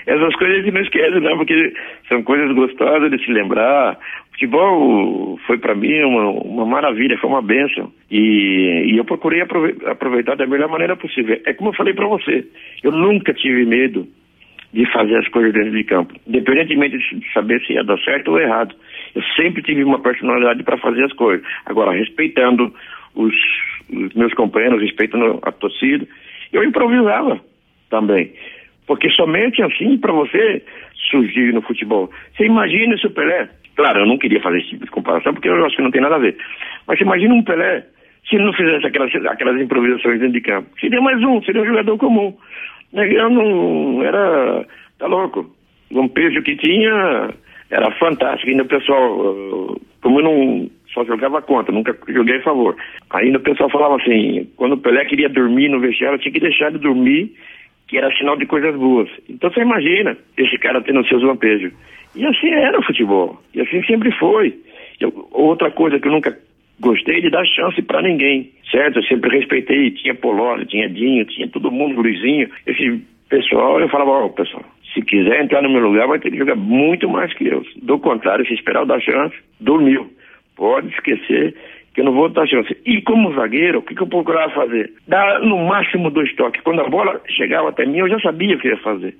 Essas 0.05 0.35
coisas 0.35 0.57
a 0.57 0.61
gente 0.61 0.73
não 0.73 0.81
esquece, 0.81 1.19
não, 1.19 1.37
porque 1.37 1.73
são 2.09 2.23
coisas 2.23 2.53
gostosas 2.53 3.09
de 3.09 3.23
se 3.23 3.31
lembrar 3.31 3.97
futebol 4.33 5.39
foi 5.45 5.57
para 5.57 5.75
mim 5.75 6.01
uma, 6.03 6.29
uma 6.29 6.65
maravilha, 6.65 7.17
foi 7.17 7.29
uma 7.29 7.41
benção. 7.41 7.91
E, 8.09 8.91
e 8.91 8.97
eu 8.97 9.05
procurei 9.05 9.41
aproveitar 9.41 10.35
da 10.35 10.47
melhor 10.47 10.69
maneira 10.69 10.95
possível. 10.95 11.39
É 11.45 11.53
como 11.53 11.69
eu 11.69 11.75
falei 11.75 11.93
para 11.93 12.07
você, 12.07 12.45
eu 12.83 12.91
nunca 12.91 13.33
tive 13.33 13.65
medo 13.65 14.07
de 14.73 14.91
fazer 14.91 15.17
as 15.17 15.27
coisas 15.27 15.53
dentro 15.53 15.71
de 15.71 15.83
campo, 15.83 16.15
independentemente 16.27 16.97
de 16.97 17.31
saber 17.31 17.61
se 17.61 17.73
ia 17.73 17.83
dar 17.83 17.97
certo 17.99 18.31
ou 18.31 18.39
errado. 18.39 18.75
Eu 19.13 19.21
sempre 19.35 19.61
tive 19.61 19.83
uma 19.83 19.99
personalidade 19.99 20.63
para 20.63 20.77
fazer 20.79 21.03
as 21.03 21.13
coisas. 21.13 21.45
Agora, 21.65 21.91
respeitando 21.91 22.73
os, 23.13 23.35
os 23.91 24.13
meus 24.15 24.33
companheiros, 24.33 24.81
respeitando 24.81 25.39
a 25.43 25.51
torcida, 25.51 26.07
eu 26.51 26.63
improvisava 26.63 27.39
também. 27.89 28.33
Porque 28.87 29.09
somente 29.11 29.61
assim 29.61 29.97
para 29.97 30.11
você 30.11 30.63
surgir 31.11 31.53
no 31.53 31.61
futebol. 31.61 32.09
Você 32.35 32.45
imagina 32.45 32.97
se 32.97 33.05
o 33.05 33.11
Pelé 33.11 33.49
Claro, 33.75 34.01
eu 34.01 34.05
não 34.05 34.17
queria 34.17 34.41
fazer 34.41 34.59
esse 34.59 34.69
tipo 34.69 34.85
de 34.85 34.91
comparação, 34.91 35.33
porque 35.33 35.49
eu 35.49 35.65
acho 35.65 35.75
que 35.75 35.81
não 35.81 35.91
tem 35.91 36.01
nada 36.01 36.15
a 36.15 36.19
ver. 36.19 36.37
Mas 36.87 36.99
imagina 36.99 37.33
um 37.33 37.43
Pelé, 37.43 37.85
se 38.27 38.35
ele 38.35 38.45
não 38.45 38.53
fizesse 38.53 38.85
aquelas, 38.85 39.13
aquelas 39.25 39.59
improvisações 39.59 40.19
dentro 40.19 40.33
de 40.33 40.41
campo. 40.41 40.69
Seria 40.79 41.01
mais 41.01 41.21
um, 41.23 41.41
seria 41.43 41.61
um 41.61 41.65
jogador 41.65 41.97
comum. 41.97 42.35
Eu 42.93 43.29
não 43.29 44.03
era. 44.03 44.65
Tá 44.99 45.07
louco. 45.07 45.49
O 45.91 46.09
peso 46.09 46.41
que 46.43 46.55
tinha 46.55 47.33
era 47.69 47.91
fantástico. 47.91 48.49
Ainda 48.49 48.63
o 48.63 48.67
pessoal, 48.67 49.79
como 50.01 50.19
eu 50.19 50.23
não 50.23 50.69
só 50.93 51.03
jogava 51.05 51.41
contra, 51.41 51.73
nunca 51.73 51.97
joguei 52.07 52.37
a 52.37 52.43
favor. 52.43 52.75
Ainda 53.09 53.39
o 53.39 53.41
pessoal 53.41 53.69
falava 53.69 53.95
assim, 53.95 54.47
quando 54.55 54.73
o 54.73 54.77
Pelé 54.77 55.05
queria 55.05 55.27
dormir 55.27 55.69
no 55.69 55.79
vestiário, 55.79 56.19
tinha 56.19 56.31
que 56.31 56.39
deixar 56.39 56.67
ele 56.67 56.77
dormir, 56.77 57.33
que 57.87 57.97
era 57.97 58.15
sinal 58.15 58.37
de 58.37 58.45
coisas 58.45 58.75
boas. 58.75 59.09
Então 59.27 59.51
você 59.51 59.61
imagina 59.61 60.15
esse 60.37 60.57
cara 60.59 60.81
tendo 60.81 61.05
seus 61.07 61.23
lampejos. 61.23 61.73
E 62.15 62.25
assim 62.25 62.49
era 62.49 62.79
o 62.79 62.83
futebol. 62.83 63.39
E 63.53 63.61
assim 63.61 63.83
sempre 63.83 64.11
foi. 64.11 64.53
Eu, 64.99 65.27
outra 65.31 65.71
coisa 65.71 65.99
que 65.99 66.07
eu 66.07 66.11
nunca 66.11 66.37
gostei 66.79 67.21
de 67.21 67.29
dar 67.29 67.45
chance 67.45 67.81
para 67.81 68.01
ninguém, 68.01 68.51
certo? 68.69 68.99
Eu 68.99 69.03
sempre 69.03 69.37
respeitei, 69.37 69.91
tinha 69.91 70.13
Polônia, 70.15 70.65
tinha 70.65 70.89
Dinho, 70.89 71.25
tinha 71.25 71.47
todo 71.47 71.71
mundo, 71.71 72.01
Luizinho. 72.01 72.49
Esse 72.67 73.01
pessoal, 73.29 73.79
eu 73.79 73.89
falava, 73.89 74.11
ó, 74.11 74.25
oh, 74.25 74.29
pessoal, 74.29 74.63
se 74.93 75.01
quiser 75.01 75.41
entrar 75.41 75.61
no 75.61 75.69
meu 75.69 75.81
lugar, 75.81 76.07
vai 76.07 76.19
ter 76.19 76.29
que 76.29 76.37
jogar 76.37 76.55
muito 76.55 77.09
mais 77.09 77.33
que 77.33 77.47
eu. 77.47 77.65
Do 77.81 77.97
contrário, 77.99 78.45
se 78.45 78.53
esperar 78.53 78.81
eu 78.81 78.85
dar 78.85 79.01
chance, 79.01 79.35
dormiu. 79.59 80.07
Pode 80.55 80.89
esquecer 80.89 81.55
que 81.93 82.01
eu 82.01 82.05
não 82.05 82.13
vou 82.13 82.29
dar 82.29 82.47
chance. 82.47 82.75
E 82.85 83.01
como 83.01 83.33
zagueiro, 83.33 83.79
o 83.79 83.81
que, 83.81 83.95
que 83.95 84.01
eu 84.01 84.07
procurava 84.07 84.53
fazer? 84.53 84.91
Dar 85.07 85.39
no 85.41 85.57
máximo 85.65 86.09
dois 86.09 86.33
toques. 86.35 86.61
Quando 86.61 86.81
a 86.81 86.89
bola 86.89 87.21
chegava 87.27 87.69
até 87.69 87.85
mim, 87.85 87.99
eu 87.99 88.09
já 88.09 88.19
sabia 88.19 88.55
o 88.55 88.59
que 88.59 88.67
ia 88.67 88.77
fazer. 88.77 89.15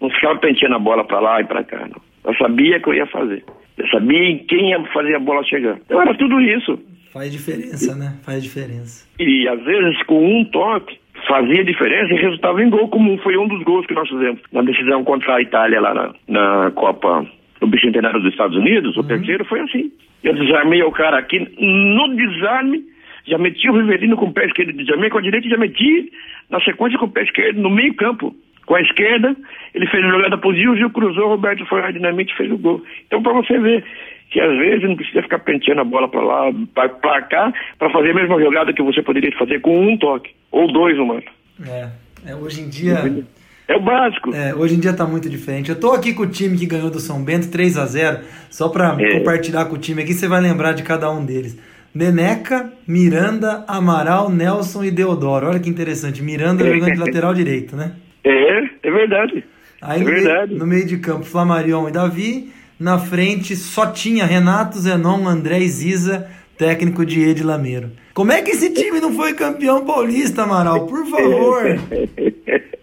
Não 0.00 0.10
ficava 0.10 0.38
penteando 0.38 0.76
a 0.76 0.78
bola 0.78 1.04
para 1.04 1.20
lá 1.20 1.40
e 1.40 1.44
para 1.44 1.64
cá, 1.64 1.86
não. 1.86 2.13
Eu 2.24 2.34
sabia 2.34 2.80
que 2.80 2.88
eu 2.88 2.94
ia 2.94 3.06
fazer. 3.06 3.44
Eu 3.76 3.88
sabia 3.88 4.30
em 4.30 4.38
quem 4.38 4.70
ia 4.70 4.82
fazer 4.92 5.14
a 5.14 5.20
bola 5.20 5.44
chegar. 5.44 5.78
Então 5.84 6.00
era 6.00 6.14
tudo 6.14 6.40
isso. 6.40 6.78
Faz 7.12 7.30
diferença, 7.30 7.94
né? 7.94 8.18
Faz 8.24 8.42
diferença. 8.42 9.06
E 9.18 9.48
às 9.48 9.62
vezes 9.64 10.02
com 10.04 10.40
um 10.40 10.44
toque 10.46 10.98
fazia 11.28 11.64
diferença 11.64 12.12
e 12.12 12.20
resultava 12.20 12.62
em 12.62 12.70
gol, 12.70 12.88
como 12.88 13.16
foi 13.18 13.36
um 13.36 13.48
dos 13.48 13.62
gols 13.62 13.86
que 13.86 13.94
nós 13.94 14.08
fizemos 14.08 14.40
na 14.52 14.62
decisão 14.62 15.04
contra 15.04 15.36
a 15.36 15.42
Itália 15.42 15.80
lá 15.80 15.94
na, 15.94 16.14
na 16.28 16.70
Copa 16.72 17.26
do 17.60 17.66
Bicentenário 17.66 18.20
dos 18.20 18.32
Estados 18.32 18.56
Unidos. 18.56 18.96
O 18.96 19.00
uhum. 19.00 19.06
terceiro 19.06 19.44
foi 19.44 19.60
assim. 19.60 19.92
Eu 20.22 20.34
desarmei 20.34 20.82
o 20.82 20.90
cara 20.90 21.18
aqui 21.18 21.38
no 21.38 22.16
desarme, 22.16 22.82
já 23.26 23.38
meti 23.38 23.68
o 23.68 23.76
Riverino 23.76 24.16
com 24.16 24.26
o 24.26 24.32
pé 24.32 24.46
esquerdo, 24.46 24.72
desarmei 24.72 25.10
com 25.10 25.18
a 25.18 25.22
direita 25.22 25.46
e 25.46 25.50
já 25.50 25.56
meti 25.56 26.12
na 26.50 26.60
sequência 26.60 26.98
com 26.98 27.06
o 27.06 27.10
pé 27.10 27.22
esquerdo 27.22 27.60
no 27.60 27.70
meio 27.70 27.94
campo. 27.94 28.34
Com 28.66 28.74
a 28.74 28.80
esquerda, 28.80 29.36
ele 29.74 29.86
fez 29.86 30.04
a 30.04 30.08
jogada 30.08 30.38
pro 30.38 30.54
Gil, 30.54 30.72
o 30.72 30.76
Gil 30.76 30.90
cruzou, 30.90 31.28
Roberto 31.28 31.64
foi 31.66 31.92
dinamite 31.92 32.32
e 32.32 32.36
fez 32.36 32.50
o 32.50 32.58
gol. 32.58 32.82
Então, 33.06 33.22
para 33.22 33.32
você 33.32 33.58
ver 33.58 33.84
que 34.30 34.40
às 34.40 34.56
vezes 34.56 34.82
não 34.82 34.96
precisa 34.96 35.22
ficar 35.22 35.38
penteando 35.40 35.82
a 35.82 35.84
bola 35.84 36.08
para 36.08 36.22
lá, 36.22 36.52
para 36.74 37.22
cá, 37.22 37.52
para 37.78 37.90
fazer 37.90 38.10
a 38.10 38.14
mesma 38.14 38.40
jogada 38.40 38.72
que 38.72 38.82
você 38.82 39.02
poderia 39.02 39.30
fazer 39.38 39.60
com 39.60 39.86
um 39.86 39.96
toque, 39.96 40.30
ou 40.50 40.72
dois 40.72 40.96
no 40.96 41.06
mano. 41.06 41.22
É, 41.66 41.88
é, 42.26 42.34
hoje 42.34 42.62
em 42.62 42.68
dia... 42.68 43.24
É 43.66 43.76
o 43.76 43.80
básico. 43.80 44.34
É, 44.34 44.54
hoje 44.54 44.74
em 44.74 44.80
dia 44.80 44.92
tá 44.92 45.06
muito 45.06 45.26
diferente. 45.26 45.70
Eu 45.70 45.80
tô 45.80 45.92
aqui 45.92 46.12
com 46.12 46.24
o 46.24 46.28
time 46.28 46.58
que 46.58 46.66
ganhou 46.66 46.90
do 46.90 47.00
São 47.00 47.24
Bento 47.24 47.50
3 47.50 47.78
a 47.78 47.86
0 47.86 48.18
só 48.50 48.68
para 48.68 48.94
é. 49.00 49.18
compartilhar 49.18 49.64
com 49.64 49.76
o 49.76 49.78
time 49.78 50.02
aqui, 50.02 50.12
você 50.12 50.28
vai 50.28 50.38
lembrar 50.38 50.72
de 50.72 50.82
cada 50.82 51.10
um 51.10 51.24
deles. 51.24 51.58
Neneca, 51.94 52.72
Miranda, 52.86 53.64
Amaral, 53.66 54.28
Nelson 54.28 54.84
e 54.84 54.90
Deodoro. 54.90 55.46
Olha 55.46 55.60
que 55.60 55.70
interessante. 55.70 56.22
Miranda 56.22 56.64
jogando 56.64 56.92
de 56.92 56.98
lateral 56.98 57.32
direito, 57.32 57.74
né? 57.74 57.92
É, 58.24 58.64
é 58.82 58.90
verdade. 58.90 59.44
Aí 59.82 60.00
é 60.00 60.04
no, 60.04 60.10
verdade. 60.10 60.48
Meio, 60.48 60.60
no 60.60 60.66
meio 60.66 60.86
de 60.86 60.98
campo, 60.98 61.24
Flamarion 61.24 61.88
e 61.88 61.92
Davi. 61.92 62.48
Na 62.80 62.98
frente 62.98 63.54
só 63.54 63.92
tinha 63.92 64.24
Renato, 64.24 64.78
Zenon, 64.78 65.28
André 65.28 65.60
e 65.60 65.68
Ziza, 65.68 66.28
técnico 66.58 67.06
de 67.06 67.20
Ed 67.22 67.44
Lameiro. 67.44 67.90
Como 68.14 68.32
é 68.32 68.42
que 68.42 68.50
esse 68.50 68.72
time 68.72 69.00
não 69.00 69.12
foi 69.12 69.34
campeão 69.34 69.84
paulista, 69.84 70.42
Amaral? 70.42 70.86
Por 70.86 71.06
favor. 71.06 71.62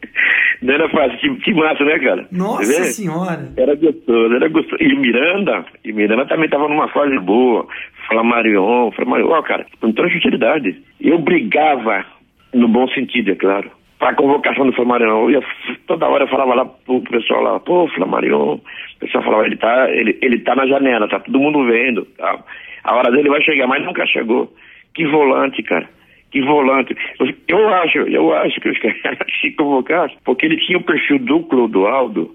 Não 0.61 0.75
era 0.75 0.87
fácil, 0.89 1.17
que, 1.17 1.35
que 1.41 1.53
massa, 1.55 1.83
né, 1.83 1.97
cara? 1.97 2.27
Nossa 2.31 2.83
senhora! 2.83 3.51
Era 3.57 3.73
gostoso, 3.73 4.35
era 4.35 4.47
gostoso. 4.47 4.77
E 4.79 4.95
Miranda, 4.95 5.65
e 5.83 5.91
Miranda 5.91 6.27
também 6.27 6.47
tava 6.47 6.67
numa 6.67 6.87
fase 6.89 7.17
boa. 7.17 7.67
Flamarion, 8.07 8.91
Flamarion, 8.91 9.29
ó, 9.29 9.41
cara, 9.41 9.65
com 9.79 9.91
toda 9.91 10.11
sinceridade. 10.11 10.79
Eu 10.99 11.17
brigava, 11.17 12.05
no 12.53 12.67
bom 12.67 12.87
sentido, 12.89 13.31
é 13.31 13.35
claro 13.35 13.71
para 14.01 14.09
a 14.09 14.15
convocação 14.15 14.65
do 14.65 14.73
Flamarion. 14.73 15.29
Eu 15.29 15.31
ia, 15.31 15.41
toda 15.85 16.09
hora 16.09 16.23
eu 16.23 16.27
falava 16.27 16.55
lá 16.55 16.65
pro 16.65 17.01
pessoal 17.01 17.41
lá, 17.43 17.59
pô, 17.59 17.87
Flamarion. 17.89 18.55
O 18.55 18.61
pessoal 18.99 19.23
falava, 19.23 19.45
ele 19.45 19.57
tá, 19.57 19.89
ele, 19.91 20.17
ele 20.23 20.39
tá 20.39 20.55
na 20.55 20.65
janela, 20.65 21.07
tá 21.07 21.19
todo 21.19 21.39
mundo 21.39 21.63
vendo. 21.67 22.03
Tá. 22.17 22.43
A 22.83 22.95
hora 22.95 23.11
dele 23.11 23.29
vai 23.29 23.41
chegar, 23.43 23.67
mas 23.67 23.85
nunca 23.85 24.05
chegou. 24.07 24.51
Que 24.95 25.05
volante, 25.05 25.61
cara. 25.61 25.87
Que 26.31 26.41
volante. 26.41 26.97
Eu 27.47 27.69
acho, 27.69 27.99
eu 27.99 28.33
acho 28.33 28.59
que 28.59 28.69
os 28.69 28.79
caras 29.03 29.19
se 29.39 29.51
convocassem, 29.51 30.17
porque 30.25 30.47
ele 30.47 30.57
tinha 30.57 30.79
o 30.79 30.83
perfil 30.83 31.19
do 31.19 31.41
Clodoaldo, 31.43 32.31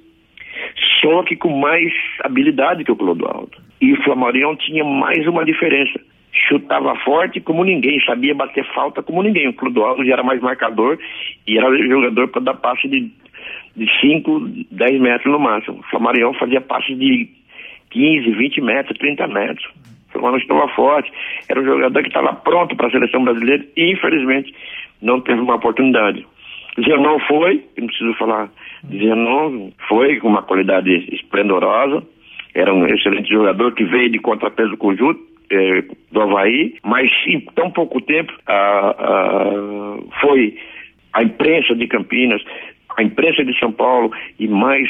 só 1.01 1.25
que 1.25 1.35
com 1.35 1.51
mais 1.59 1.93
habilidade 2.23 2.85
que 2.85 2.93
o 2.93 2.97
Clodoaldo. 2.97 3.59
E 3.81 3.93
o 3.93 4.03
Flamarion 4.05 4.55
tinha 4.55 4.85
mais 4.85 5.27
uma 5.27 5.45
diferença 5.45 5.99
chutava 6.49 6.95
forte 6.97 7.41
como 7.41 7.64
ninguém, 7.64 8.01
sabia 8.05 8.34
bater 8.34 8.64
falta 8.74 9.03
como 9.03 9.22
ninguém. 9.22 9.49
O 9.49 9.55
Clodoaldo 9.55 10.05
já 10.05 10.14
era 10.14 10.22
mais 10.22 10.41
marcador 10.41 10.99
e 11.47 11.59
era 11.59 11.76
jogador 11.89 12.28
para 12.28 12.43
dar 12.43 12.55
passe 12.55 12.89
de, 12.89 13.11
de 13.76 14.01
5, 14.01 14.66
10 14.70 15.01
metros 15.01 15.32
no 15.32 15.39
máximo. 15.39 15.78
O 15.80 15.82
Flamarion 15.84 16.32
fazia 16.34 16.61
passe 16.61 16.95
de 16.95 17.28
15, 17.91 18.30
20 18.30 18.61
metros, 18.61 18.99
30 18.99 19.26
metros. 19.28 19.66
O 20.14 20.37
estava 20.37 20.68
forte, 20.68 21.12
era 21.49 21.61
um 21.61 21.64
jogador 21.64 22.03
que 22.03 22.09
estava 22.09 22.32
pronto 22.34 22.74
para 22.74 22.87
a 22.87 22.91
seleção 22.91 23.22
brasileira 23.22 23.66
e 23.76 23.93
infelizmente 23.93 24.55
não 25.03 25.20
teve 25.20 25.41
uma 25.41 25.57
oportunidade. 25.57 26.26
Zenon 26.82 27.18
foi, 27.20 27.64
não 27.76 27.87
preciso 27.87 28.14
falar, 28.14 28.51
Zenon 28.91 29.70
foi 29.89 30.18
com 30.18 30.28
uma 30.28 30.43
qualidade 30.43 30.91
esplendorosa, 31.14 32.03
era 32.55 32.72
um 32.72 32.87
excelente 32.87 33.28
jogador 33.28 33.74
que 33.74 33.84
veio 33.84 34.11
de 34.11 34.18
contrapeso 34.18 34.76
conjunto, 34.76 35.20
é, 35.51 35.85
do 36.11 36.21
Havaí, 36.21 36.75
mas 36.85 37.11
em 37.27 37.41
tão 37.55 37.71
pouco 37.71 38.01
tempo 38.01 38.33
foi 40.21 40.57
a 41.13 41.23
imprensa 41.23 41.75
de 41.75 41.87
Campinas, 41.87 42.43
a 42.97 43.03
imprensa 43.03 43.45
de 43.45 43.59
São 43.59 43.73
Paulo 43.73 44.11
e 44.39 44.49
mais 44.49 44.89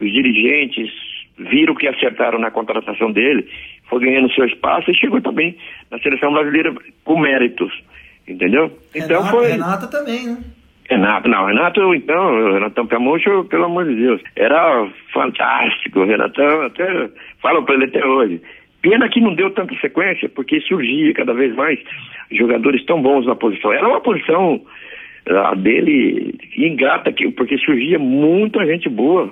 os 0.00 0.10
dirigentes 0.10 0.90
viram 1.38 1.74
que 1.74 1.86
acertaram 1.88 2.38
na 2.38 2.50
contratação 2.50 3.12
dele, 3.12 3.46
foi 3.88 4.00
ganhando 4.00 4.32
seu 4.32 4.44
espaço 4.44 4.90
e 4.90 4.96
chegou 4.96 5.20
também 5.20 5.56
na 5.90 5.98
seleção 5.98 6.32
brasileira 6.32 6.74
com 7.04 7.18
méritos, 7.18 7.72
entendeu? 8.26 8.70
Então 8.94 9.24
foi. 9.26 9.52
Renata 9.52 9.86
também, 9.86 10.26
né? 10.26 10.38
Renato, 10.88 11.28
não, 11.28 11.46
Renato, 11.46 11.94
então, 11.94 12.52
Renatão 12.52 12.84
Piamoncho, 12.84 13.44
pelo 13.44 13.66
amor 13.66 13.86
de 13.86 13.94
Deus, 13.94 14.20
era 14.34 14.88
fantástico, 15.12 16.04
Renatão, 16.04 16.62
até 16.62 17.08
falo 17.40 17.62
para 17.64 17.76
ele 17.76 17.84
até 17.84 18.04
hoje. 18.04 18.42
Pena 18.82 19.08
que 19.08 19.20
não 19.20 19.34
deu 19.34 19.50
tanta 19.50 19.74
sequência, 19.76 20.28
porque 20.28 20.60
surgia 20.62 21.12
cada 21.14 21.34
vez 21.34 21.54
mais 21.54 21.78
jogadores 22.32 22.84
tão 22.86 23.02
bons 23.02 23.26
na 23.26 23.34
posição. 23.34 23.72
Era 23.72 23.88
uma 23.88 24.00
posição 24.00 24.60
a 25.26 25.54
dele 25.54 26.34
ingrata, 26.56 27.12
porque 27.36 27.58
surgia 27.58 27.98
muita 27.98 28.64
gente 28.66 28.88
boa. 28.88 29.30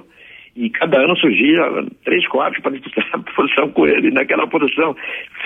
E 0.55 0.69
cada 0.71 1.01
ano 1.01 1.17
surgia 1.17 1.87
três, 2.05 2.27
quatro 2.29 2.61
para 2.61 2.73
disputar 2.73 3.07
a 3.15 3.19
posição 3.19 3.71
com 3.71 3.87
ele, 3.87 4.11
naquela 4.11 4.47
posição. 4.47 4.97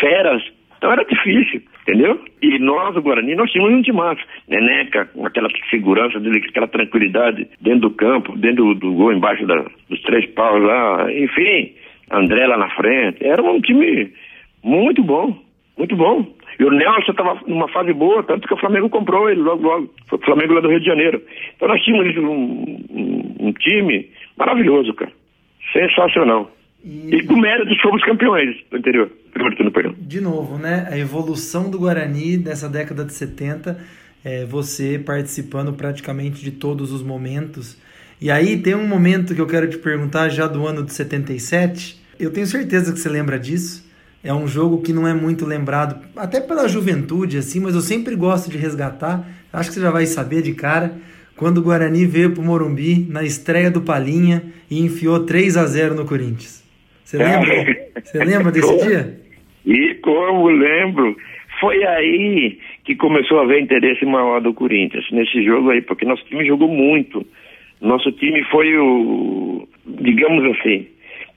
Feras. 0.00 0.42
Então 0.78 0.90
era 0.90 1.04
difícil, 1.04 1.62
entendeu? 1.82 2.20
E 2.42 2.58
nós, 2.58 2.96
o 2.96 3.02
Guarani, 3.02 3.36
nós 3.36 3.50
tínhamos 3.52 3.74
um 3.78 3.82
timaço. 3.82 4.20
Neneca, 4.48 5.04
com 5.14 5.24
aquela 5.24 5.48
segurança 5.70 6.18
dele, 6.18 6.42
aquela 6.48 6.66
tranquilidade 6.66 7.46
dentro 7.60 7.82
do 7.82 7.90
campo, 7.90 8.36
dentro 8.36 8.64
do, 8.64 8.74
do 8.74 8.92
gol, 8.94 9.12
embaixo 9.12 9.46
da, 9.46 9.64
dos 9.88 10.02
três 10.02 10.26
paus 10.30 10.60
lá. 10.60 11.06
Enfim, 11.12 11.72
André 12.10 12.46
lá 12.46 12.56
na 12.56 12.70
frente. 12.70 13.24
Era 13.24 13.42
um 13.42 13.60
time 13.60 14.12
muito 14.62 15.02
bom, 15.02 15.36
muito 15.76 15.96
bom. 15.96 16.26
E 16.58 16.64
o 16.64 16.70
Nelson 16.70 17.10
estava 17.10 17.40
numa 17.46 17.68
fase 17.68 17.92
boa, 17.92 18.22
tanto 18.22 18.46
que 18.46 18.54
o 18.54 18.58
Flamengo 18.58 18.88
comprou 18.90 19.30
ele 19.30 19.40
logo, 19.40 19.62
logo. 19.62 19.90
Foi 20.08 20.18
o 20.18 20.22
Flamengo 20.22 20.54
lá 20.54 20.60
do 20.60 20.68
Rio 20.68 20.80
de 20.80 20.86
Janeiro. 20.86 21.22
Então 21.56 21.68
nós 21.68 21.82
tínhamos 21.82 22.16
um, 22.16 22.76
um, 22.90 23.36
um 23.48 23.52
time 23.52 24.08
maravilhoso, 24.36 24.92
cara. 24.94 25.12
Sensacional. 25.72 26.50
E, 26.84 27.14
e 27.14 27.26
com 27.26 27.36
mérito 27.36 27.74
fomos 27.80 28.02
campeões 28.04 28.56
do 28.70 28.78
interior. 28.78 29.10
De 29.98 30.20
novo, 30.20 30.58
né? 30.58 30.88
A 30.90 30.98
evolução 30.98 31.70
do 31.70 31.78
Guarani 31.78 32.36
dessa 32.36 32.68
década 32.68 33.04
de 33.04 33.12
70, 33.12 33.78
é, 34.24 34.44
você 34.44 34.98
participando 34.98 35.72
praticamente 35.72 36.42
de 36.42 36.50
todos 36.50 36.92
os 36.92 37.02
momentos. 37.02 37.80
E 38.22 38.30
aí 38.30 38.56
tem 38.56 38.76
um 38.76 38.86
momento 38.86 39.34
que 39.34 39.40
eu 39.40 39.48
quero 39.48 39.68
te 39.68 39.76
perguntar 39.76 40.28
já 40.28 40.46
do 40.46 40.64
ano 40.64 40.84
de 40.84 40.92
77, 40.92 42.00
eu 42.20 42.32
tenho 42.32 42.46
certeza 42.46 42.92
que 42.92 43.00
você 43.00 43.08
lembra 43.08 43.36
disso. 43.36 43.84
É 44.22 44.32
um 44.32 44.46
jogo 44.46 44.80
que 44.80 44.92
não 44.92 45.08
é 45.08 45.12
muito 45.12 45.44
lembrado, 45.44 46.00
até 46.14 46.40
pela 46.40 46.68
juventude, 46.68 47.36
assim, 47.36 47.58
mas 47.58 47.74
eu 47.74 47.80
sempre 47.80 48.14
gosto 48.14 48.48
de 48.48 48.56
resgatar. 48.56 49.28
Acho 49.52 49.70
que 49.70 49.74
você 49.74 49.80
já 49.80 49.90
vai 49.90 50.06
saber 50.06 50.40
de 50.40 50.54
cara. 50.54 50.94
Quando 51.36 51.58
o 51.58 51.62
Guarani 51.62 52.06
veio 52.06 52.30
pro 52.30 52.44
Morumbi 52.44 53.04
na 53.10 53.24
estreia 53.24 53.72
do 53.72 53.82
Palinha 53.82 54.44
e 54.70 54.78
enfiou 54.78 55.26
3 55.26 55.56
a 55.56 55.66
0 55.66 55.96
no 55.96 56.04
Corinthians. 56.04 56.62
Você 57.02 57.18
lembra? 57.18 57.90
Você 58.04 58.24
lembra 58.24 58.52
desse 58.52 58.86
dia? 58.86 59.20
E 59.66 59.94
como 59.94 60.48
lembro, 60.48 61.16
foi 61.58 61.84
aí 61.84 62.56
que 62.84 62.94
começou 62.94 63.40
a 63.40 63.42
haver 63.42 63.60
interesse 63.60 64.04
maior 64.04 64.40
do 64.40 64.54
Corinthians, 64.54 65.10
nesse 65.10 65.44
jogo 65.44 65.70
aí, 65.70 65.82
porque 65.82 66.04
nosso 66.04 66.24
time 66.26 66.46
jogou 66.46 66.68
muito. 66.68 67.26
Nosso 67.82 68.10
time 68.12 68.42
foi 68.44 68.78
o, 68.78 69.68
digamos 69.86 70.56
assim, 70.56 70.86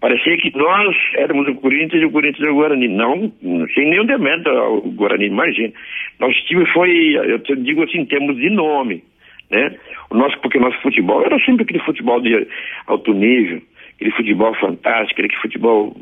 Parecia 0.06 0.38
que 0.38 0.56
nós 0.56 0.96
éramos 1.16 1.48
o 1.48 1.56
Corinthians 1.56 2.00
e 2.00 2.06
o 2.06 2.12
Corinthians 2.12 2.48
é 2.48 2.52
o 2.52 2.56
Guarani. 2.56 2.88
Não, 2.88 3.32
sem 3.74 3.90
nenhum 3.90 4.06
demérito 4.06 4.50
ao 4.50 4.82
Guarani, 4.82 5.26
imagina. 5.26 5.74
Nosso 6.20 6.46
time 6.46 6.64
foi, 6.68 7.16
eu 7.16 7.40
digo 7.56 7.82
assim, 7.82 8.02
em 8.02 8.06
termos 8.06 8.36
de 8.36 8.50
nome, 8.52 9.04
né? 9.50 9.76
O 10.12 10.16
nosso, 10.16 10.40
porque 10.42 10.60
o 10.60 10.62
nosso 10.62 10.80
futebol 10.82 11.26
era 11.26 11.40
sempre 11.40 11.64
aquele 11.64 11.80
futebol 11.80 12.22
de 12.22 12.48
alto 12.86 13.14
nível, 13.14 13.62
aquele 13.96 14.12
futebol 14.12 14.54
fantástico, 14.56 15.22
aquele 15.22 15.42
futebol 15.42 15.96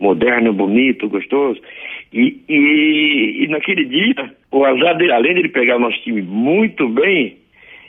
moderno, 0.00 0.54
bonito, 0.54 1.08
gostoso. 1.08 1.60
E, 2.14 2.40
e, 2.48 3.44
e 3.44 3.48
naquele 3.48 3.84
dia, 3.84 4.34
o 4.50 4.64
azar 4.64 4.96
dele, 4.96 5.12
além 5.12 5.34
de 5.34 5.40
ele 5.40 5.48
pegar 5.50 5.76
o 5.76 5.80
nosso 5.80 6.00
time 6.02 6.22
muito 6.22 6.88
bem, 6.88 7.36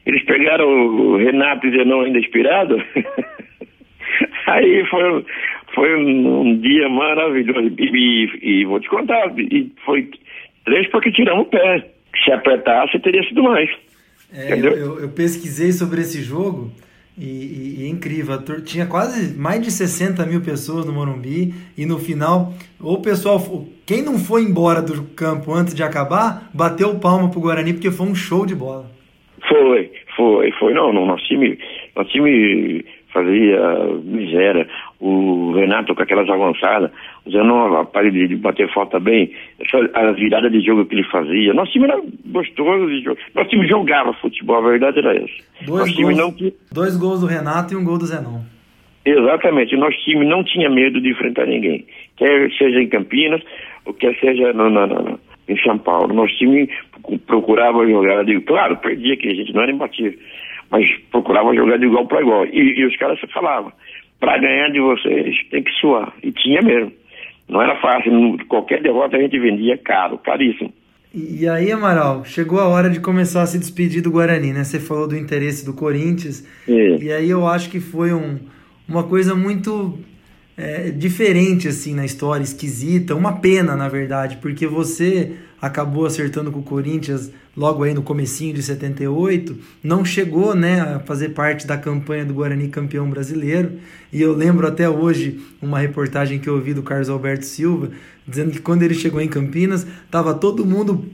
eles 0.06 0.24
pegaram 0.26 0.68
o 0.68 1.18
Renato 1.18 1.68
e 1.68 1.72
Zenon 1.72 2.02
ainda 2.02 2.20
inspirado. 2.20 2.82
Aí 4.48 4.86
foi, 4.90 5.26
foi 5.74 5.96
um, 5.96 6.42
um 6.42 6.58
dia 6.60 6.90
maravilhoso. 6.90 7.74
E, 7.78 7.90
e, 7.94 8.62
e, 8.62 8.66
vou 8.66 8.80
te 8.80 8.90
contar, 8.90 9.32
e 9.38 9.72
foi 9.86 10.10
três 10.66 10.88
porque 10.90 11.12
tiramos 11.12 11.46
o 11.46 11.50
pé. 11.50 11.88
Se 12.26 12.32
apertasse, 12.32 13.00
teria 13.00 13.24
sido 13.24 13.44
mais. 13.44 13.70
É, 14.34 14.54
eu, 14.54 14.76
eu, 14.76 15.00
eu, 15.00 15.10
pesquisei 15.10 15.72
sobre 15.72 16.02
esse 16.02 16.22
jogo 16.22 16.72
e, 17.18 17.26
e, 17.26 17.76
e, 17.80 17.86
é 17.86 17.90
incrível. 17.90 18.38
Tinha 18.64 18.86
quase 18.86 19.38
mais 19.38 19.62
de 19.62 19.72
60 19.72 20.26
mil 20.26 20.42
pessoas 20.42 20.86
no 20.86 20.92
Morumbi 20.92 21.54
e 21.78 21.86
no 21.86 21.98
final, 21.98 22.54
o 22.80 22.98
pessoal, 22.98 23.40
quem 23.86 24.04
não 24.04 24.20
foi 24.20 24.44
embora 24.44 24.82
do 24.82 25.04
campo 25.16 25.54
antes 25.54 25.74
de 25.74 25.84
acabar, 25.84 26.50
bateu 26.54 27.00
palma 27.00 27.30
pro 27.30 27.40
Guarani 27.40 27.74
porque 27.74 27.92
foi 27.92 28.08
um 28.08 28.16
show 28.16 28.46
de 28.46 28.56
bola. 28.56 28.92
Foi, 29.52 29.92
foi, 30.16 30.52
foi. 30.54 30.74
Não, 30.74 30.94
no 30.94 31.06
nosso 31.06 31.26
time, 31.26 31.60
nosso 31.94 32.10
time 32.10 32.86
fazia 33.14 33.60
miséria. 34.04 34.66
O 35.00 35.52
Renato 35.54 35.94
com 35.94 36.04
aquelas 36.04 36.30
avançadas, 36.30 36.90
usando 37.26 37.54
a 37.76 37.84
parede 37.84 38.28
de 38.28 38.36
bater 38.36 38.72
falta 38.74 39.00
bem, 39.00 39.34
a 39.94 40.12
virada 40.12 40.50
de 40.50 40.62
jogo 40.62 40.86
que 40.86 40.96
ele 40.96 41.04
fazia. 41.04 41.54
Nosso 41.54 41.72
time 41.74 41.86
era 41.86 42.00
gostoso 42.28 42.88
de 42.88 43.04
jogo. 43.04 43.18
Nosso 43.36 43.50
time 43.50 43.68
jogava 43.68 44.14
futebol, 44.14 44.58
a 44.58 44.70
verdade 44.70 45.00
era 45.00 45.16
essa. 45.16 45.66
Dois, 45.66 45.90
Nosso 45.90 46.02
gols, 46.02 46.18
não... 46.18 46.52
dois 46.72 46.98
gols 46.98 47.20
do 47.20 47.28
Renato 47.28 47.74
e 47.74 47.78
um 47.78 47.84
gol 47.84 47.98
do 47.98 48.06
Zenon. 48.06 48.40
Exatamente. 49.04 49.76
Nosso 49.76 49.98
time 50.06 50.26
não 50.26 50.44
tinha 50.44 50.70
medo 50.70 51.02
de 51.02 51.10
enfrentar 51.10 51.48
ninguém. 51.48 51.86
Quer 52.16 52.52
seja 52.52 52.80
em 52.80 52.88
Campinas, 52.88 53.42
ou 53.86 53.94
quer 53.94 54.16
seja 54.20 54.54
no, 54.54 54.70
no, 54.70 54.86
no, 54.86 55.20
em 55.48 55.58
São 55.58 55.78
Paulo. 55.78 56.14
Nosso 56.14 56.36
time 56.38 56.70
procurava 57.26 57.88
jogar, 57.88 58.24
digo, 58.24 58.42
claro, 58.42 58.78
perdia 58.78 59.18
que 59.18 59.28
a 59.30 59.34
gente 59.34 59.54
não 59.54 59.64
era 59.64 59.72
imbatível 59.72 60.20
mas 60.72 60.90
procurava 61.12 61.54
jogar 61.54 61.78
de 61.78 61.86
igual 61.86 62.08
para 62.08 62.22
igual. 62.22 62.46
E, 62.46 62.80
e, 62.80 62.86
os 62.86 62.96
caras 62.96 63.20
falavam, 63.34 63.72
para 64.20 64.38
ganhar 64.40 64.70
de 64.70 64.80
vocês 64.80 65.36
tem 65.52 65.62
que 65.62 65.72
suar. 65.74 66.14
E 66.24 66.32
tinha 66.32 66.62
mesmo. 66.62 66.94
Não 67.50 67.62
era 67.62 67.76
fácil, 67.82 68.38
qualquer 68.48 68.82
derrota 68.82 69.18
a 69.18 69.22
gente 69.22 69.38
vendia 69.38 69.78
caro, 69.78 70.18
caríssimo. 70.18 70.74
E, 71.14 71.46
aí, 71.46 71.70
Amaral, 71.70 72.24
chegou 72.24 72.58
a 72.58 72.70
hora 72.70 72.90
de 72.90 73.02
começar 73.02 73.42
a 73.42 73.46
se 73.46 73.60
despedir 73.60 74.02
do 74.02 74.10
Guarani, 74.10 74.54
né? 74.54 74.64
Você 74.64 74.80
falou 74.80 75.10
do 75.10 75.18
interesse 75.18 75.66
do 75.66 75.74
Corinthians. 75.74 76.48
É. 76.66 76.96
E 77.04 77.12
aí 77.12 77.30
eu 77.30 77.46
acho 77.46 77.70
que 77.70 77.82
foi 77.82 78.14
um, 78.14 78.40
uma 78.88 79.04
coisa 79.04 79.36
muito 79.36 80.00
é, 80.58 80.92
diferente 80.92 81.68
assim 81.68 81.94
na 81.94 82.06
história, 82.06 82.44
esquisita, 82.44 83.16
uma 83.16 83.34
pena 83.34 83.76
na 83.76 83.88
verdade, 83.88 84.38
porque 84.42 84.68
você 84.68 85.34
acabou 85.62 86.06
acertando 86.06 86.52
com 86.52 86.60
o 86.60 86.64
Corinthians 86.64 87.30
logo 87.56 87.84
aí 87.84 87.94
no 87.94 88.02
comecinho 88.02 88.54
de 88.54 88.64
78, 88.64 89.56
não 89.84 90.04
chegou 90.04 90.56
né, 90.56 90.82
a 90.82 91.00
fazer 91.00 91.30
parte 91.30 91.68
da 91.68 91.78
campanha 91.78 92.26
do 92.26 92.34
Guarani 92.34 92.70
campeão 92.70 93.10
brasileiro. 93.10 93.74
E 94.12 94.22
eu 94.22 94.34
lembro 94.34 94.66
até 94.66 94.90
hoje 94.90 95.40
uma 95.62 95.80
reportagem 95.80 96.40
que 96.40 96.48
eu 96.48 96.56
ouvi 96.56 96.74
do 96.74 96.82
Carlos 96.82 97.10
Alberto 97.10 97.46
Silva, 97.46 97.92
dizendo 98.28 98.52
que 98.52 98.60
quando 98.60 98.84
ele 98.84 98.94
chegou 98.94 99.22
em 99.22 99.28
Campinas, 99.28 99.86
estava 100.06 100.34
todo 100.34 100.66
mundo 100.66 101.06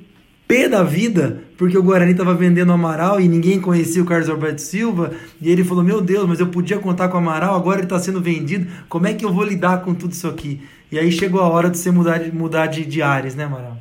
pé 0.48 0.70
da 0.70 0.82
vida, 0.82 1.44
porque 1.58 1.78
o 1.78 1.84
Guarani 1.84 2.12
estava 2.12 2.34
vendendo 2.34 2.72
Amaral 2.72 3.20
e 3.20 3.28
ninguém 3.28 3.60
conhecia 3.60 4.02
o 4.02 4.06
Carlos 4.06 4.30
Alberto 4.30 4.62
Silva. 4.62 5.12
E 5.42 5.52
ele 5.52 5.64
falou: 5.64 5.84
Meu 5.84 6.02
Deus, 6.02 6.28
mas 6.28 6.40
eu 6.40 6.48
podia 6.48 6.80
contar 6.80 7.10
com 7.10 7.16
o 7.16 7.20
Amaral, 7.20 7.56
agora 7.56 7.78
ele 7.78 7.86
está 7.86 8.00
sendo 8.00 8.22
vendido, 8.22 8.68
como 8.88 9.08
é 9.08 9.14
que 9.14 9.26
eu 9.26 9.34
vou 9.34 9.44
lidar 9.44 9.84
com 9.84 9.94
tudo 9.94 10.12
isso 10.12 10.28
aqui? 10.28 10.62
E 10.92 10.98
aí 10.98 11.12
chegou 11.12 11.42
a 11.42 11.50
hora 11.50 11.70
de 11.70 11.78
você 11.78 11.92
mudar 11.92 12.18
de, 12.20 12.34
mudar 12.34 12.68
de, 12.68 12.86
de 12.86 13.02
áreas, 13.02 13.36
né, 13.36 13.44
Amaral? 13.44 13.78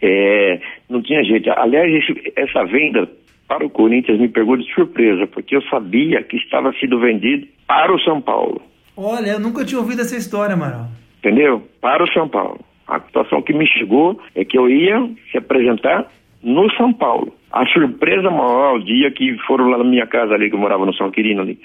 É, 0.00 0.60
não 0.88 1.02
tinha 1.02 1.22
jeito. 1.24 1.50
Aliás, 1.50 1.92
esse, 1.92 2.32
essa 2.36 2.64
venda 2.64 3.08
para 3.48 3.66
o 3.66 3.70
Corinthians 3.70 4.20
me 4.20 4.28
pegou 4.28 4.56
de 4.56 4.72
surpresa, 4.72 5.26
porque 5.26 5.56
eu 5.56 5.62
sabia 5.62 6.22
que 6.22 6.36
estava 6.36 6.72
sendo 6.80 7.00
vendido 7.00 7.46
para 7.66 7.92
o 7.92 8.00
São 8.00 8.20
Paulo. 8.20 8.62
Olha, 8.96 9.32
eu 9.32 9.40
nunca 9.40 9.64
tinha 9.64 9.80
ouvido 9.80 10.02
essa 10.02 10.16
história, 10.16 10.54
Amaral. 10.54 10.88
Entendeu? 11.18 11.62
Para 11.80 12.04
o 12.04 12.12
São 12.12 12.28
Paulo. 12.28 12.60
A 12.92 13.00
situação 13.00 13.40
que 13.40 13.54
me 13.54 13.66
chegou 13.66 14.20
é 14.34 14.44
que 14.44 14.58
eu 14.58 14.68
ia 14.68 15.08
se 15.30 15.38
apresentar 15.38 16.06
no 16.42 16.70
São 16.72 16.92
Paulo. 16.92 17.32
A 17.50 17.64
surpresa 17.66 18.30
maior, 18.30 18.76
o 18.76 18.84
dia 18.84 19.10
que 19.10 19.34
foram 19.46 19.70
lá 19.70 19.78
na 19.78 19.84
minha 19.84 20.06
casa 20.06 20.34
ali, 20.34 20.50
que 20.50 20.56
eu 20.56 20.60
morava 20.60 20.84
no 20.84 20.94
São 20.94 21.10
Quirino 21.10 21.40
ali, 21.40 21.58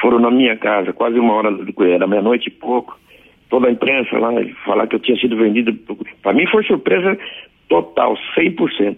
foram 0.00 0.20
na 0.20 0.30
minha 0.30 0.56
casa, 0.56 0.92
quase 0.92 1.18
uma 1.18 1.32
hora, 1.32 1.48
era 1.88 2.06
meia-noite 2.06 2.48
e 2.48 2.52
pouco, 2.52 2.96
toda 3.50 3.66
a 3.66 3.72
imprensa 3.72 4.16
lá, 4.16 4.30
falar 4.64 4.86
que 4.86 4.94
eu 4.94 5.00
tinha 5.00 5.18
sido 5.18 5.36
vendido. 5.36 5.72
Para 6.22 6.32
mim 6.32 6.46
foi 6.46 6.62
surpresa 6.62 7.18
total, 7.68 8.16
100%. 8.36 8.96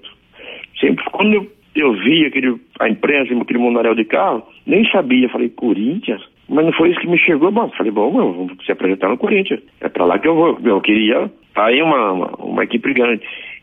Sempre, 0.78 1.04
quando 1.11 1.32
eu, 1.32 1.52
eu 1.74 1.92
vi 1.94 2.26
aquele, 2.26 2.61
a 2.78 2.86
imprensa, 2.86 3.32
aquele 3.34 3.59
mundaréu 3.59 3.94
de 3.94 4.04
carro, 4.04 4.42
nem 4.66 4.86
sabia. 4.90 5.30
Falei, 5.30 5.48
Corinthians? 5.48 6.22
Mas 6.49 6.64
não 6.64 6.72
foi 6.72 6.90
isso 6.90 7.01
que 7.01 7.09
me 7.09 7.18
chegou. 7.18 7.51
Bom, 7.51 7.68
falei, 7.70 7.90
bom, 7.90 8.11
vamos 8.12 8.64
se 8.64 8.70
apresentar 8.70 9.09
no 9.09 9.18
Corinthians. 9.18 9.61
É 9.80 9.88
para 9.88 10.05
lá 10.05 10.18
que 10.18 10.28
eu 10.28 10.34
vou. 10.34 10.59
Eu 10.64 10.80
queria 10.80 11.30
tá 11.57 11.66
aí 11.66 11.82
uma, 11.82 12.12
uma, 12.12 12.26
uma, 12.36 12.64
equipe 12.64 12.92
grande. 12.92 13.22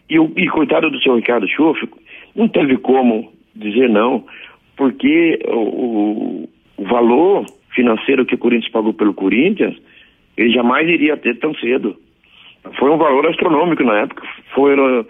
E, 0.09 0.19
o, 0.19 0.31
e 0.35 0.49
coitado 0.49 0.89
do 0.89 0.99
seu 1.01 1.15
Ricardo 1.15 1.47
Schuff, 1.47 1.87
não 2.35 2.47
teve 2.49 2.77
como 2.77 3.31
dizer 3.55 3.87
não, 3.87 4.25
porque 4.75 5.39
o, 5.47 6.49
o 6.75 6.83
valor 6.83 7.45
financeiro 7.73 8.25
que 8.25 8.35
o 8.35 8.37
Corinthians 8.37 8.71
pagou 8.71 8.93
pelo 8.93 9.13
Corinthians, 9.13 9.75
ele 10.35 10.49
jamais 10.51 10.89
iria 10.89 11.15
ter 11.15 11.37
tão 11.37 11.53
cedo. 11.55 11.95
Foi 12.79 12.89
um 12.89 12.97
valor 12.97 13.27
astronômico 13.27 13.83
na 13.83 13.99
época. 13.99 14.23
Foram, 14.55 15.05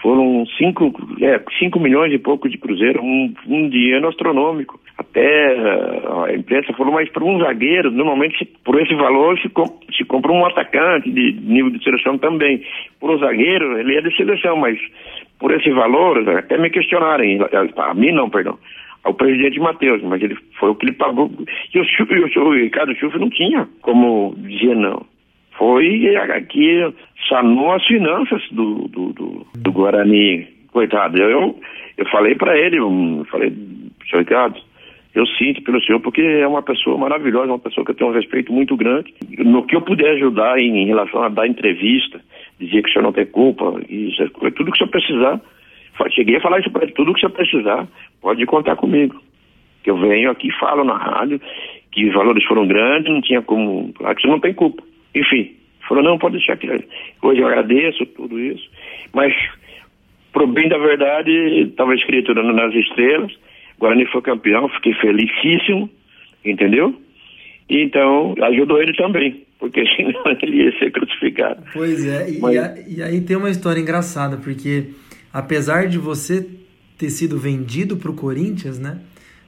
foram 0.00 0.46
cinco, 0.56 0.92
é, 1.20 1.42
cinco 1.58 1.80
milhões 1.80 2.12
e 2.12 2.18
pouco 2.18 2.48
de 2.48 2.58
cruzeiro, 2.58 3.02
um, 3.02 3.34
um 3.46 3.68
dinheiro 3.68 4.08
astronômico. 4.08 4.79
Até 5.10 5.56
a 6.28 6.34
imprensa 6.34 6.72
falou, 6.74 6.94
mas 6.94 7.10
para 7.10 7.24
um 7.24 7.40
zagueiro, 7.40 7.90
normalmente 7.90 8.44
por 8.64 8.80
esse 8.80 8.94
valor 8.94 9.38
se, 9.40 9.50
se 9.96 10.04
compra 10.04 10.30
um 10.32 10.46
atacante 10.46 11.10
de 11.10 11.32
nível 11.32 11.70
de 11.70 11.82
seleção 11.82 12.16
também. 12.18 12.62
Por 13.00 13.10
um 13.10 13.18
zagueiro, 13.18 13.78
ele 13.78 13.96
é 13.96 14.00
de 14.02 14.16
seleção, 14.16 14.56
mas 14.56 14.78
por 15.38 15.52
esse 15.52 15.70
valor, 15.70 16.28
até 16.38 16.56
me 16.58 16.70
questionarem, 16.70 17.40
a 17.76 17.94
mim 17.94 18.12
não, 18.12 18.30
perdão, 18.30 18.58
ao 19.02 19.14
presidente 19.14 19.58
Matheus, 19.58 20.02
mas 20.02 20.22
ele 20.22 20.36
foi 20.58 20.70
o 20.70 20.74
que 20.74 20.86
ele 20.86 20.92
pagou. 20.92 21.30
E 21.74 21.78
o, 21.78 21.82
o, 21.82 22.48
o 22.48 22.54
Ricardo 22.54 22.94
Schuff 22.94 23.18
não 23.18 23.30
tinha 23.30 23.66
como 23.82 24.34
dizer 24.38 24.76
não 24.76 25.04
foi 25.60 26.16
aqui 26.16 26.94
sanou 27.28 27.72
as 27.72 27.86
finanças 27.86 28.42
do, 28.50 28.88
do, 28.88 29.12
do, 29.12 29.46
do 29.54 29.72
Guarani. 29.72 30.48
Coitado, 30.72 31.18
eu, 31.18 31.54
eu 31.98 32.06
falei 32.08 32.34
para 32.34 32.56
ele, 32.56 32.78
eu 32.78 33.26
falei, 33.30 33.52
senhor 34.08 34.20
Ricardo, 34.20 34.58
eu 35.14 35.26
sinto 35.26 35.62
pelo 35.62 35.82
senhor, 35.82 36.00
porque 36.00 36.20
é 36.20 36.46
uma 36.46 36.62
pessoa 36.62 36.96
maravilhosa, 36.96 37.52
uma 37.52 37.58
pessoa 37.58 37.84
que 37.84 37.90
eu 37.90 37.94
tenho 37.94 38.10
um 38.10 38.14
respeito 38.14 38.52
muito 38.52 38.76
grande. 38.76 39.12
No 39.38 39.64
que 39.66 39.74
eu 39.74 39.82
puder 39.82 40.10
ajudar 40.12 40.58
em, 40.58 40.82
em 40.82 40.86
relação 40.86 41.22
a 41.22 41.28
dar 41.28 41.48
entrevista, 41.48 42.20
dizer 42.58 42.82
que 42.82 42.88
o 42.88 42.92
senhor 42.92 43.04
não 43.04 43.12
tem 43.12 43.26
culpa, 43.26 43.80
isso, 43.88 44.22
é 44.22 44.50
tudo 44.50 44.70
que 44.70 44.76
o 44.76 44.76
senhor 44.76 44.90
precisar. 44.90 45.40
Cheguei 46.12 46.36
a 46.36 46.40
falar 46.40 46.60
isso 46.60 46.70
para 46.70 46.84
ele, 46.84 46.92
tudo 46.92 47.12
que 47.12 47.18
o 47.18 47.20
senhor 47.20 47.32
precisar, 47.32 47.88
pode 48.22 48.44
contar 48.46 48.76
comigo. 48.76 49.20
Que 49.82 49.90
eu 49.90 49.96
venho 49.96 50.30
aqui 50.30 50.50
falo 50.58 50.84
na 50.84 50.96
rádio 50.96 51.40
que 51.92 52.06
os 52.06 52.14
valores 52.14 52.44
foram 52.44 52.66
grandes, 52.66 53.12
não 53.12 53.20
tinha 53.20 53.42
como. 53.42 53.92
Claro 53.94 54.14
que 54.14 54.22
você 54.22 54.28
não 54.28 54.40
tem 54.40 54.54
culpa. 54.54 54.82
Enfim, 55.14 55.56
falou, 55.88 56.04
não, 56.04 56.18
pode 56.18 56.36
deixar 56.36 56.56
que 56.56 56.68
hoje 57.22 57.40
eu 57.40 57.48
agradeço 57.48 58.06
tudo 58.06 58.38
isso, 58.38 58.68
mas 59.12 59.34
pro 60.32 60.46
bem 60.46 60.68
da 60.68 60.78
verdade, 60.78 61.30
estava 61.62 61.94
escrito 61.94 62.32
nas 62.34 62.74
estrelas, 62.74 63.32
Guarani 63.80 64.06
foi 64.12 64.20
campeão, 64.20 64.68
fiquei 64.68 64.92
felicíssimo, 64.94 65.88
entendeu? 66.44 66.94
Então, 67.68 68.34
ajudou 68.42 68.80
ele 68.80 68.92
também, 68.94 69.44
porque 69.58 69.82
senão 69.96 70.22
ele 70.42 70.64
ia 70.64 70.78
ser 70.78 70.92
crucificado. 70.92 71.62
Pois 71.72 72.06
é, 72.06 72.30
e, 72.30 72.38
Mas... 72.38 72.54
e, 72.86 73.02
aí 73.02 73.20
tem 73.22 73.36
uma 73.36 73.48
história 73.48 73.80
engraçada, 73.80 74.36
porque 74.36 74.88
apesar 75.32 75.88
de 75.88 75.98
você 75.98 76.46
ter 76.98 77.08
sido 77.08 77.38
vendido 77.38 77.96
para 77.96 78.10
o 78.10 78.14
Corinthians, 78.14 78.78
né? 78.78 79.00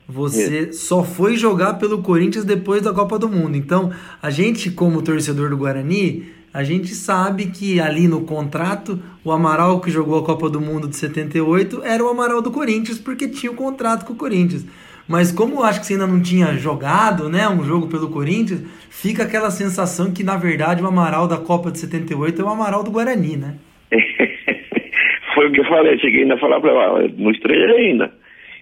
Você 0.09 0.69
é. 0.69 0.73
só 0.73 1.05
foi 1.05 1.37
jogar 1.37 1.75
pelo 1.75 2.03
Corinthians 2.03 2.45
depois 2.45 2.83
da 2.83 2.93
Copa 2.93 3.19
do 3.19 3.29
Mundo. 3.29 3.57
Então, 3.57 3.93
a 4.21 4.31
gente, 4.31 4.71
como 4.71 5.03
torcedor 5.03 5.51
do 5.51 5.57
Guarani, 5.57 6.25
a 6.53 6.63
gente 6.63 6.89
sabe 6.89 7.47
que 7.47 7.81
ali 7.81 8.07
no 8.07 8.25
contrato, 8.25 9.03
o 9.25 9.33
Amaral 9.33 9.81
que 9.81 9.91
jogou 9.91 10.19
a 10.19 10.25
Copa 10.25 10.51
do 10.51 10.61
Mundo 10.61 10.87
de 10.87 10.97
78 10.97 11.83
era 11.83 12.05
o 12.05 12.09
Amaral 12.09 12.43
do 12.43 12.51
Corinthians, 12.51 12.99
porque 12.99 13.27
tinha 13.27 13.51
o 13.51 13.55
um 13.55 13.57
contrato 13.57 14.05
com 14.05 14.13
o 14.13 14.17
Corinthians. 14.17 14.67
Mas 15.09 15.33
como 15.33 15.57
eu 15.57 15.65
acho 15.65 15.81
que 15.81 15.87
você 15.87 15.95
ainda 15.95 16.07
não 16.07 16.21
tinha 16.23 16.55
jogado, 16.55 17.29
né, 17.29 17.49
um 17.49 17.65
jogo 17.65 17.89
pelo 17.89 18.11
Corinthians, 18.11 18.63
fica 18.91 19.23
aquela 19.23 19.51
sensação 19.51 20.13
que 20.13 20.23
na 20.23 20.37
verdade 20.37 20.83
o 20.83 20.87
Amaral 20.87 21.27
da 21.27 21.39
Copa 21.39 21.71
de 21.71 21.79
78 21.79 22.41
é 22.41 22.45
o 22.45 22.49
Amaral 22.49 22.85
do 22.85 22.91
Guarani, 22.91 23.37
né? 23.37 23.55
Foi 25.35 25.49
o 25.49 25.53
que 25.53 25.61
eu 25.61 25.65
falei, 25.65 25.99
cheguei 25.99 26.23
ainda 26.23 26.35
a 26.35 26.39
falar 26.39 26.61
para 26.61 26.71
ela, 26.71 27.09
não 27.17 27.31
estreia 27.31 27.75
ainda. 27.75 28.13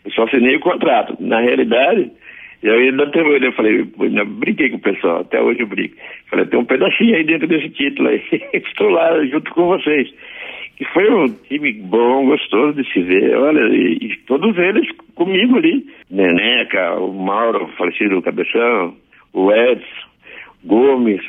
Eu 0.05 0.12
só 0.12 0.22
assinei 0.24 0.57
o 0.57 0.61
contrato. 0.61 1.16
Na 1.20 1.41
realidade, 1.41 2.11
eu 2.63 2.75
ainda 2.75 3.05
até 3.05 3.23
hoje, 3.23 3.47
eu 3.47 3.53
falei, 3.53 3.81
eu 3.81 4.27
brinquei 4.27 4.69
com 4.71 4.77
o 4.77 4.81
pessoal, 4.81 5.21
até 5.21 5.41
hoje 5.41 5.61
eu 5.61 5.67
brinco. 5.67 5.95
Falei, 6.29 6.45
tem 6.47 6.59
um 6.59 6.65
pedacinho 6.65 7.17
aí 7.17 7.25
dentro 7.25 7.49
desse 7.49 7.71
título 7.71 8.09
aí, 8.09 8.23
estou 8.53 8.91
lá 8.91 9.25
junto 9.27 9.51
com 9.53 9.67
vocês. 9.67 10.13
E 10.81 10.85
foi 10.87 11.11
um 11.11 11.29
time 11.47 11.73
bom, 11.75 12.25
gostoso 12.25 12.83
de 12.83 12.91
se 12.91 13.03
ver. 13.03 13.37
Olha, 13.37 13.61
e, 13.75 13.99
e 14.01 14.17
todos 14.27 14.57
eles 14.57 14.89
comigo 15.15 15.59
ali. 15.59 15.87
Neneca, 16.11 16.95
o 16.95 17.13
Mauro, 17.13 17.69
falecido 17.77 18.23
Cabeção, 18.23 18.95
o 19.35 19.53
Edson, 19.53 20.09
Gomes, 20.65 21.21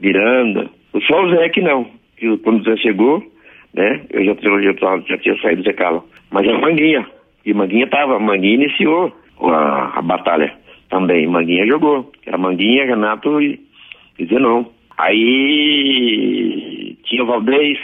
Miranda. 0.00 0.70
Só 1.08 1.24
o 1.24 1.30
Zé 1.30 1.48
que 1.48 1.60
não. 1.60 1.90
Que 2.16 2.36
quando 2.38 2.60
o 2.60 2.64
Zé 2.64 2.76
chegou, 2.76 3.20
né? 3.74 4.02
Eu 4.10 4.24
já, 4.24 4.36
eu 4.40 4.62
já, 4.62 4.98
já 5.08 5.18
tinha 5.18 5.36
saído 5.38 5.62
do 5.62 5.68
Zé 5.68 5.72
Carlos. 5.72 6.04
Mas 6.30 6.48
a 6.48 6.58
Manguinha. 6.58 7.04
E 7.44 7.52
Manguinha 7.52 7.88
tava, 7.88 8.20
Manguinha 8.20 8.54
iniciou 8.54 9.12
a, 9.40 9.98
a 9.98 10.02
batalha 10.02 10.61
também. 10.92 11.26
Manguinha 11.26 11.66
jogou. 11.66 12.12
Era 12.24 12.36
Manguinha, 12.36 12.84
Renato 12.84 13.40
e, 13.40 13.58
e 14.18 14.26
Zenon. 14.26 14.66
Aí 14.98 16.96
tinha 17.04 17.24
o 17.24 17.26
Valdez, 17.26 17.78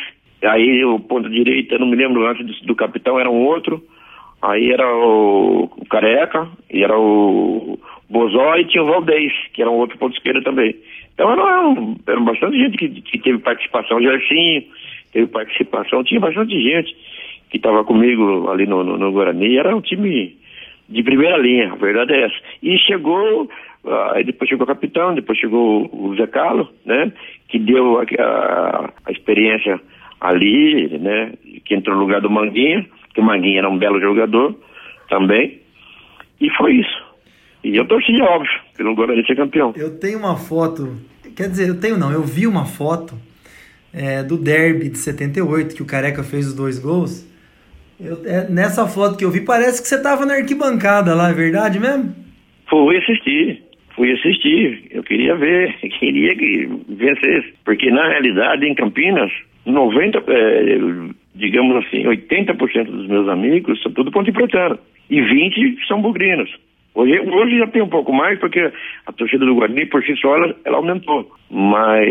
aí 0.44 0.84
o 0.84 1.00
ponto 1.00 1.28
direita, 1.30 1.78
não 1.78 1.86
me 1.88 1.96
lembro 1.96 2.26
antes 2.26 2.46
do, 2.46 2.66
do 2.66 2.76
capitão, 2.76 3.18
era 3.18 3.30
um 3.30 3.46
outro. 3.46 3.82
Aí 4.42 4.70
era 4.70 4.86
o, 4.86 5.64
o 5.64 5.86
Careca, 5.86 6.46
e 6.70 6.84
era 6.84 6.96
o 6.96 7.78
Bozó 8.08 8.54
e 8.56 8.66
tinha 8.66 8.84
o 8.84 8.86
Valdez, 8.86 9.32
que 9.54 9.62
era 9.62 9.70
um 9.70 9.78
outro 9.78 9.98
ponto 9.98 10.14
esquerdo 10.14 10.44
também. 10.44 10.76
Então 11.14 11.32
era, 11.32 11.42
era 12.06 12.20
bastante 12.20 12.58
gente 12.58 12.76
que, 12.76 13.00
que 13.00 13.18
teve 13.18 13.38
participação. 13.38 13.96
O 13.96 14.02
Gersinho 14.02 14.62
teve 15.12 15.26
participação, 15.26 16.04
tinha 16.04 16.20
bastante 16.20 16.60
gente 16.60 16.94
que 17.50 17.56
estava 17.56 17.82
comigo 17.82 18.48
ali 18.50 18.66
no, 18.66 18.84
no, 18.84 18.98
no, 18.98 19.10
Guarani. 19.10 19.56
Era 19.56 19.74
um 19.74 19.80
time 19.80 20.36
de 20.88 21.02
primeira 21.02 21.36
linha, 21.36 21.72
a 21.72 21.76
verdade 21.76 22.14
é 22.14 22.24
essa. 22.24 22.36
E 22.62 22.78
chegou, 22.78 23.48
aí 24.12 24.24
depois 24.24 24.48
chegou 24.48 24.64
o 24.64 24.68
capitão, 24.68 25.14
depois 25.14 25.38
chegou 25.38 25.88
o 25.92 26.16
Zé 26.16 26.26
Carlos, 26.26 26.68
né? 26.84 27.12
Que 27.48 27.58
deu 27.58 27.98
a, 27.98 28.04
a, 28.18 28.92
a 29.04 29.12
experiência 29.12 29.80
ali, 30.20 30.98
né? 30.98 31.32
Que 31.64 31.74
entrou 31.74 31.94
no 31.96 32.02
lugar 32.02 32.20
do 32.20 32.30
Manguinha, 32.30 32.86
que 33.14 33.20
o 33.20 33.24
Manguinha 33.24 33.58
era 33.58 33.68
um 33.68 33.78
belo 33.78 34.00
jogador 34.00 34.56
também. 35.08 35.60
E 36.40 36.48
foi 36.50 36.76
isso. 36.76 37.08
E 37.62 37.76
eu 37.76 37.86
torci, 37.86 38.12
óbvio, 38.22 38.50
pelo 38.76 38.94
Guarani 38.94 39.26
ser 39.26 39.36
campeão. 39.36 39.74
Eu 39.76 39.98
tenho 39.98 40.18
uma 40.18 40.36
foto, 40.36 40.96
quer 41.36 41.48
dizer, 41.48 41.68
eu 41.68 41.80
tenho 41.80 41.98
não, 41.98 42.12
eu 42.12 42.22
vi 42.22 42.46
uma 42.46 42.64
foto 42.64 43.14
é, 43.92 44.22
do 44.22 44.38
derby 44.38 44.88
de 44.88 44.98
78, 44.98 45.74
que 45.74 45.82
o 45.82 45.86
Careca 45.86 46.22
fez 46.22 46.46
os 46.46 46.54
dois 46.54 46.78
gols. 46.78 47.27
Eu, 48.00 48.22
é, 48.24 48.48
nessa 48.48 48.86
foto 48.86 49.16
que 49.18 49.24
eu 49.24 49.30
vi, 49.30 49.44
parece 49.44 49.82
que 49.82 49.88
você 49.88 49.96
estava 49.96 50.24
na 50.24 50.34
arquibancada 50.34 51.14
lá, 51.14 51.30
é 51.30 51.34
verdade 51.34 51.80
mesmo? 51.80 52.14
Fui 52.68 52.96
assistir, 52.96 53.62
fui 53.96 54.12
assistir. 54.12 54.86
Eu 54.90 55.02
queria 55.02 55.34
ver, 55.34 55.74
queria 55.98 56.36
que 56.36 56.68
vencesse. 56.88 57.54
Porque 57.64 57.90
na 57.90 58.08
realidade, 58.08 58.66
em 58.66 58.74
Campinas, 58.74 59.30
90, 59.66 60.18
é, 60.28 60.78
digamos 61.34 61.84
assim, 61.84 62.04
80% 62.04 62.84
dos 62.84 63.08
meus 63.08 63.28
amigos 63.28 63.82
são 63.82 63.92
tudo 63.92 64.12
ponte 64.12 64.30
pretano. 64.30 64.78
E 65.10 65.20
20 65.20 65.86
são 65.86 66.00
bugrinos. 66.00 66.50
Hoje, 66.98 67.16
hoje 67.20 67.58
já 67.58 67.66
tem 67.68 67.80
um 67.80 67.88
pouco 67.88 68.12
mais, 68.12 68.40
porque 68.40 68.72
a 69.06 69.12
torcida 69.12 69.46
do 69.46 69.54
Guarani, 69.54 69.86
por 69.86 70.02
si 70.02 70.16
só, 70.16 70.34
ela, 70.34 70.52
ela 70.64 70.78
aumentou. 70.78 71.30
Mas 71.48 72.10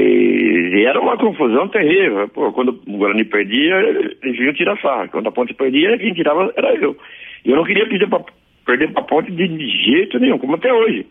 era 0.81 1.01
uma 1.01 1.17
confusão 1.17 1.67
terrível. 1.67 2.29
Pô, 2.29 2.53
quando 2.53 2.69
o 2.87 2.97
Guarani 2.97 3.25
perdia, 3.25 3.75
eles 4.23 4.37
vinham 4.37 4.53
tirar 4.53 4.79
sarra. 4.79 5.09
Quando 5.09 5.27
a 5.27 5.31
Ponte 5.33 5.53
perdia, 5.53 5.97
quem 5.97 6.13
tirava 6.13 6.53
era 6.55 6.73
eu. 6.75 6.95
E 7.43 7.49
eu 7.49 7.57
não 7.57 7.65
queria 7.65 7.85
pedir 7.89 8.07
pra, 8.07 8.21
perder 8.65 8.93
pra 8.93 9.01
Ponte 9.01 9.29
de, 9.29 9.45
jeito 9.83 10.19
nenhum, 10.19 10.37
como 10.37 10.55
até 10.55 10.71
hoje. 10.71 11.05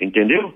Entendeu? 0.00 0.54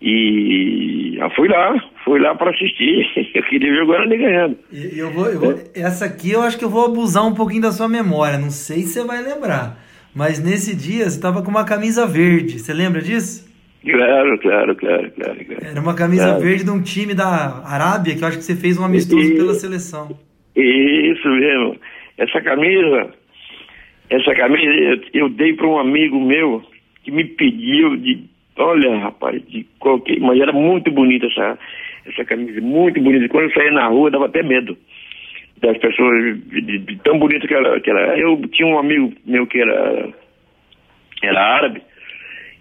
E 0.00 1.18
eu 1.20 1.28
fui 1.32 1.46
lá, 1.46 1.74
fui 2.06 2.18
lá 2.20 2.34
para 2.34 2.52
assistir. 2.52 3.06
Eu 3.36 3.42
queria 3.42 3.70
ver 3.70 3.82
o 3.82 3.86
Guarani 3.86 4.16
ganhando. 4.16 4.56
Eu 4.72 5.10
vou, 5.10 5.26
eu 5.26 5.38
vou, 5.38 5.54
essa 5.74 6.06
aqui 6.06 6.32
eu 6.32 6.40
acho 6.40 6.58
que 6.58 6.64
eu 6.64 6.70
vou 6.70 6.86
abusar 6.86 7.26
um 7.26 7.34
pouquinho 7.34 7.62
da 7.62 7.70
sua 7.70 7.86
memória. 7.86 8.38
Não 8.38 8.50
sei 8.50 8.78
se 8.78 8.94
você 8.94 9.04
vai 9.04 9.22
lembrar. 9.22 9.81
Mas 10.14 10.42
nesse 10.42 10.76
dia 10.76 11.04
você 11.04 11.16
estava 11.16 11.42
com 11.42 11.50
uma 11.50 11.64
camisa 11.64 12.06
verde. 12.06 12.58
Você 12.58 12.72
lembra 12.72 13.00
disso? 13.00 13.50
Claro, 13.84 14.38
claro, 14.38 14.76
claro, 14.76 15.10
claro. 15.10 15.44
claro. 15.44 15.64
Era 15.64 15.80
uma 15.80 15.94
camisa 15.94 16.26
claro. 16.26 16.40
verde 16.40 16.64
de 16.64 16.70
um 16.70 16.82
time 16.82 17.14
da 17.14 17.62
Arábia, 17.64 18.14
que 18.14 18.22
eu 18.22 18.28
acho 18.28 18.38
que 18.38 18.44
você 18.44 18.54
fez 18.54 18.78
um 18.78 18.84
amistoso 18.84 19.32
e, 19.32 19.36
pela 19.36 19.54
seleção. 19.54 20.16
Isso 20.54 21.28
mesmo. 21.28 21.76
Essa 22.18 22.40
camisa, 22.42 23.10
essa 24.10 24.34
camisa 24.34 24.70
eu, 24.72 25.00
eu 25.14 25.28
dei 25.30 25.54
para 25.54 25.66
um 25.66 25.78
amigo 25.78 26.20
meu 26.20 26.62
que 27.02 27.10
me 27.10 27.24
pediu 27.24 27.96
de, 27.96 28.24
olha, 28.56 28.98
rapaz, 28.98 29.42
de 29.48 29.66
qualquer, 29.80 30.20
mas 30.20 30.38
era 30.38 30.52
muito 30.52 30.90
bonita 30.92 31.26
essa, 31.26 31.58
essa 32.06 32.24
camisa, 32.24 32.60
muito 32.60 33.00
bonita. 33.00 33.28
Quando 33.28 33.44
eu 33.44 33.52
saía 33.54 33.72
na 33.72 33.88
rua, 33.88 34.10
dava 34.10 34.26
até 34.26 34.42
medo 34.42 34.76
das 35.62 35.78
pessoas 35.78 36.40
de, 36.48 36.78
de, 36.78 36.96
tão 36.98 37.18
bonita 37.18 37.46
que 37.46 37.54
ela, 37.54 37.80
que 37.80 37.88
ela. 37.88 38.18
Eu 38.18 38.36
tinha 38.48 38.66
um 38.66 38.78
amigo 38.78 39.12
meu 39.24 39.46
que 39.46 39.60
era 39.60 40.12
era 41.22 41.40
árabe, 41.40 41.80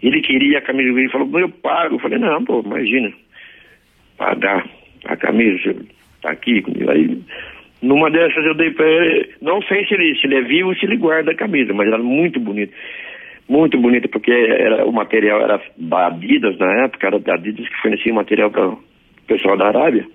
ele 0.03 0.21
queria 0.21 0.59
a 0.59 0.61
camisa 0.61 0.93
dele, 0.93 1.09
falou, 1.09 1.39
eu 1.39 1.49
pago. 1.49 1.95
Eu 1.95 1.99
falei, 1.99 2.19
não, 2.19 2.43
pô, 2.45 2.61
imagina, 2.63 3.11
pagar 4.17 4.67
a 5.05 5.15
camisa, 5.15 5.75
tá 6.21 6.31
aqui 6.31 6.61
comigo. 6.61 6.91
Aí, 6.91 7.19
numa 7.81 8.11
dessas 8.11 8.45
eu 8.45 8.53
dei 8.53 8.69
pra 8.71 8.87
ele, 8.87 9.29
não 9.41 9.61
sei 9.63 9.85
se 9.87 9.95
ele, 9.95 10.15
se 10.15 10.27
ele 10.27 10.35
é 10.35 10.41
vivo 10.41 10.69
ou 10.69 10.75
se 10.75 10.85
ele 10.85 10.97
guarda 10.97 11.31
a 11.31 11.35
camisa, 11.35 11.73
mas 11.73 11.87
era 11.87 11.97
muito 11.97 12.39
bonita. 12.39 12.73
Muito 13.49 13.77
bonita, 13.79 14.07
porque 14.07 14.31
era, 14.31 14.85
o 14.85 14.93
material 14.93 15.41
era 15.41 15.61
da 15.75 16.07
Adidas 16.07 16.57
na 16.57 16.85
época, 16.85 17.07
era 17.07 17.19
da 17.19 17.33
Adidas 17.33 17.67
que 17.67 17.81
fornecia 17.81 18.13
material 18.13 18.51
para 18.51 18.69
o 18.69 18.79
pessoal 19.27 19.57
da 19.57 19.67
Arábia. 19.67 20.05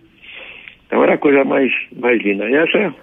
Então 0.86 1.02
era 1.02 1.14
a 1.14 1.18
coisa 1.18 1.44
mais, 1.44 1.72
mais 1.94 2.22
linda. 2.22 2.48
E 2.48 2.54
essa, 2.54 2.94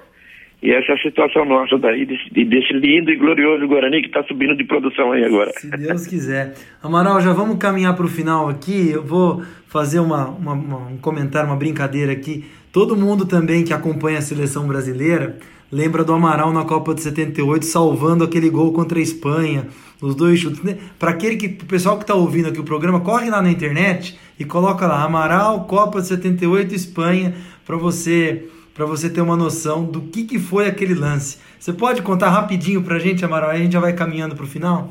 e 0.62 0.72
essa 0.72 0.94
é 0.94 0.96
a 0.96 0.98
situação 1.00 1.46
nossa 1.46 1.78
daí, 1.78 2.06
desse, 2.06 2.30
desse 2.46 2.74
lindo 2.74 3.12
e 3.12 3.18
glorioso 3.18 3.68
Guarani 3.68 4.02
que 4.02 4.08
está 4.08 4.24
subindo 4.24 4.56
de 4.56 4.64
produção 4.64 5.12
aí 5.12 5.26
agora. 5.26 5.52
Se 5.52 5.70
Deus 5.70 6.08
quiser. 6.08 6.54
Amaral, 6.82 7.20
já 7.20 7.34
vamos 7.34 7.58
caminhar 7.58 7.96
para 7.96 8.06
o 8.06 8.10
final 8.10 8.48
aqui. 8.48 8.92
Eu 8.92 9.04
vou 9.04 9.44
fazer 9.68 10.00
uma, 10.00 10.30
uma, 10.30 10.54
uma, 10.54 10.78
um 10.88 10.98
comentário, 10.98 11.50
uma 11.50 11.58
brincadeira 11.58 12.12
aqui. 12.14 12.46
Todo 12.72 12.96
mundo 12.96 13.26
também 13.28 13.64
que 13.64 13.74
acompanha 13.74 14.20
a 14.20 14.22
seleção 14.22 14.66
brasileira 14.66 15.38
lembra 15.74 16.04
do 16.04 16.14
Amaral 16.14 16.54
na 16.54 16.64
Copa 16.64 16.94
de 16.94 17.02
78 17.02 17.66
salvando 17.66 18.24
aquele 18.24 18.48
gol 18.48 18.72
contra 18.72 19.00
a 19.00 19.02
Espanha, 19.02 19.68
os 20.00 20.14
dois 20.14 20.40
chutes. 20.40 20.62
Né? 20.62 20.78
Para 21.00 21.10
aquele 21.10 21.36
que, 21.36 21.48
o 21.48 21.66
pessoal 21.66 21.98
que 21.98 22.04
está 22.04 22.14
ouvindo 22.14 22.48
aqui 22.48 22.60
o 22.60 22.64
programa, 22.64 23.00
corre 23.02 23.30
lá 23.30 23.42
na 23.42 23.50
internet 23.50 24.18
e 24.40 24.46
coloca 24.46 24.86
lá 24.86 25.04
Amaral 25.04 25.66
Copa 25.66 26.00
de 26.00 26.08
78 26.08 26.76
Espanha 26.76 27.34
para 27.66 27.78
você 27.78 28.44
para 28.74 28.86
você 28.86 29.14
ter 29.14 29.22
uma 29.22 29.38
noção 29.38 29.86
do 29.86 30.02
que, 30.02 30.26
que 30.26 30.40
foi 30.40 30.68
aquele 30.68 30.96
lance. 30.96 31.40
Você 31.60 31.72
pode 31.72 32.02
contar 32.02 32.30
rapidinho 32.30 32.84
para 32.84 32.96
a 32.96 33.00
gente, 33.00 33.24
Amaral? 33.24 33.52
Aí 33.52 33.60
a 33.60 33.64
gente 33.64 33.74
já 33.74 33.80
vai 33.80 33.94
caminhando 33.94 34.36
para 34.36 34.46
o 34.46 34.48
final? 34.48 34.90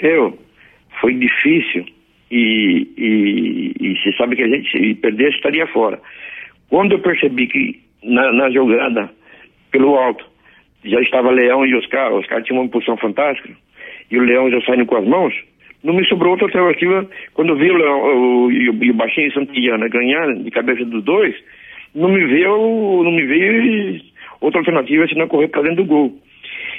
Eu. 0.00 0.36
Foi 1.00 1.14
difícil 1.14 1.86
e, 2.30 2.88
e, 2.96 3.72
e 3.80 3.96
você 3.96 4.12
sabe 4.16 4.34
que 4.34 4.42
a 4.42 4.48
gente 4.48 4.94
perder 4.96 5.30
estaria 5.30 5.66
fora. 5.68 6.00
Quando 6.68 6.92
eu 6.92 6.98
percebi 6.98 7.46
que 7.46 7.80
na, 8.02 8.32
na 8.32 8.50
jogada 8.50 9.10
pelo 9.70 9.94
alto 9.94 10.24
já 10.84 11.00
estava 11.00 11.30
Leão 11.30 11.64
e 11.64 11.74
Oscar, 11.76 12.12
Oscar 12.12 12.42
tinha 12.42 12.58
uma 12.58 12.66
impulsão 12.66 12.96
fantástica 12.96 13.50
e 14.10 14.18
o 14.18 14.22
Leão 14.22 14.50
já 14.50 14.60
saindo 14.62 14.86
com 14.86 14.96
as 14.96 15.06
mãos, 15.06 15.34
não 15.82 15.94
me 15.94 16.04
sobrou 16.06 16.32
outra 16.32 16.46
alternativa. 16.46 17.08
Quando 17.34 17.50
eu 17.50 17.56
vi 17.56 17.70
o 17.70 17.76
Leão 17.76 18.00
o, 18.02 18.50
e, 18.50 18.70
o, 18.70 18.84
e 18.84 18.90
o 18.90 18.94
Baixinho 18.94 19.32
Santillana 19.32 19.88
ganhar 19.88 20.34
de 20.34 20.50
cabeça 20.50 20.84
dos 20.84 21.04
dois, 21.04 21.34
não 21.96 22.10
me 22.10 22.24
veio, 22.26 23.02
não 23.02 23.10
me 23.10 23.24
veio 23.24 24.02
outra 24.40 24.60
alternativa 24.60 25.08
senão 25.08 25.26
correr 25.26 25.48
para 25.48 25.62
dentro 25.62 25.82
do 25.82 25.88
gol. 25.88 26.14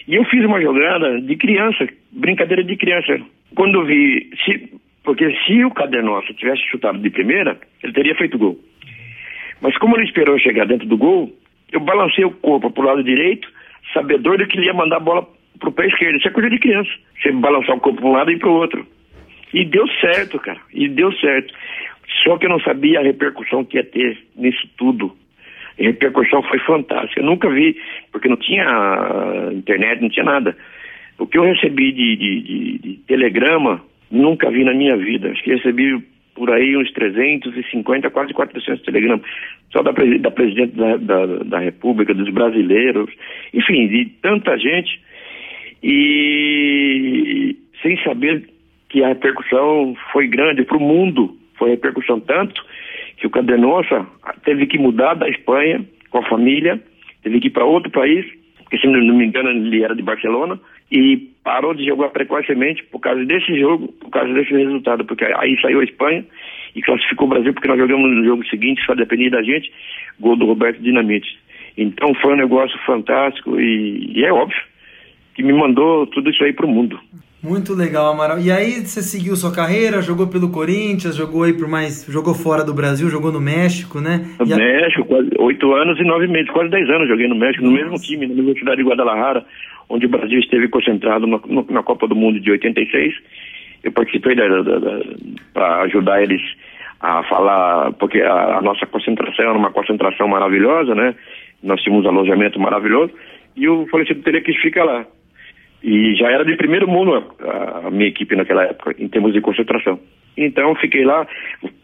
E 0.07 0.15
eu 0.15 0.23
fiz 0.25 0.45
uma 0.45 0.61
jogada 0.61 1.19
de 1.19 1.35
criança, 1.35 1.87
brincadeira 2.11 2.63
de 2.63 2.77
criança. 2.77 3.19
Quando 3.55 3.79
eu 3.79 3.85
vi, 3.85 4.29
se, 4.45 4.71
porque 5.03 5.35
se 5.45 5.63
o 5.65 5.71
Cadernossa 5.71 6.33
tivesse 6.33 6.61
chutado 6.69 6.99
de 6.99 7.09
primeira, 7.09 7.59
ele 7.83 7.93
teria 7.93 8.15
feito 8.15 8.37
gol. 8.37 8.57
Mas 9.59 9.77
como 9.79 9.97
ele 9.97 10.05
esperou 10.05 10.39
chegar 10.39 10.65
dentro 10.67 10.87
do 10.87 10.97
gol, 10.97 11.33
eu 11.71 11.79
balancei 11.79 12.23
o 12.23 12.31
corpo 12.31 12.71
para 12.71 12.83
o 12.83 12.87
lado 12.87 13.03
direito, 13.03 13.47
sabedor 13.93 14.37
de 14.37 14.45
que 14.45 14.57
ele 14.57 14.67
ia 14.67 14.73
mandar 14.73 14.97
a 14.97 15.01
bola 15.01 15.27
para 15.59 15.69
o 15.69 15.71
pé 15.71 15.87
esquerdo. 15.87 16.17
Isso 16.17 16.27
é 16.27 16.31
coisa 16.31 16.49
de 16.49 16.59
criança. 16.59 16.91
Você 17.21 17.31
balançar 17.31 17.75
o 17.75 17.79
corpo 17.79 17.99
para 17.99 18.09
um 18.09 18.13
lado 18.13 18.31
e 18.31 18.37
para 18.37 18.49
o 18.49 18.53
outro. 18.53 18.85
E 19.53 19.65
deu 19.65 19.87
certo, 19.99 20.39
cara. 20.39 20.59
E 20.73 20.87
deu 20.87 21.11
certo. 21.13 21.53
Só 22.23 22.37
que 22.37 22.45
eu 22.45 22.49
não 22.49 22.59
sabia 22.61 22.99
a 22.99 23.03
repercussão 23.03 23.63
que 23.63 23.77
ia 23.77 23.83
ter 23.83 24.17
nisso 24.35 24.67
tudo. 24.77 25.15
A 25.79 25.83
repercussão 25.83 26.41
foi 26.43 26.59
fantástica. 26.59 27.21
Eu 27.21 27.25
nunca 27.25 27.49
vi, 27.49 27.75
porque 28.11 28.27
não 28.27 28.37
tinha 28.37 29.51
internet, 29.53 30.01
não 30.01 30.09
tinha 30.09 30.25
nada. 30.25 30.55
O 31.19 31.27
que 31.27 31.37
eu 31.37 31.43
recebi 31.43 31.91
de, 31.91 32.15
de, 32.15 32.41
de, 32.41 32.77
de 32.79 32.93
telegrama, 33.07 33.81
nunca 34.09 34.49
vi 34.49 34.63
na 34.63 34.73
minha 34.73 34.95
vida. 34.95 35.29
Acho 35.29 35.43
que 35.43 35.53
recebi 35.53 36.01
por 36.35 36.51
aí 36.51 36.77
uns 36.77 36.91
350, 36.93 38.09
quase 38.11 38.33
400 38.33 38.83
telegramas. 38.83 39.25
Só 39.71 39.81
da, 39.81 39.91
da 39.91 40.31
presidente 40.31 40.75
da, 40.75 40.97
da, 40.97 41.25
da 41.25 41.59
República, 41.59 42.13
dos 42.13 42.29
brasileiros, 42.29 43.09
enfim, 43.53 43.87
de 43.87 44.05
tanta 44.21 44.57
gente. 44.57 45.01
E 45.83 47.55
sem 47.81 48.01
saber 48.03 48.47
que 48.89 49.03
a 49.03 49.09
repercussão 49.09 49.95
foi 50.13 50.27
grande 50.27 50.63
para 50.63 50.77
o 50.77 50.81
mundo 50.81 51.35
foi 51.57 51.71
repercussão 51.71 52.19
tanto 52.19 52.63
que 53.17 53.27
o 53.27 53.29
Cadenossa 53.29 54.05
teve 54.43 54.67
que 54.67 54.77
mudar 54.77 55.15
da 55.15 55.27
Espanha 55.27 55.83
com 56.09 56.19
a 56.19 56.29
família 56.29 56.81
teve 57.27 57.39
que 57.41 57.47
ir 57.47 57.51
para 57.51 57.65
outro 57.65 57.91
país, 57.91 58.25
porque 58.57 58.77
se 58.77 58.87
não 58.87 59.15
me 59.15 59.25
engano 59.25 59.49
ele 59.49 59.83
era 59.83 59.95
de 59.95 60.01
Barcelona, 60.01 60.59
e 60.89 61.17
parou 61.43 61.73
de 61.73 61.85
jogar 61.85 62.09
precocemente 62.09 62.83
por 62.85 62.99
causa 62.99 63.23
desse 63.25 63.59
jogo, 63.59 63.89
por 63.99 64.09
causa 64.09 64.33
desse 64.33 64.53
resultado, 64.53 65.03
porque 65.05 65.25
aí 65.25 65.59
saiu 65.61 65.81
a 65.81 65.83
Espanha 65.83 66.25
e 66.75 66.81
classificou 66.81 67.27
o 67.27 67.29
Brasil, 67.29 67.53
porque 67.53 67.67
nós 67.67 67.77
jogamos 67.77 68.15
no 68.15 68.23
jogo 68.23 68.45
seguinte, 68.47 68.85
só 68.85 68.95
dependia 68.95 69.29
da 69.29 69.43
gente, 69.43 69.71
gol 70.19 70.37
do 70.37 70.45
Roberto 70.45 70.81
Dinamite. 70.81 71.37
Então 71.77 72.13
foi 72.15 72.33
um 72.33 72.37
negócio 72.37 72.77
fantástico 72.85 73.59
e, 73.59 74.13
e 74.15 74.23
é 74.23 74.31
óbvio 74.31 74.61
que 75.35 75.43
me 75.43 75.53
mandou 75.53 76.07
tudo 76.07 76.29
isso 76.29 76.43
aí 76.43 76.53
para 76.53 76.65
o 76.65 76.69
mundo. 76.69 76.99
Muito 77.41 77.75
legal, 77.75 78.11
Amaral. 78.11 78.39
E 78.39 78.51
aí 78.51 78.81
você 78.83 79.01
seguiu 79.01 79.35
sua 79.35 79.53
carreira, 79.53 80.01
jogou 80.01 80.27
pelo 80.27 80.49
Corinthians, 80.49 81.15
jogou 81.15 81.43
aí 81.43 81.53
por 81.53 81.67
mais. 81.67 82.03
jogou 82.09 82.33
fora 82.33 82.63
do 82.63 82.73
Brasil, 82.73 83.09
jogou 83.09 83.31
no 83.31 83.39
México, 83.39 84.01
né? 84.01 84.25
No 84.39 84.45
México, 84.57 85.05
quase 85.05 85.29
oito 85.37 85.73
anos 85.75 85.99
e 85.99 86.03
nove 86.03 86.27
meses, 86.27 86.49
quase 86.49 86.69
dez 86.69 86.89
anos 86.89 87.07
joguei 87.07 87.27
no 87.27 87.35
México, 87.35 87.63
no 87.63 87.71
mesmo 87.71 87.95
time, 87.99 88.25
na 88.25 88.33
Universidade 88.33 88.77
de 88.77 88.89
Guadalajara, 88.89 89.45
onde 89.87 90.07
o 90.07 90.09
Brasil 90.09 90.39
esteve 90.39 90.67
concentrado 90.67 91.27
no, 91.27 91.39
no, 91.47 91.65
na 91.69 91.83
Copa 91.83 92.07
do 92.07 92.15
Mundo 92.15 92.39
de 92.39 92.49
86. 92.49 93.13
Eu 93.83 93.91
participei 93.91 94.35
para 95.53 95.81
ajudar 95.83 96.23
eles 96.23 96.41
a 96.99 97.23
falar, 97.23 97.93
porque 97.93 98.19
a, 98.19 98.57
a, 98.57 98.61
nossa 98.61 98.87
concentração 98.87 99.45
era 99.45 99.57
uma 99.57 99.71
concentração 99.71 100.27
maravilhosa, 100.27 100.95
né? 100.95 101.13
Nós 101.61 101.81
tínhamos 101.81 102.05
um 102.05 102.09
alojamento 102.09 102.59
maravilhoso 102.59 103.13
e 103.55 103.69
o 103.69 103.85
falecido 103.87 104.23
teria 104.23 104.41
que 104.41 104.53
ficar 104.53 104.83
lá. 104.83 105.05
E 105.87 106.15
já 106.15 106.29
era 106.29 106.43
de 106.43 106.57
primeiro 106.57 106.85
mundo 106.85 107.13
a, 107.39 107.87
a, 107.87 107.89
minha 107.89 108.09
equipe 108.09 108.35
naquela 108.35 108.65
época, 108.65 108.93
em 108.99 109.07
termos 109.07 109.31
de 109.31 109.39
concentração. 109.39 109.97
Então 110.35 110.75
fiquei 110.75 111.05
lá, 111.05 111.25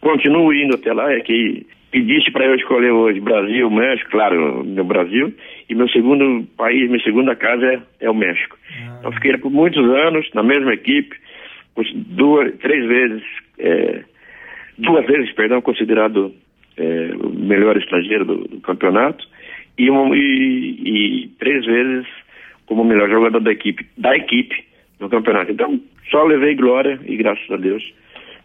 continuo 0.01 0.54
indo 0.54 0.76
até 0.76 0.91
lá, 0.91 1.10
é 1.14 1.22
que 1.22 1.66
pediste 1.89 2.30
para 2.34 2.43
eu 2.43 2.56
escolher 2.56 2.91
hoje 2.91 3.22
Brasil, 3.22 3.70
México, 3.72 4.12
claro, 4.12 4.62
meu 4.66 4.84
Brasil, 4.84 5.34
e 5.70 5.74
meu 5.74 5.88
segundo 5.88 6.45
país, 6.58 6.89
minha 6.89 7.01
segunda 7.01 7.34
casa 7.34 7.66
é, 7.66 7.82
é 8.01 8.10
o 8.10 8.14
México. 8.14 8.58
Ah. 8.78 8.97
Então 8.99 9.12
fiquei 9.14 9.38
por 9.38 9.49
muitos 9.49 9.89
anos 9.89 10.30
na 10.34 10.43
mesma 10.43 10.74
equipe, 10.74 11.16
duas, 11.95 12.54
três 12.58 12.86
vezes, 12.86 13.24
é, 13.58 14.04
duas 14.80 15.06
vezes, 15.06 15.32
perdão, 15.32 15.62
considerado 15.62 16.34
é, 16.76 17.12
o 17.22 17.30
melhor 17.30 17.78
estrangeiro 17.78 18.26
do, 18.26 18.36
do 18.49 18.60
campeonato, 18.60 19.26
e, 19.78 19.88
e, 19.88 21.24
e 21.24 21.28
três 21.39 21.66
vezes 21.66 22.06
como 22.66 22.82
o 22.82 22.86
melhor 22.86 23.09
jogador 23.09 23.39
da 23.39 23.51
equipe, 23.51 23.86
da 23.97 24.16
equipe 24.16 24.64
no 24.99 25.09
campeonato. 25.09 25.51
Então, 25.51 25.80
só 26.09 26.24
levei 26.24 26.55
glória 26.55 26.99
e 27.05 27.16
graças 27.18 27.49
a 27.51 27.57
Deus, 27.57 27.84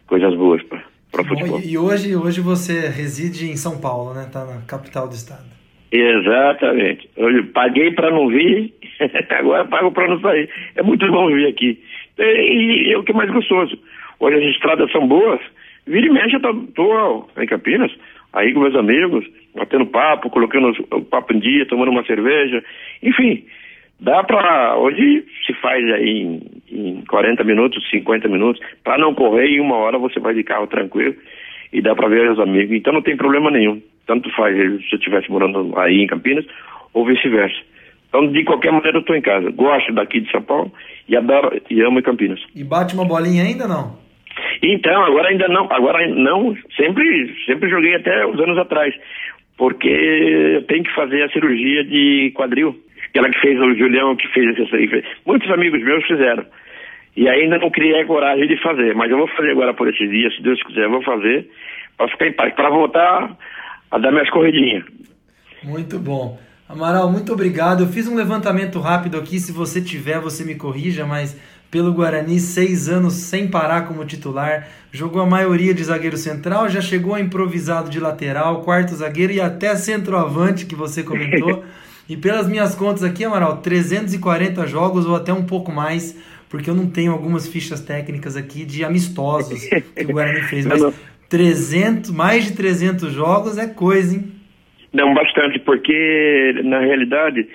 coisas 0.06 0.34
boas 0.34 0.62
para 0.62 1.22
o 1.22 1.24
futebol. 1.24 1.60
E 1.60 1.78
hoje, 1.78 2.16
hoje 2.16 2.40
você 2.40 2.88
reside 2.88 3.50
em 3.50 3.56
São 3.56 3.80
Paulo, 3.80 4.14
né? 4.14 4.28
Tá 4.32 4.44
na 4.44 4.62
capital 4.62 5.08
do 5.08 5.14
estado. 5.14 5.58
Exatamente. 5.90 7.08
Eu 7.16 7.44
paguei 7.46 7.92
para 7.92 8.10
não 8.10 8.28
vir, 8.28 8.74
agora 9.30 9.64
pago 9.64 9.90
para 9.92 10.08
não 10.08 10.20
sair. 10.20 10.48
É 10.76 10.82
muito 10.82 11.10
bom 11.10 11.28
vir 11.28 11.46
aqui. 11.46 11.82
E, 12.18 12.22
e, 12.22 12.92
é 12.92 12.98
o 12.98 13.02
que 13.02 13.12
é 13.12 13.14
mais 13.14 13.30
gostoso. 13.30 13.78
Hoje 14.20 14.36
as 14.36 14.54
estradas 14.54 14.90
são 14.92 15.06
boas. 15.06 15.40
Vira 15.86 16.06
e 16.06 16.10
mexe, 16.10 16.36
eu 16.36 16.40
tô, 16.40 16.54
tô 16.74 17.28
em 17.40 17.46
Campinas, 17.46 17.90
aí 18.34 18.52
com 18.52 18.60
meus 18.60 18.74
amigos, 18.74 19.24
batendo 19.54 19.86
papo, 19.86 20.28
colocando 20.28 20.74
o 20.90 21.02
papo 21.02 21.32
em 21.32 21.38
dia, 21.38 21.64
tomando 21.64 21.90
uma 21.90 22.04
cerveja. 22.04 22.62
Enfim, 23.02 23.42
Dá 24.01 24.22
para. 24.22 24.76
Hoje 24.76 25.24
se 25.44 25.53
faz 25.55 25.84
aí 25.92 26.22
em, 26.22 26.40
em 26.70 27.05
40 27.07 27.42
minutos, 27.44 27.88
50 27.90 28.28
minutos. 28.28 28.62
Para 28.84 28.99
não 28.99 29.14
correr, 29.14 29.46
em 29.49 29.61
uma 29.61 29.76
hora 29.76 29.99
você 29.99 30.20
vai 30.20 30.34
de 30.34 30.44
carro 30.44 30.66
tranquilo 30.66 31.14
e 31.72 31.82
dá 31.82 31.94
para 31.94 32.09
ver 32.09 32.30
os 32.30 32.38
amigos. 32.38 32.76
Então 32.76 32.92
não 32.92 33.03
tem 33.03 33.16
problema 33.16 33.51
nenhum. 33.51 33.82
Tanto 34.07 34.30
faz 34.36 34.57
se 34.57 34.92
eu 34.92 34.99
estivesse 34.99 35.30
morando 35.30 35.76
aí 35.78 36.03
em 36.03 36.07
Campinas 36.07 36.46
ou 36.94 37.05
vice-versa. 37.05 37.59
Então, 38.09 38.26
de 38.32 38.42
qualquer 38.44 38.72
maneira, 38.72 38.96
eu 38.96 39.01
estou 39.01 39.14
em 39.14 39.20
casa. 39.20 39.51
Gosto 39.51 39.92
daqui 39.92 40.20
de 40.20 40.30
São 40.30 40.42
Paulo 40.42 40.72
e 41.07 41.14
adoro 41.14 41.61
e 41.68 41.82
amo 41.82 41.99
em 41.99 42.03
Campinas. 42.03 42.40
E 42.55 42.64
bate 42.64 42.94
uma 42.94 43.05
bolinha 43.05 43.42
ainda 43.42 43.68
não? 43.68 43.99
Então, 44.62 45.05
agora 45.05 45.28
ainda 45.28 45.46
não. 45.49 45.70
Agora 45.70 46.07
não. 46.09 46.57
Sempre, 46.74 47.34
sempre 47.44 47.68
joguei 47.68 47.96
até 47.96 48.26
uns 48.26 48.40
anos 48.40 48.57
atrás. 48.57 48.94
Porque 49.59 49.88
eu 49.88 50.62
tenho 50.62 50.84
que 50.84 50.94
fazer 50.94 51.22
a 51.22 51.28
cirurgia 51.30 51.84
de 51.84 52.32
quadril 52.34 52.74
aquela 53.11 53.30
que 53.30 53.40
fez 53.40 53.59
o 53.61 53.74
Julião, 53.74 54.16
que 54.16 54.28
fez 54.28 54.56
aí. 54.72 55.04
Muitos 55.26 55.50
amigos 55.50 55.82
meus 55.82 56.06
fizeram. 56.06 56.44
E 57.16 57.28
ainda 57.28 57.59
não 57.59 57.70
criei 57.70 58.00
a 58.00 58.06
coragem 58.06 58.46
de 58.46 58.56
fazer, 58.62 58.94
mas 58.94 59.11
eu 59.11 59.18
vou 59.18 59.28
fazer 59.28 59.50
agora 59.50 59.74
por 59.74 59.88
esses 59.88 60.09
dias, 60.09 60.34
se 60.36 60.42
Deus 60.42 60.62
quiser, 60.62 60.84
eu 60.84 60.90
vou 60.90 61.02
fazer 61.02 61.48
para 61.96 62.09
ficar 62.09 62.28
em 62.28 62.32
paz, 62.32 62.54
para 62.54 62.70
voltar 62.70 63.36
a 63.90 63.98
dar 63.98 64.12
minhas 64.12 64.30
corridinhas. 64.30 64.84
Muito 65.64 65.98
bom. 65.98 66.38
Amaral, 66.68 67.11
muito 67.11 67.32
obrigado. 67.32 67.82
Eu 67.82 67.88
fiz 67.88 68.06
um 68.06 68.14
levantamento 68.14 68.78
rápido 68.78 69.18
aqui, 69.18 69.40
se 69.40 69.50
você 69.50 69.80
tiver, 69.80 70.20
você 70.20 70.44
me 70.44 70.54
corrija, 70.54 71.04
mas 71.04 71.36
pelo 71.70 71.92
Guarani, 71.92 72.38
seis 72.38 72.88
anos 72.88 73.14
sem 73.14 73.50
parar 73.50 73.86
como 73.88 74.04
titular, 74.04 74.68
jogou 74.92 75.20
a 75.20 75.26
maioria 75.26 75.74
de 75.74 75.82
zagueiro 75.82 76.16
central, 76.16 76.68
já 76.68 76.80
chegou 76.80 77.14
a 77.14 77.20
improvisado 77.20 77.90
de 77.90 77.98
lateral, 77.98 78.62
quarto 78.62 78.94
zagueiro 78.94 79.32
e 79.32 79.40
até 79.40 79.74
centroavante, 79.76 80.66
que 80.66 80.74
você 80.74 81.02
comentou. 81.02 81.64
E 82.09 82.16
pelas 82.16 82.48
minhas 82.48 82.74
contas 82.74 83.04
aqui, 83.04 83.24
Amaral, 83.24 83.59
340 83.59 84.66
jogos 84.66 85.06
ou 85.06 85.14
até 85.14 85.32
um 85.32 85.44
pouco 85.44 85.70
mais, 85.70 86.16
porque 86.48 86.70
eu 86.70 86.74
não 86.74 86.90
tenho 86.90 87.12
algumas 87.12 87.46
fichas 87.46 87.80
técnicas 87.80 88.36
aqui 88.36 88.64
de 88.64 88.82
amistosos 88.82 89.68
que 89.68 90.04
o 90.04 90.12
Guarani 90.12 90.40
fez, 90.42 90.64
mas 90.66 90.82
300, 91.28 92.11
mais 92.11 92.46
de 92.46 92.56
300 92.56 93.12
jogos 93.12 93.59
é 93.59 93.66
coisa, 93.66 94.16
hein? 94.16 94.32
Não, 94.92 95.12
bastante, 95.12 95.59
porque 95.59 96.54
na 96.64 96.80
realidade 96.80 97.46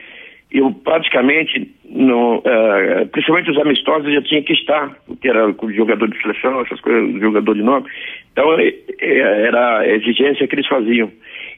eu 0.52 0.72
praticamente, 0.72 1.68
no, 1.84 2.38
uh, 2.38 3.08
principalmente 3.12 3.50
os 3.50 3.58
amistosos, 3.58 4.14
já 4.14 4.22
tinha 4.22 4.44
que 4.44 4.54
estar, 4.54 4.96
porque 5.08 5.28
era 5.28 5.50
o 5.50 5.74
jogador 5.74 6.08
de 6.08 6.22
seleção, 6.22 6.62
essas 6.62 6.80
coisas, 6.80 7.20
jogador 7.20 7.56
de 7.56 7.64
nome. 7.64 7.88
Então 8.32 8.56
era 9.00 9.80
a 9.80 9.88
exigência 9.88 10.48
que 10.48 10.54
eles 10.54 10.68
faziam. 10.68 11.12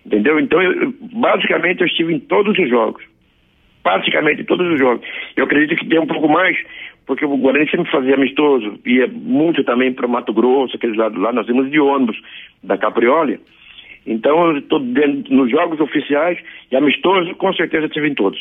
Entendeu? 0.06 0.40
Então, 0.40 0.62
eu, 0.62 0.94
basicamente, 1.14 1.82
eu 1.82 1.88
estive 1.88 2.14
em 2.14 2.20
todos 2.20 2.58
os 2.58 2.70
jogos. 2.70 3.04
Praticamente 3.82 4.42
em 4.42 4.46
todos 4.46 4.68
os 4.72 4.80
jogos. 4.80 5.06
Eu 5.36 5.46
acredito 5.46 5.78
que 5.80 5.88
tem 5.88 6.00
um 6.00 6.08
pouco 6.08 6.28
mais, 6.28 6.58
porque 7.06 7.26
o 7.26 7.38
Guarani 7.38 7.70
sempre 7.70 7.90
fazia 7.92 8.16
amistoso, 8.16 8.80
ia 8.86 9.08
muito 9.08 9.64
também 9.64 9.94
para 9.94 10.08
Mato 10.08 10.34
Grosso, 10.34 10.76
aqueles 10.76 10.98
lados 10.98 11.20
lá, 11.20 11.32
nós 11.34 11.48
íamos 11.48 11.72
de 11.72 11.80
ônibus 11.80 12.20
da 12.64 12.78
Caprioli. 12.78 13.40
Então, 14.06 14.52
eu 14.52 14.58
estou 14.60 14.80
nos 14.80 15.50
jogos 15.50 15.80
oficiais 15.80 16.38
e 16.72 16.76
amistoso, 16.76 17.34
com 17.36 17.52
certeza 17.54 17.88
estive 17.88 18.08
em 18.08 18.14
todos. 18.14 18.40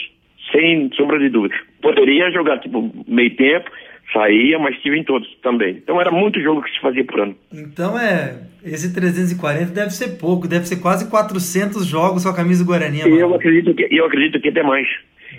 Sem 0.52 0.90
sombra 0.94 1.18
de 1.18 1.30
dúvida. 1.30 1.54
Poderia 1.80 2.30
jogar, 2.30 2.58
tipo, 2.58 2.92
meio 3.08 3.34
tempo, 3.34 3.70
saía, 4.12 4.59
mas 4.59 4.76
estive 4.76 4.98
em 4.98 5.05
todos 5.05 5.28
também. 5.42 5.76
Então 5.82 6.00
era 6.00 6.11
muito 6.11 6.40
jogo 6.40 6.62
que 6.62 6.70
se 6.70 6.80
fazia 6.80 7.05
por 7.05 7.20
ano. 7.20 7.36
Então 7.52 7.98
é, 7.98 8.38
esse 8.64 8.94
340 8.94 9.72
deve 9.72 9.90
ser 9.90 10.18
pouco, 10.18 10.48
deve 10.48 10.66
ser 10.66 10.80
quase 10.80 11.11
400 11.11 11.86
jogos 11.86 12.24
com 12.24 12.30
a 12.30 12.36
camisa 12.36 12.64
do 12.64 12.68
Guarani. 12.68 13.00
Eu 13.00 13.34
acredito 13.34 13.74
que 13.74 13.88
eu 13.90 14.07
acredito 14.07 14.40
que 14.40 14.52
tem 14.52 14.62
mais. 14.62 14.86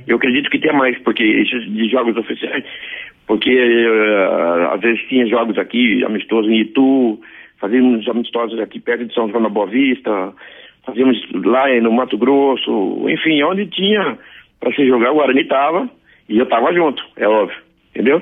Eu 0.08 0.18
acredito 0.18 0.50
que 0.50 0.60
tem 0.60 0.74
mais, 0.74 0.98
porque 1.00 1.24
esses 1.24 1.64
de 1.72 1.90
jogos 1.90 2.16
oficiais, 2.18 2.64
porque 3.26 3.50
uh, 3.52 4.74
às 4.74 4.82
vezes 4.82 5.02
tinha 5.08 5.26
jogos 5.26 5.58
aqui 5.58 6.04
amistosos 6.04 6.52
em 6.52 6.62
Itu, 6.62 7.20
fazíamos 7.60 8.08
amistosos 8.08 8.60
aqui 8.60 8.80
perto 8.80 9.06
de 9.06 9.14
São 9.14 9.30
João 9.30 9.44
da 9.44 9.50
Boa 9.50 9.68
Vista, 9.68 10.34
fazíamos 10.86 11.18
lá 11.44 11.68
no 11.82 11.92
Mato 11.92 12.18
Grosso, 12.18 13.06
enfim, 13.10 13.42
onde 13.44 13.66
tinha 13.68 14.18
para 14.60 14.74
se 14.74 14.86
jogar 14.86 15.12
o 15.12 15.16
Guarani 15.16 15.46
tava 15.46 15.90
e 16.30 16.38
eu 16.38 16.46
tava 16.46 16.74
junto, 16.74 17.04
é 17.18 17.28
óbvio, 17.28 17.58
entendeu? 17.94 18.22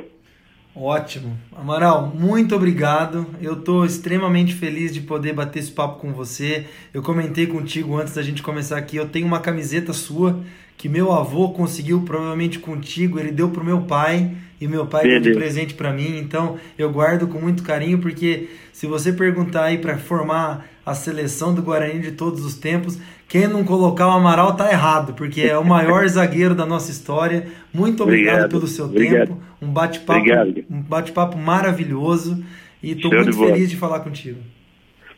Ótimo. 0.75 1.37
Amaral, 1.55 2.11
muito 2.15 2.55
obrigado. 2.55 3.27
Eu 3.39 3.53
estou 3.53 3.85
extremamente 3.85 4.55
feliz 4.55 4.91
de 4.91 5.01
poder 5.01 5.33
bater 5.33 5.59
esse 5.59 5.71
papo 5.71 5.99
com 5.99 6.11
você. 6.11 6.65
Eu 6.91 7.03
comentei 7.03 7.45
contigo 7.45 7.95
antes 7.95 8.15
da 8.15 8.23
gente 8.23 8.41
começar 8.41 8.77
aqui, 8.77 8.97
eu 8.97 9.07
tenho 9.07 9.27
uma 9.27 9.39
camiseta 9.39 9.93
sua 9.93 10.41
que 10.75 10.89
meu 10.89 11.11
avô 11.11 11.49
conseguiu 11.49 12.01
provavelmente 12.01 12.57
contigo, 12.57 13.19
ele 13.19 13.31
deu 13.31 13.49
pro 13.49 13.63
meu 13.63 13.81
pai 13.81 14.35
e 14.59 14.67
meu 14.67 14.87
pai 14.87 15.03
deu 15.03 15.19
de 15.19 15.33
presente 15.33 15.75
para 15.75 15.93
mim, 15.93 16.17
então 16.17 16.57
eu 16.77 16.91
guardo 16.91 17.27
com 17.27 17.39
muito 17.39 17.63
carinho 17.63 17.99
porque 17.99 18.49
se 18.71 18.87
você 18.87 19.13
perguntar 19.13 19.65
aí 19.65 19.77
para 19.77 19.97
formar 19.97 20.65
a 20.85 20.93
seleção 20.93 21.53
do 21.55 21.61
Guarani 21.61 21.99
de 21.99 22.11
todos 22.11 22.45
os 22.45 22.55
tempos, 22.55 23.01
quem 23.27 23.47
não 23.47 23.63
colocar 23.63 24.07
o 24.07 24.11
Amaral 24.11 24.55
tá 24.55 24.71
errado, 24.71 25.13
porque 25.13 25.41
é 25.41 25.57
o 25.57 25.65
maior 25.65 26.05
zagueiro 26.09 26.53
da 26.53 26.65
nossa 26.65 26.91
história. 26.91 27.47
Muito 27.73 28.03
obrigado, 28.03 28.33
obrigado 28.33 28.51
pelo 28.51 28.67
seu 28.67 28.85
obrigado. 28.85 29.27
tempo, 29.27 29.41
um 29.61 29.67
bate-papo, 29.67 30.25
um 30.69 30.81
bate-papo 30.81 31.37
maravilhoso 31.37 32.43
e 32.81 32.91
estou 32.91 33.11
muito 33.11 33.31
de 33.31 33.37
feliz 33.37 33.69
de 33.69 33.77
falar 33.77 34.01
contigo. 34.01 34.39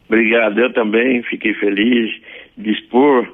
Obrigado, 0.08 0.60
eu 0.60 0.72
também 0.72 1.24
fiquei 1.24 1.54
feliz 1.56 2.12
de 2.56 2.72
expor 2.72 3.28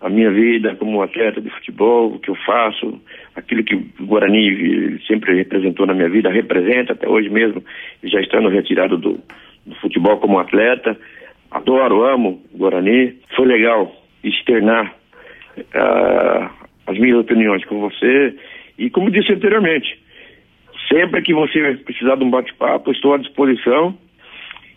a 0.00 0.08
minha 0.08 0.30
vida 0.30 0.76
como 0.76 1.02
atleta 1.02 1.40
de 1.40 1.48
futebol, 1.50 2.14
o 2.14 2.18
que 2.18 2.28
eu 2.28 2.36
faço, 2.46 3.00
aquilo 3.34 3.64
que 3.64 3.74
o 3.74 4.06
Guarani 4.06 5.00
sempre 5.06 5.34
representou 5.34 5.86
na 5.86 5.94
minha 5.94 6.10
vida, 6.10 6.30
representa 6.30 6.92
até 6.92 7.08
hoje 7.08 7.30
mesmo, 7.30 7.64
já 8.02 8.20
estando 8.20 8.48
retirado 8.48 8.98
do, 8.98 9.18
do 9.64 9.74
futebol 9.76 10.18
como 10.18 10.38
atleta. 10.38 10.96
Adoro, 11.54 12.04
amo 12.04 12.42
Guarani. 12.52 13.14
Foi 13.36 13.46
legal 13.46 13.90
externar 14.24 14.92
uh, 15.56 16.50
as 16.84 16.98
minhas 16.98 17.20
opiniões 17.20 17.64
com 17.66 17.78
você. 17.78 18.34
E 18.76 18.90
como 18.90 19.08
disse 19.08 19.32
anteriormente, 19.32 19.96
sempre 20.92 21.22
que 21.22 21.32
você 21.32 21.76
precisar 21.84 22.16
de 22.16 22.24
um 22.24 22.30
bate-papo, 22.30 22.90
estou 22.90 23.14
à 23.14 23.18
disposição. 23.18 23.96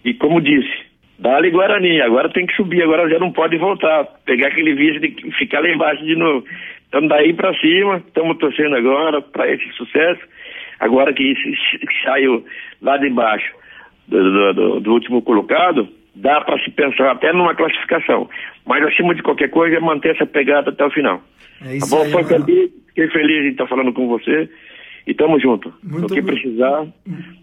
E 0.06 0.14
como 0.14 0.40
disse, 0.40 0.86
dá-lhe 1.18 1.50
Guarani, 1.50 2.00
agora 2.02 2.30
tem 2.30 2.46
que 2.46 2.56
subir, 2.56 2.84
agora 2.84 3.10
já 3.10 3.18
não 3.18 3.32
pode 3.32 3.58
voltar. 3.58 4.06
Pegar 4.24 4.50
aquele 4.50 4.76
vídeo 4.76 5.04
e 5.04 5.32
ficar 5.32 5.62
lá 5.62 5.70
embaixo 5.70 6.06
de 6.06 6.16
novo. 6.16 6.46
Então 6.88 7.08
daí 7.08 7.34
para 7.34 7.56
cima, 7.56 8.04
estamos 8.06 8.38
torcendo 8.38 8.76
agora 8.76 9.20
para 9.20 9.52
esse 9.52 9.68
sucesso. 9.72 10.22
Agora 10.80 11.12
que 11.12 11.34
saiu 12.04 12.46
lá 12.84 12.98
de 12.98 13.10
baixo 13.10 13.52
do, 14.08 14.54
do, 14.54 14.80
do 14.80 14.94
último 14.94 15.24
colocado, 15.24 15.97
dá 16.18 16.42
para 16.42 16.60
se 16.64 16.72
pensar 16.72 17.12
até 17.12 17.32
numa 17.32 17.56
classificação. 17.56 18.30
Mas 18.66 18.84
acima 18.86 19.16
de 19.16 19.22
qualquer 19.22 19.50
coisa 19.50 19.78
é 19.78 19.80
manter 19.80 20.16
essa 20.16 20.26
pegada 20.26 20.70
até 20.70 20.86
o 20.86 20.92
final. 20.92 21.22
É 21.66 21.76
isso 21.78 21.90
tá 21.90 21.96
bom? 21.96 22.04
Aí, 22.04 22.12
Foi 22.12 22.24
feliz, 22.24 22.72
fiquei 22.88 23.08
feliz 23.10 23.44
de 23.44 23.50
estar 23.50 23.68
falando 23.68 23.94
com 23.94 24.08
você. 24.08 24.50
E 25.06 25.14
tamo 25.14 25.40
junto. 25.40 25.74
Muito 25.82 26.12
o 26.12 26.14
que 26.14 26.22
precisar 26.22 26.86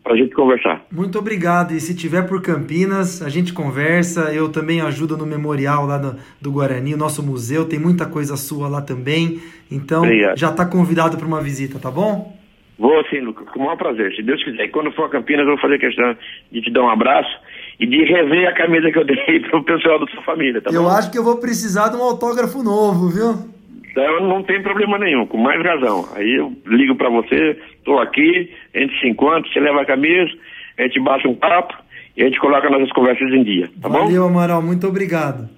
pra 0.02 0.14
gente 0.14 0.34
conversar. 0.34 0.84
Muito 0.92 1.18
obrigado. 1.18 1.72
E 1.72 1.80
se 1.80 1.96
tiver 1.96 2.28
por 2.28 2.42
Campinas, 2.42 3.22
a 3.22 3.30
gente 3.30 3.54
conversa. 3.54 4.34
Eu 4.34 4.52
também 4.52 4.82
ajudo 4.82 5.16
no 5.16 5.24
memorial 5.24 5.86
lá 5.86 5.96
do, 5.96 6.14
do 6.42 6.52
Guarani, 6.52 6.92
o 6.92 6.98
nosso 6.98 7.24
museu. 7.24 7.66
Tem 7.66 7.78
muita 7.78 8.04
coisa 8.04 8.36
sua 8.36 8.68
lá 8.68 8.82
também. 8.82 9.40
Então, 9.72 10.02
obrigado. 10.02 10.38
já 10.38 10.52
tá 10.52 10.66
convidado 10.66 11.16
para 11.16 11.26
uma 11.26 11.40
visita, 11.40 11.78
tá 11.78 11.90
bom? 11.90 12.36
Vou 12.78 13.02
sim, 13.06 13.20
Lucas, 13.20 13.48
com 13.48 13.60
o 13.60 13.62
maior 13.62 13.78
prazer, 13.78 14.14
se 14.14 14.22
Deus 14.22 14.44
quiser. 14.44 14.64
E 14.64 14.68
quando 14.68 14.92
for 14.92 15.06
a 15.06 15.08
Campinas, 15.08 15.46
eu 15.46 15.52
vou 15.52 15.58
fazer 15.58 15.78
questão 15.78 16.14
de 16.52 16.60
te 16.60 16.70
dar 16.70 16.82
um 16.82 16.90
abraço 16.90 17.34
e 17.78 17.86
de 17.86 18.04
rever 18.04 18.48
a 18.48 18.54
camisa 18.54 18.90
que 18.90 18.98
eu 18.98 19.04
dei 19.04 19.40
para 19.50 19.58
o 19.58 19.64
pessoal 19.64 19.98
da 19.98 20.06
sua 20.06 20.22
família, 20.22 20.60
tá 20.60 20.70
Eu 20.70 20.82
bom? 20.84 20.88
acho 20.88 21.10
que 21.10 21.18
eu 21.18 21.24
vou 21.24 21.38
precisar 21.38 21.88
de 21.88 21.96
um 21.96 22.02
autógrafo 22.02 22.62
novo, 22.62 23.08
viu? 23.08 23.54
Então 23.90 24.28
não 24.28 24.42
tem 24.42 24.60
problema 24.62 24.98
nenhum, 24.98 25.26
com 25.26 25.38
mais 25.38 25.62
razão. 25.62 26.08
Aí 26.16 26.38
eu 26.38 26.52
ligo 26.66 26.96
para 26.96 27.08
você, 27.10 27.56
estou 27.76 28.00
aqui, 28.00 28.50
a 28.74 28.78
gente 28.80 28.98
se 29.00 29.08
encontra, 29.08 29.42
você 29.52 29.60
leva 29.60 29.82
a 29.82 29.86
camisa, 29.86 30.32
a 30.78 30.82
gente 30.82 31.00
bate 31.00 31.28
um 31.28 31.34
papo 31.34 31.74
e 32.16 32.22
a 32.22 32.26
gente 32.26 32.40
coloca 32.40 32.68
nossas 32.68 32.90
conversas 32.92 33.30
em 33.32 33.44
dia, 33.44 33.68
tá 33.80 33.88
Valeu, 33.88 33.98
bom? 34.00 34.06
Valeu, 34.06 34.24
Amaral, 34.26 34.62
muito 34.62 34.86
obrigado. 34.86 35.48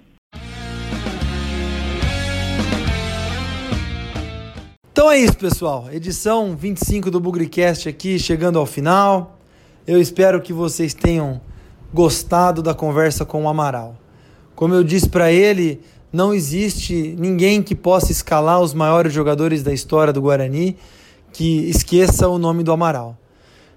Então 4.92 5.10
é 5.10 5.18
isso, 5.18 5.36
pessoal. 5.38 5.88
Edição 5.92 6.56
25 6.56 7.10
do 7.10 7.20
Bugricast 7.20 7.88
aqui, 7.88 8.18
chegando 8.18 8.58
ao 8.58 8.64
final. 8.64 9.38
Eu 9.86 10.00
espero 10.00 10.40
que 10.40 10.52
vocês 10.54 10.94
tenham 10.94 11.40
gostado 11.96 12.62
da 12.62 12.74
conversa 12.74 13.24
com 13.24 13.44
o 13.44 13.48
Amaral. 13.48 13.96
Como 14.54 14.74
eu 14.74 14.84
disse 14.84 15.08
para 15.08 15.32
ele, 15.32 15.80
não 16.12 16.34
existe 16.34 17.16
ninguém 17.18 17.62
que 17.62 17.74
possa 17.74 18.12
escalar 18.12 18.60
os 18.60 18.74
maiores 18.74 19.14
jogadores 19.14 19.62
da 19.62 19.72
história 19.72 20.12
do 20.12 20.20
Guarani 20.20 20.76
que 21.32 21.70
esqueça 21.70 22.28
o 22.28 22.36
nome 22.36 22.62
do 22.62 22.70
Amaral. 22.70 23.16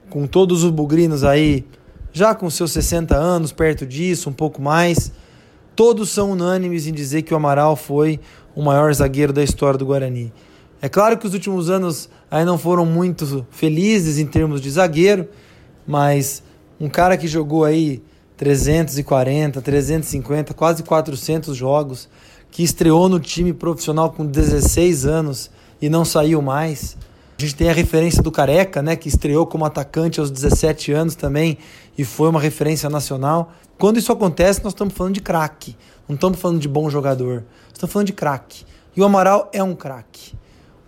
Com 0.09 0.27
todos 0.27 0.65
os 0.65 0.71
bugrinos 0.71 1.23
aí, 1.23 1.65
já 2.11 2.35
com 2.35 2.49
seus 2.49 2.71
60 2.73 3.15
anos, 3.15 3.53
perto 3.53 3.85
disso, 3.85 4.29
um 4.29 4.33
pouco 4.33 4.61
mais, 4.61 5.13
todos 5.73 6.09
são 6.09 6.31
unânimes 6.31 6.87
em 6.87 6.93
dizer 6.93 7.21
que 7.21 7.33
o 7.33 7.37
Amaral 7.37 7.77
foi 7.77 8.19
o 8.53 8.61
maior 8.61 8.93
zagueiro 8.93 9.31
da 9.31 9.43
história 9.43 9.77
do 9.77 9.85
Guarani. 9.85 10.33
É 10.81 10.89
claro 10.89 11.17
que 11.17 11.25
os 11.25 11.33
últimos 11.33 11.69
anos 11.69 12.09
aí 12.29 12.43
não 12.43 12.57
foram 12.57 12.85
muito 12.85 13.47
felizes 13.49 14.17
em 14.17 14.25
termos 14.25 14.59
de 14.59 14.69
zagueiro, 14.71 15.29
mas 15.87 16.43
um 16.79 16.89
cara 16.89 17.15
que 17.15 17.29
jogou 17.29 17.63
aí 17.63 18.03
340, 18.39 19.61
350, 19.61 20.53
quase 20.53 20.81
400 20.81 21.57
jogos, 21.57 22.07
que 22.49 22.63
estreou 22.63 23.09
no 23.09 23.19
time 23.19 23.51
profissional 23.51 24.13
com 24.13 24.25
16 24.25 25.05
anos 25.05 25.51
e 25.81 25.89
não 25.89 26.05
saiu 26.05 26.41
mais. 26.41 26.95
A 27.37 27.41
gente 27.41 27.53
tem 27.53 27.69
a 27.69 27.73
referência 27.73 28.23
do 28.23 28.31
Careca, 28.31 28.81
né, 28.81 28.95
que 28.95 29.09
estreou 29.09 29.45
como 29.45 29.65
atacante 29.65 30.21
aos 30.21 30.31
17 30.31 30.93
anos 30.93 31.15
também 31.15 31.57
e 31.97 32.05
foi 32.05 32.29
uma 32.29 32.39
referência 32.39 32.89
nacional. 32.89 33.51
Quando 33.77 33.97
isso 33.97 34.11
acontece, 34.11 34.63
nós 34.63 34.71
estamos 34.71 34.93
falando 34.93 35.15
de 35.15 35.21
craque, 35.21 35.75
não 36.07 36.15
estamos 36.15 36.39
falando 36.39 36.61
de 36.61 36.69
bom 36.69 36.89
jogador, 36.89 37.43
estamos 37.73 37.91
falando 37.91 38.07
de 38.07 38.13
craque. 38.13 38.63
E 38.95 39.01
o 39.01 39.05
Amaral 39.05 39.49
é 39.51 39.61
um 39.61 39.75
craque. 39.75 40.33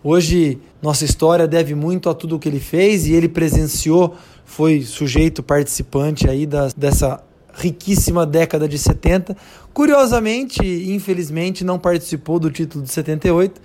Hoje, 0.01 0.57
nossa 0.81 1.03
história 1.03 1.45
deve 1.49 1.75
muito 1.75 2.09
a 2.09 2.13
tudo 2.13 2.37
o 2.37 2.39
que 2.39 2.47
ele 2.47 2.61
fez 2.61 3.07
e 3.07 3.13
ele 3.13 3.27
presenciou, 3.27 4.15
foi 4.45 4.83
sujeito 4.83 5.43
participante 5.43 6.29
aí 6.29 6.47
dessa 6.77 7.21
riquíssima 7.53 8.25
década 8.25 8.67
de 8.67 8.77
70. 8.77 9.35
Curiosamente, 9.73 10.61
infelizmente, 10.91 11.63
não 11.63 11.79
participou 11.79 12.39
do 12.39 12.51
título 12.51 12.83
de 12.83 12.91
78, 12.91 13.61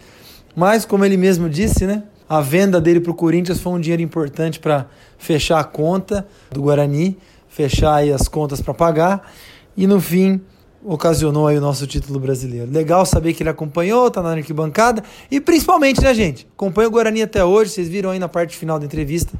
mas 0.54 0.84
como 0.84 1.04
ele 1.04 1.16
mesmo 1.16 1.48
disse, 1.48 1.86
né? 1.86 2.02
A 2.28 2.40
venda 2.40 2.80
dele 2.80 3.00
para 3.00 3.12
o 3.12 3.14
Corinthians 3.14 3.60
foi 3.60 3.72
um 3.72 3.80
dinheiro 3.80 4.02
importante 4.02 4.58
para 4.58 4.86
fechar 5.16 5.60
a 5.60 5.64
conta 5.64 6.26
do 6.50 6.62
Guarani, 6.62 7.16
fechar 7.48 8.02
as 8.02 8.26
contas 8.26 8.60
para 8.60 8.74
pagar 8.74 9.32
e 9.76 9.86
no 9.86 10.00
fim 10.00 10.40
ocasionou 10.84 11.46
aí 11.46 11.56
o 11.58 11.60
nosso 11.60 11.86
título 11.86 12.18
brasileiro. 12.18 12.70
Legal 12.70 13.04
saber 13.06 13.32
que 13.32 13.42
ele 13.42 13.50
acompanhou, 13.50 14.10
tá 14.10 14.22
na 14.22 14.30
arquibancada 14.30 15.02
e 15.30 15.40
principalmente, 15.40 16.00
né, 16.00 16.12
gente? 16.14 16.48
Acompanha 16.54 16.88
o 16.88 16.90
Guarani 16.90 17.22
até 17.22 17.44
hoje, 17.44 17.70
vocês 17.70 17.88
viram 17.88 18.10
aí 18.10 18.18
na 18.18 18.28
parte 18.28 18.56
final 18.56 18.78
da 18.78 18.86
entrevista 18.86 19.32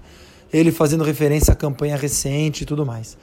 ele 0.52 0.70
fazendo 0.70 1.04
referência 1.04 1.52
à 1.52 1.56
campanha 1.56 1.96
recente 1.96 2.62
e 2.62 2.66
tudo 2.66 2.86
mais. 2.86 3.16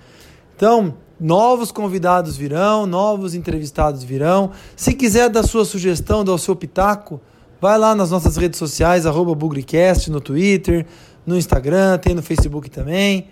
Então, 0.55 0.95
novos 1.19 1.71
convidados 1.71 2.37
virão, 2.37 2.85
novos 2.85 3.33
entrevistados 3.33 4.03
virão. 4.03 4.51
Se 4.75 4.93
quiser 4.93 5.29
dar 5.29 5.43
sua 5.43 5.65
sugestão, 5.65 6.23
dar 6.23 6.33
o 6.33 6.37
seu 6.37 6.55
pitaco, 6.55 7.19
vai 7.61 7.77
lá 7.77 7.95
nas 7.95 8.11
nossas 8.11 8.35
redes 8.35 8.59
sociais, 8.59 9.05
arroba 9.05 9.33
Bugricast, 9.33 10.11
no 10.11 10.19
Twitter, 10.19 10.85
no 11.25 11.37
Instagram, 11.37 11.97
tem 11.97 12.13
no 12.13 12.21
Facebook 12.21 12.69
também. 12.69 13.27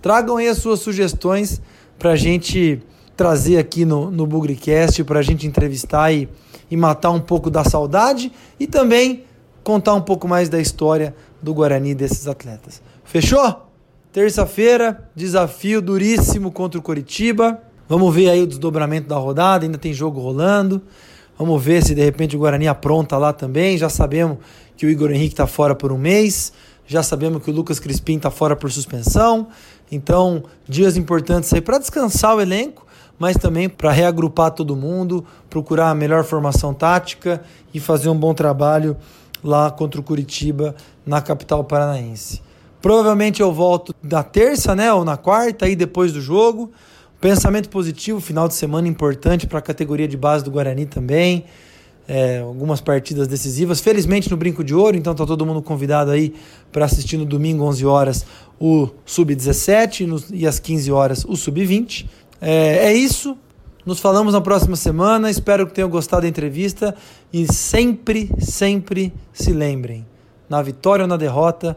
Tragam 0.00 0.36
aí 0.36 0.48
as 0.48 0.58
suas 0.58 0.80
sugestões 0.80 1.60
para 1.98 2.12
a 2.12 2.16
gente 2.16 2.80
trazer 3.16 3.58
aqui 3.58 3.84
no, 3.84 4.10
no 4.10 4.26
Bugricast, 4.26 5.04
para 5.04 5.18
a 5.18 5.22
gente 5.22 5.46
entrevistar 5.46 6.12
e, 6.12 6.28
e 6.70 6.76
matar 6.76 7.10
um 7.10 7.20
pouco 7.20 7.50
da 7.50 7.64
saudade 7.64 8.32
e 8.58 8.66
também 8.66 9.24
contar 9.62 9.94
um 9.94 10.00
pouco 10.00 10.26
mais 10.26 10.48
da 10.48 10.60
história 10.60 11.14
do 11.40 11.54
Guarani 11.54 11.94
desses 11.94 12.26
atletas. 12.26 12.82
Fechou? 13.04 13.71
Terça-feira, 14.12 15.08
desafio 15.16 15.80
duríssimo 15.80 16.52
contra 16.52 16.78
o 16.78 16.82
Coritiba. 16.82 17.62
Vamos 17.88 18.14
ver 18.14 18.28
aí 18.28 18.42
o 18.42 18.46
desdobramento 18.46 19.08
da 19.08 19.16
rodada, 19.16 19.64
ainda 19.64 19.78
tem 19.78 19.94
jogo 19.94 20.20
rolando. 20.20 20.82
Vamos 21.38 21.62
ver 21.64 21.82
se 21.82 21.94
de 21.94 22.04
repente 22.04 22.36
o 22.36 22.38
Guarani 22.38 22.68
apronta 22.68 23.16
lá 23.16 23.32
também. 23.32 23.78
Já 23.78 23.88
sabemos 23.88 24.36
que 24.76 24.84
o 24.84 24.90
Igor 24.90 25.10
Henrique 25.10 25.32
está 25.32 25.46
fora 25.46 25.74
por 25.74 25.90
um 25.90 25.96
mês. 25.96 26.52
Já 26.86 27.02
sabemos 27.02 27.42
que 27.42 27.50
o 27.50 27.54
Lucas 27.54 27.80
Crispim 27.80 28.16
está 28.16 28.30
fora 28.30 28.54
por 28.54 28.70
suspensão. 28.70 29.48
Então, 29.90 30.44
dias 30.68 30.98
importantes 30.98 31.50
aí 31.54 31.62
para 31.62 31.78
descansar 31.78 32.36
o 32.36 32.40
elenco, 32.42 32.86
mas 33.18 33.38
também 33.38 33.66
para 33.66 33.90
reagrupar 33.92 34.50
todo 34.50 34.76
mundo, 34.76 35.24
procurar 35.48 35.88
a 35.88 35.94
melhor 35.94 36.22
formação 36.22 36.74
tática 36.74 37.42
e 37.72 37.80
fazer 37.80 38.10
um 38.10 38.16
bom 38.18 38.34
trabalho 38.34 38.94
lá 39.42 39.70
contra 39.70 39.98
o 39.98 40.04
Curitiba 40.04 40.74
na 41.06 41.22
capital 41.22 41.64
paranaense. 41.64 42.51
Provavelmente 42.82 43.40
eu 43.40 43.52
volto 43.52 43.94
na 44.02 44.24
terça, 44.24 44.74
né, 44.74 44.92
ou 44.92 45.04
na 45.04 45.16
quarta, 45.16 45.66
aí 45.66 45.76
depois 45.76 46.12
do 46.12 46.20
jogo. 46.20 46.72
Pensamento 47.20 47.68
positivo, 47.68 48.20
final 48.20 48.48
de 48.48 48.54
semana 48.54 48.88
importante 48.88 49.46
para 49.46 49.60
a 49.60 49.62
categoria 49.62 50.08
de 50.08 50.16
base 50.16 50.42
do 50.42 50.50
Guarani 50.50 50.84
também. 50.86 51.44
É, 52.08 52.40
algumas 52.40 52.80
partidas 52.80 53.28
decisivas. 53.28 53.80
Felizmente 53.80 54.28
no 54.28 54.36
Brinco 54.36 54.64
de 54.64 54.74
Ouro, 54.74 54.96
então 54.96 55.14
tá 55.14 55.24
todo 55.24 55.46
mundo 55.46 55.62
convidado 55.62 56.10
aí 56.10 56.34
para 56.72 56.84
assistir 56.84 57.16
no 57.16 57.24
domingo, 57.24 57.62
11 57.64 57.86
horas, 57.86 58.26
o 58.58 58.88
Sub-17 59.06 60.32
e 60.32 60.44
às 60.44 60.58
15 60.58 60.90
horas 60.90 61.24
o 61.24 61.36
Sub-20. 61.36 62.06
É, 62.40 62.88
é 62.88 62.92
isso. 62.92 63.36
Nos 63.86 64.00
falamos 64.00 64.32
na 64.32 64.40
próxima 64.40 64.74
semana. 64.74 65.30
Espero 65.30 65.64
que 65.68 65.72
tenham 65.72 65.88
gostado 65.88 66.22
da 66.22 66.28
entrevista 66.28 66.92
e 67.32 67.52
sempre, 67.52 68.28
sempre 68.40 69.12
se 69.32 69.52
lembrem: 69.52 70.04
na 70.48 70.60
vitória 70.60 71.04
ou 71.04 71.08
na 71.08 71.16
derrota, 71.16 71.76